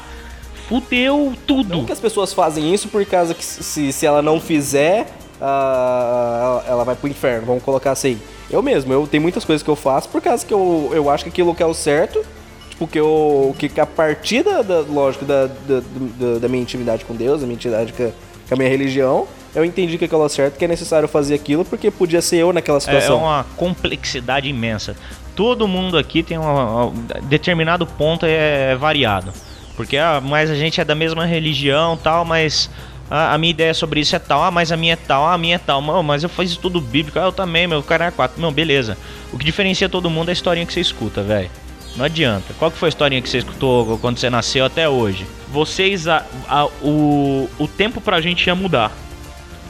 fudeu 0.68 1.34
tudo. 1.48 1.70
Não 1.70 1.86
que 1.86 1.92
as 1.92 2.00
pessoas 2.00 2.34
fazem 2.34 2.74
isso 2.74 2.88
por 2.88 3.06
causa 3.06 3.34
que 3.34 3.44
se, 3.46 3.92
se 3.92 4.06
ela 4.06 4.22
não 4.22 4.40
fizer, 4.40 5.08
ah, 5.42 6.64
ela 6.68 6.84
vai 6.84 6.96
pro 6.96 7.08
inferno, 7.10 7.46
vamos 7.48 7.64
colocar 7.64 7.92
assim. 7.92 8.20
Eu 8.50 8.62
mesmo, 8.62 8.94
eu 8.94 9.08
tenho 9.08 9.24
muitas 9.24 9.44
coisas 9.44 9.64
que 9.64 9.70
eu 9.70 9.76
faço 9.76 10.10
por 10.10 10.22
causa 10.22 10.46
que 10.46 10.54
eu, 10.54 10.92
eu 10.94 11.10
acho 11.10 11.24
que 11.24 11.30
aquilo 11.30 11.54
que 11.56 11.64
é 11.64 11.66
o 11.66 11.74
certo, 11.74 12.24
tipo, 12.70 12.88
que 12.88 13.00
eu. 13.00 13.56
que 13.58 13.80
a 13.80 13.86
partir 13.86 14.44
da, 14.44 14.62
da- 14.62 14.82
lógico, 14.82 15.26
da, 15.26 15.48
da, 15.48 16.38
da- 16.40 16.48
minha 16.48 16.62
intimidade 16.62 17.04
com 17.06 17.16
Deus, 17.16 17.42
da 17.42 17.48
minha 17.48 17.56
intimidade 17.56 17.92
com 17.94 18.04
a, 18.04 18.08
com 18.48 18.54
a 18.54 18.58
minha 18.58 18.70
religião, 18.70 19.28
eu 19.56 19.66
entendi 19.66 19.98
que 19.98 20.06
aquilo 20.06 20.22
é 20.22 20.26
o 20.26 20.30
certo, 20.30 20.58
que 20.58 20.66
é 20.66 20.68
necessário 20.68 21.08
fazer 21.08 21.34
aquilo, 21.34 21.66
porque 21.66 21.90
podia 21.90 22.22
ser 22.22 22.38
eu 22.38 22.54
naquela 22.54 22.78
É, 22.78 22.80
é 22.80 22.82
situação. 22.82 23.20
uma 23.20 23.46
complexidade 23.58 24.48
imensa. 24.48 24.96
Todo 25.36 25.68
mundo 25.68 25.98
aqui 25.98 26.22
tem 26.24 26.38
um 26.38 26.94
determinado 27.24 27.86
ponto 27.86 28.26
é 28.26 28.76
variado. 28.76 29.34
Porque 29.76 29.98
ah, 29.98 30.22
mas 30.24 30.50
a 30.50 30.56
gente 30.56 30.80
é 30.80 30.86
da 30.86 30.96
mesma 30.96 31.26
religião 31.26 31.98
tal, 31.98 32.24
mas 32.26 32.70
ah, 33.10 33.34
a 33.34 33.38
minha 33.38 33.52
ideia 33.52 33.74
sobre 33.74 34.00
isso 34.00 34.16
é 34.16 34.20
tal, 34.20 34.42
ah, 34.44 34.50
mas 34.52 34.72
a 34.72 34.78
minha 34.78 34.94
é 34.94 34.96
tal, 34.96 35.26
ah, 35.26 35.34
a 35.34 35.38
minha 35.38 35.56
é 35.56 35.60
tal, 35.60 35.82
Não, 35.82 36.02
mas 36.02 36.24
eu 36.24 36.30
faço 36.30 36.50
estudo 36.54 36.80
bíblico, 36.82 37.20
ah, 37.20 37.24
eu 37.24 37.32
também, 37.32 37.68
meu 37.68 37.84
cara 37.84 38.06
é 38.06 38.12
quatro. 38.12 38.42
Não, 38.42 38.52
beleza. 38.52 38.98
O 39.34 39.38
que 39.38 39.46
diferencia 39.46 39.90
todo 39.90 40.10
mundo 40.10 40.30
é 40.30 40.32
a 40.32 40.34
historinha 40.34 40.66
que 40.66 40.74
você 40.74 40.80
escuta, 40.82 41.22
velho. 41.22 41.50
Não 41.96 42.04
adianta. 42.06 42.54
Qual 42.60 42.70
que 42.72 42.78
foi 42.78 42.88
a 42.88 42.90
historinha 42.90 43.22
que 43.22 43.30
você 43.30 43.38
escutou 43.38 43.98
quando 44.00 44.18
você 44.18 44.30
nasceu 44.30 44.66
até 44.66 44.88
hoje? 44.90 45.26
Vocês, 45.50 46.08
a- 46.08 46.26
a- 46.48 46.66
o, 46.82 47.50
o 47.58 47.68
tempo 47.68 48.02
pra 48.02 48.20
gente 48.20 48.46
ia 48.48 48.56
mudar. 48.56 48.92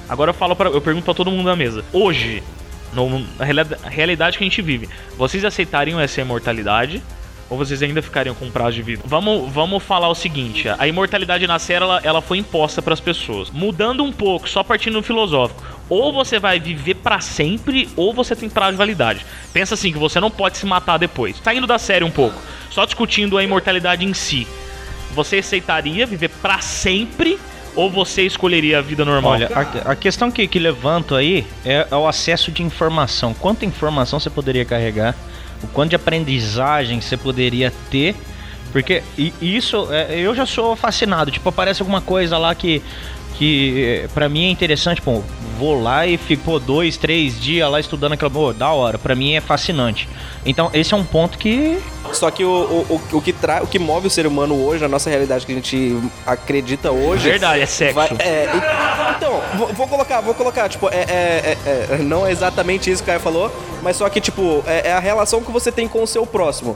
Agora 0.10 0.30
eu 0.30 0.34
falo 0.34 0.56
para 0.56 0.70
eu 0.70 0.82
pergunto 0.82 1.06
pra 1.06 1.14
todo 1.14 1.30
mundo 1.32 1.45
da 1.45 1.56
mesa. 1.56 1.84
Hoje, 1.93 2.41
no- 2.93 3.20
na 3.38 3.45
reali- 3.45 3.76
realidade 3.86 4.38
que 4.38 4.43
a 4.43 4.47
gente 4.47 4.62
vive, 4.62 4.89
vocês 5.18 5.43
aceitariam 5.45 5.99
essa 5.99 6.20
imortalidade? 6.22 7.01
Ou 7.50 7.58
vocês 7.58 7.82
ainda 7.84 8.02
ficariam 8.02 8.34
com 8.34 8.50
prazo 8.50 8.78
de 8.78 8.82
vida? 8.82 9.04
Vamos, 9.06 9.52
vamos 9.52 9.84
falar 9.84 10.10
o 10.10 10.16
seguinte: 10.16 10.68
a 10.68 10.88
imortalidade 10.88 11.46
na 11.46 11.60
série 11.60 11.84
ela, 11.84 12.02
ela 12.04 12.22
foi 12.22 12.39
imposta 12.39 12.82
pras 12.82 13.00
pessoas. 13.00 13.52
Mudando 13.52 14.04
um 14.04 14.12
pouco, 14.12 14.50
só 14.50 14.64
partindo 14.64 14.93
do 14.93 15.04
filosófico. 15.04 15.64
Ou 15.88 16.12
você 16.12 16.39
vai 16.39 16.60
viver 16.60 16.96
pra 16.96 17.20
sempre, 17.20 17.88
ou 17.96 18.12
você 18.12 18.36
tem 18.36 18.50
prazo 18.50 18.72
de 18.72 18.78
validade. 18.78 19.24
Pensa 19.54 19.76
assim, 19.76 19.91
que 19.91 20.00
você 20.00 20.20
não 20.20 20.32
pode 20.32 20.58
se 20.58 20.66
matar 20.66 20.98
depois. 20.98 21.39
Saindo 21.43 21.68
da 21.68 21.78
série 21.78 22.04
um 22.04 22.10
pouco, 22.10 22.41
só 22.72 22.86
discutindo 22.86 23.38
a 23.38 23.43
imortalidade 23.43 24.04
em 24.04 24.14
si. 24.14 24.48
Você 25.14 25.38
aceitaria 25.38 26.06
viver 26.08 26.30
pra 26.30 26.60
sempre 26.60 27.38
ou 27.76 27.89
você 27.89 28.24
escolheria 28.24 28.80
a 28.80 28.82
vida 28.82 29.06
normal? 29.06 29.34
Olha, 29.34 29.50
a, 29.54 29.91
a 29.91 29.96
questão 29.96 30.32
que, 30.32 30.48
que 30.48 30.58
levanto 30.58 31.14
aí 31.14 31.46
é, 31.64 31.88
é 31.91 31.96
o 31.96 32.08
acesso 32.08 32.52
de 32.52 32.64
informação. 32.64 33.34
Quanta 33.34 33.66
informação 33.66 34.20
você 34.20 34.30
poderia 34.30 34.66
carregar? 34.66 35.16
O 35.64 35.68
quanto 35.68 35.91
de 35.91 35.95
aprendizagem 35.95 37.01
você 37.01 37.18
poderia 37.18 37.72
ter? 37.89 38.16
Porque 38.72 39.01
isso, 39.41 39.88
é, 39.91 40.20
eu 40.20 40.36
já 40.36 40.45
sou 40.45 40.76
fascinado. 40.76 41.32
Tipo, 41.32 41.47
aparece 41.49 41.82
alguma 41.82 42.01
coisa 42.01 42.38
lá 42.38 42.53
que, 42.53 42.82
que 43.38 44.02
é, 44.04 44.08
pra 44.14 44.28
mim 44.30 44.46
é 44.46 44.50
interessante. 44.50 45.02
Pô, 45.02 45.22
vou 45.60 45.82
lá 45.82 46.06
e 46.08 46.18
fico 46.18 46.44
pô, 46.44 46.60
dois, 46.60 46.98
três 46.98 47.40
dias 47.40 47.70
lá 47.70 47.80
estudando 47.80 48.14
aquela. 48.14 48.32
Pô, 48.32 48.54
da 48.54 48.70
hora. 48.72 48.98
Pra 48.98 49.16
mim 49.16 49.34
é 49.36 49.42
fascinante. 49.42 50.08
Então, 50.46 50.70
esse 50.74 50.94
é 50.94 50.98
um 50.98 51.04
ponto 51.04 51.38
que 51.38 51.78
Só 52.14 52.30
que 52.32 52.44
o, 52.44 52.50
o, 52.50 53.02
o, 53.14 53.18
o 53.18 53.22
que 53.22 53.34
tra... 53.34 53.64
o 53.64 53.68
que 53.68 53.80
move 53.80 54.08
o 54.08 54.10
ser 54.10 54.26
humano 54.28 54.56
hoje, 54.66 54.84
a 54.86 54.88
nossa 54.88 55.10
realidade 55.10 55.46
que 55.46 55.52
a 55.52 55.56
gente 55.56 55.98
acredita 56.26 56.92
hoje. 56.92 57.24
Verdade, 57.30 57.62
é 57.62 57.66
sexo. 57.66 57.96
vai- 57.96 58.10
é, 58.20 58.46
e- 58.54 59.16
então, 59.18 59.42
vou, 59.58 59.68
vou 59.74 59.88
colocar, 59.88 60.22
vou 60.22 60.34
colocar, 60.34 60.68
tipo, 60.70 60.88
é, 60.90 61.02
é- 61.08 61.58
é- 61.66 61.88
é- 61.96 61.98
não 62.00 62.26
é 62.28 62.32
exatamente 62.32 62.92
isso 62.92 63.02
que 63.02 63.10
o 63.10 63.14
Caio 63.14 63.20
falou, 63.20 63.52
mas 63.82 63.96
só 63.96 64.08
que, 64.10 64.20
tipo, 64.22 64.64
é, 64.68 64.90
é 64.90 64.94
a 64.94 65.00
relação 65.00 65.42
que 65.42 65.52
você 65.52 65.72
tem 65.72 65.88
com 65.88 66.04
o 66.04 66.08
seu 66.08 66.26
próximo. 66.26 66.76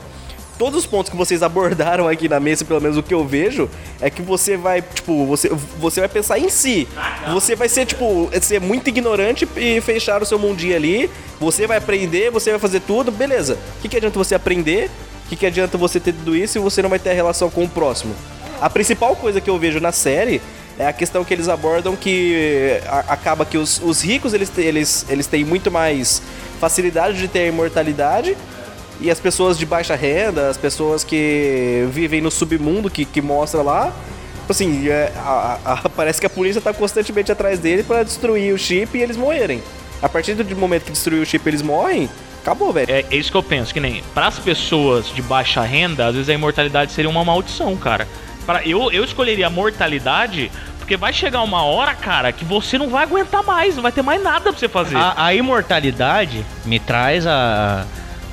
Todos 0.60 0.80
os 0.80 0.86
pontos 0.86 1.10
que 1.10 1.16
vocês 1.16 1.41
abordaram 1.41 2.05
aqui 2.05 2.28
na 2.28 2.38
mesa, 2.38 2.66
pelo 2.66 2.82
menos 2.82 2.97
o 2.97 3.01
que 3.01 3.14
eu 3.14 3.26
vejo, 3.26 3.70
é 4.01 4.10
que 4.10 4.22
você 4.22 4.57
vai, 4.57 4.82
tipo, 4.82 5.26
você, 5.26 5.49
você 5.80 6.01
vai 6.01 6.10
pensar 6.10 6.38
em 6.38 6.49
si. 6.49 6.86
Você 7.32 7.55
vai 7.55 7.70
ser, 7.70 7.86
tipo, 7.86 8.30
ser 8.41 8.60
muito 8.60 8.89
ignorante 8.89 9.47
e 9.55 9.80
fechar 9.80 10.22
o 10.22 10.26
seu 10.26 10.38
mundinho 10.38 10.76
ali. 10.76 11.10
Você 11.39 11.66
vai 11.66 11.78
aprender, 11.78 12.30
você 12.30 12.51
vai 12.51 12.60
fazer 12.60 12.82
tudo, 12.82 13.10
beleza. 13.10 13.57
O 13.78 13.82
que, 13.82 13.88
que 13.88 13.95
adianta 13.95 14.20
você 14.20 14.36
aprender? 14.36 14.91
O 15.26 15.30
que, 15.30 15.38
que 15.38 15.45
adianta 15.45 15.78
você 15.78 15.97
ter 15.97 16.12
tudo 16.12 16.36
isso 16.36 16.57
e 16.57 16.62
você 16.62 16.82
não 16.82 16.89
vai 16.89 16.99
ter 16.99 17.12
a 17.12 17.14
relação 17.14 17.49
com 17.49 17.64
o 17.64 17.70
próximo? 17.70 18.14
A 18.60 18.70
principal 18.70 19.16
coisa 19.16 19.39
que 19.39 19.49
eu 19.49 19.57
vejo 19.57 19.80
na 19.80 19.93
série 19.93 20.41
é 20.78 20.88
a 20.88 20.91
questão 20.91 21.24
que 21.24 21.34
eles 21.34 21.47
abordam 21.47 21.95
que 21.95 22.82
acaba 23.07 23.45
que 23.45 23.57
os, 23.57 23.82
os 23.82 24.01
ricos 24.01 24.34
eles, 24.34 24.51
eles, 24.57 25.05
eles 25.07 25.26
têm 25.26 25.45
muito 25.45 25.72
mais 25.72 26.22
facilidade 26.60 27.18
de 27.18 27.30
ter 27.30 27.39
a 27.39 27.47
imortalidade 27.47 28.36
e 28.99 29.09
as 29.09 29.19
pessoas 29.19 29.57
de 29.57 29.65
baixa 29.65 29.95
renda, 29.95 30.49
as 30.49 30.57
pessoas 30.57 31.03
que 31.03 31.87
vivem 31.91 32.21
no 32.21 32.29
submundo 32.29 32.89
que, 32.89 33.05
que 33.05 33.21
mostra 33.21 33.61
lá, 33.61 33.93
tipo 34.41 34.51
assim, 34.51 34.87
é, 34.89 35.11
a- 35.17 35.57
a- 35.65 35.89
parece 35.95 36.19
que 36.19 36.25
a 36.25 36.29
polícia 36.29 36.59
tá 36.61 36.73
constantemente 36.73 37.31
atrás 37.31 37.59
dele 37.59 37.83
pra 37.83 38.03
destruir 38.03 38.53
o 38.53 38.57
chip 38.57 38.97
e 38.97 39.01
eles 39.01 39.15
morrerem. 39.17 39.61
A 40.01 40.07
partir 40.09 40.33
do 40.33 40.55
momento 40.55 40.83
que 40.85 40.91
destruir 40.91 41.21
o 41.21 41.25
chip 41.25 41.45
e 41.45 41.49
eles 41.49 41.61
morrem, 41.61 42.09
acabou, 42.41 42.71
velho. 42.73 42.89
É, 42.91 43.05
é 43.11 43.15
isso 43.15 43.29
que 43.31 43.37
eu 43.37 43.43
penso, 43.43 43.73
que 43.73 43.79
nem 43.79 44.01
para 44.13 44.27
as 44.27 44.39
pessoas 44.39 45.07
de 45.13 45.21
baixa 45.21 45.61
renda, 45.61 46.07
às 46.07 46.13
vezes 46.15 46.29
a 46.29 46.33
imortalidade 46.33 46.91
seria 46.91 47.09
uma 47.09 47.23
maldição, 47.25 47.75
cara. 47.77 48.07
Para 48.45 48.65
eu, 48.65 48.91
eu 48.91 49.03
escolheria 49.03 49.47
a 49.47 49.49
mortalidade 49.49 50.51
porque 50.79 50.97
vai 50.97 51.13
chegar 51.13 51.41
uma 51.43 51.63
hora, 51.63 51.93
cara, 51.93 52.31
que 52.31 52.43
você 52.43 52.77
não 52.77 52.89
vai 52.89 53.03
aguentar 53.03 53.43
mais, 53.43 53.75
não 53.75 53.83
vai 53.83 53.91
ter 53.91 54.01
mais 54.01 54.23
nada 54.23 54.39
pra 54.41 54.51
você 54.53 54.67
fazer. 54.67 54.95
A, 54.97 55.25
a 55.25 55.33
imortalidade 55.35 56.43
me 56.65 56.79
traz 56.79 57.27
a 57.27 57.85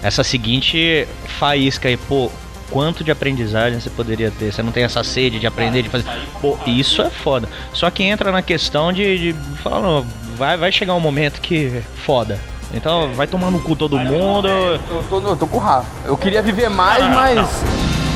essa 0.03 0.23
seguinte 0.23 1.07
faísca 1.39 1.89
aí, 1.89 1.97
pô, 1.97 2.31
quanto 2.71 3.05
de 3.05 3.11
aprendizagem 3.11 3.81
você 3.81 3.91
poderia 3.91 4.31
ter? 4.31 4.53
Você 4.53 4.63
não 4.63 4.73
tem 4.73 4.85
essa 4.85 5.03
sede 5.03 5.39
de 5.39 5.47
aprender, 5.47 5.83
de 5.83 5.89
fazer. 5.89 6.07
Pô, 6.41 6.59
isso 6.67 7.03
é 7.03 7.11
foda. 7.11 7.49
Só 7.73 7.91
que 7.91 8.03
entra 8.03 8.33
na 8.33 8.43
questão 8.43 8.93
de, 8.93 9.33
de 9.33 9.39
falar, 9.63 9.81
não, 9.81 10.07
vai, 10.37 10.57
vai 10.57 10.73
chegar 10.73 10.95
um 10.95 11.01
momento 11.01 11.41
que 11.41 11.83
foda. 12.05 12.39
Então 12.75 13.13
vai 13.15 13.27
tomar 13.27 13.51
no 13.51 13.61
cu 13.61 13.77
todo 13.77 13.99
mundo. 13.99 14.49
Eu 14.49 15.05
tô, 15.09 15.21
eu 15.21 15.37
tô 15.37 15.47
com 15.47 15.57
o 15.57 15.61
Rafa. 15.61 15.87
Eu 16.05 16.17
queria 16.17 16.43
viver 16.43 16.69
mais, 16.69 17.05
mas. 17.05 17.49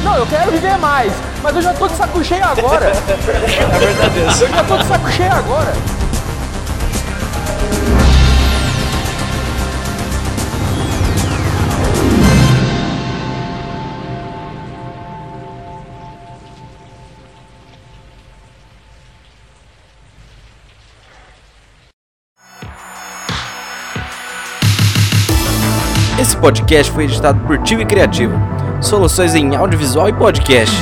Não, 0.03 0.16
eu 0.16 0.26
quero 0.26 0.51
viver 0.51 0.78
mais, 0.78 1.12
mas 1.43 1.55
eu 1.57 1.62
já 1.62 1.74
tô 1.74 1.87
de 1.87 1.95
saco 1.95 2.24
cheio 2.24 2.45
agora. 2.45 2.91
É 3.70 3.78
verdade 3.78 4.43
Eu 4.43 4.49
já 4.49 4.64
tô 4.64 4.76
de 4.78 4.85
saco 4.87 5.11
cheio 5.11 5.33
agora. 5.33 5.99
Podcast 26.41 26.91
foi 26.91 27.05
editado 27.05 27.38
por 27.41 27.59
Tio 27.59 27.80
e 27.80 27.84
Criativo. 27.84 28.32
Soluções 28.80 29.34
em 29.34 29.55
audiovisual 29.55 30.09
e 30.09 30.12
podcast. 30.14 30.74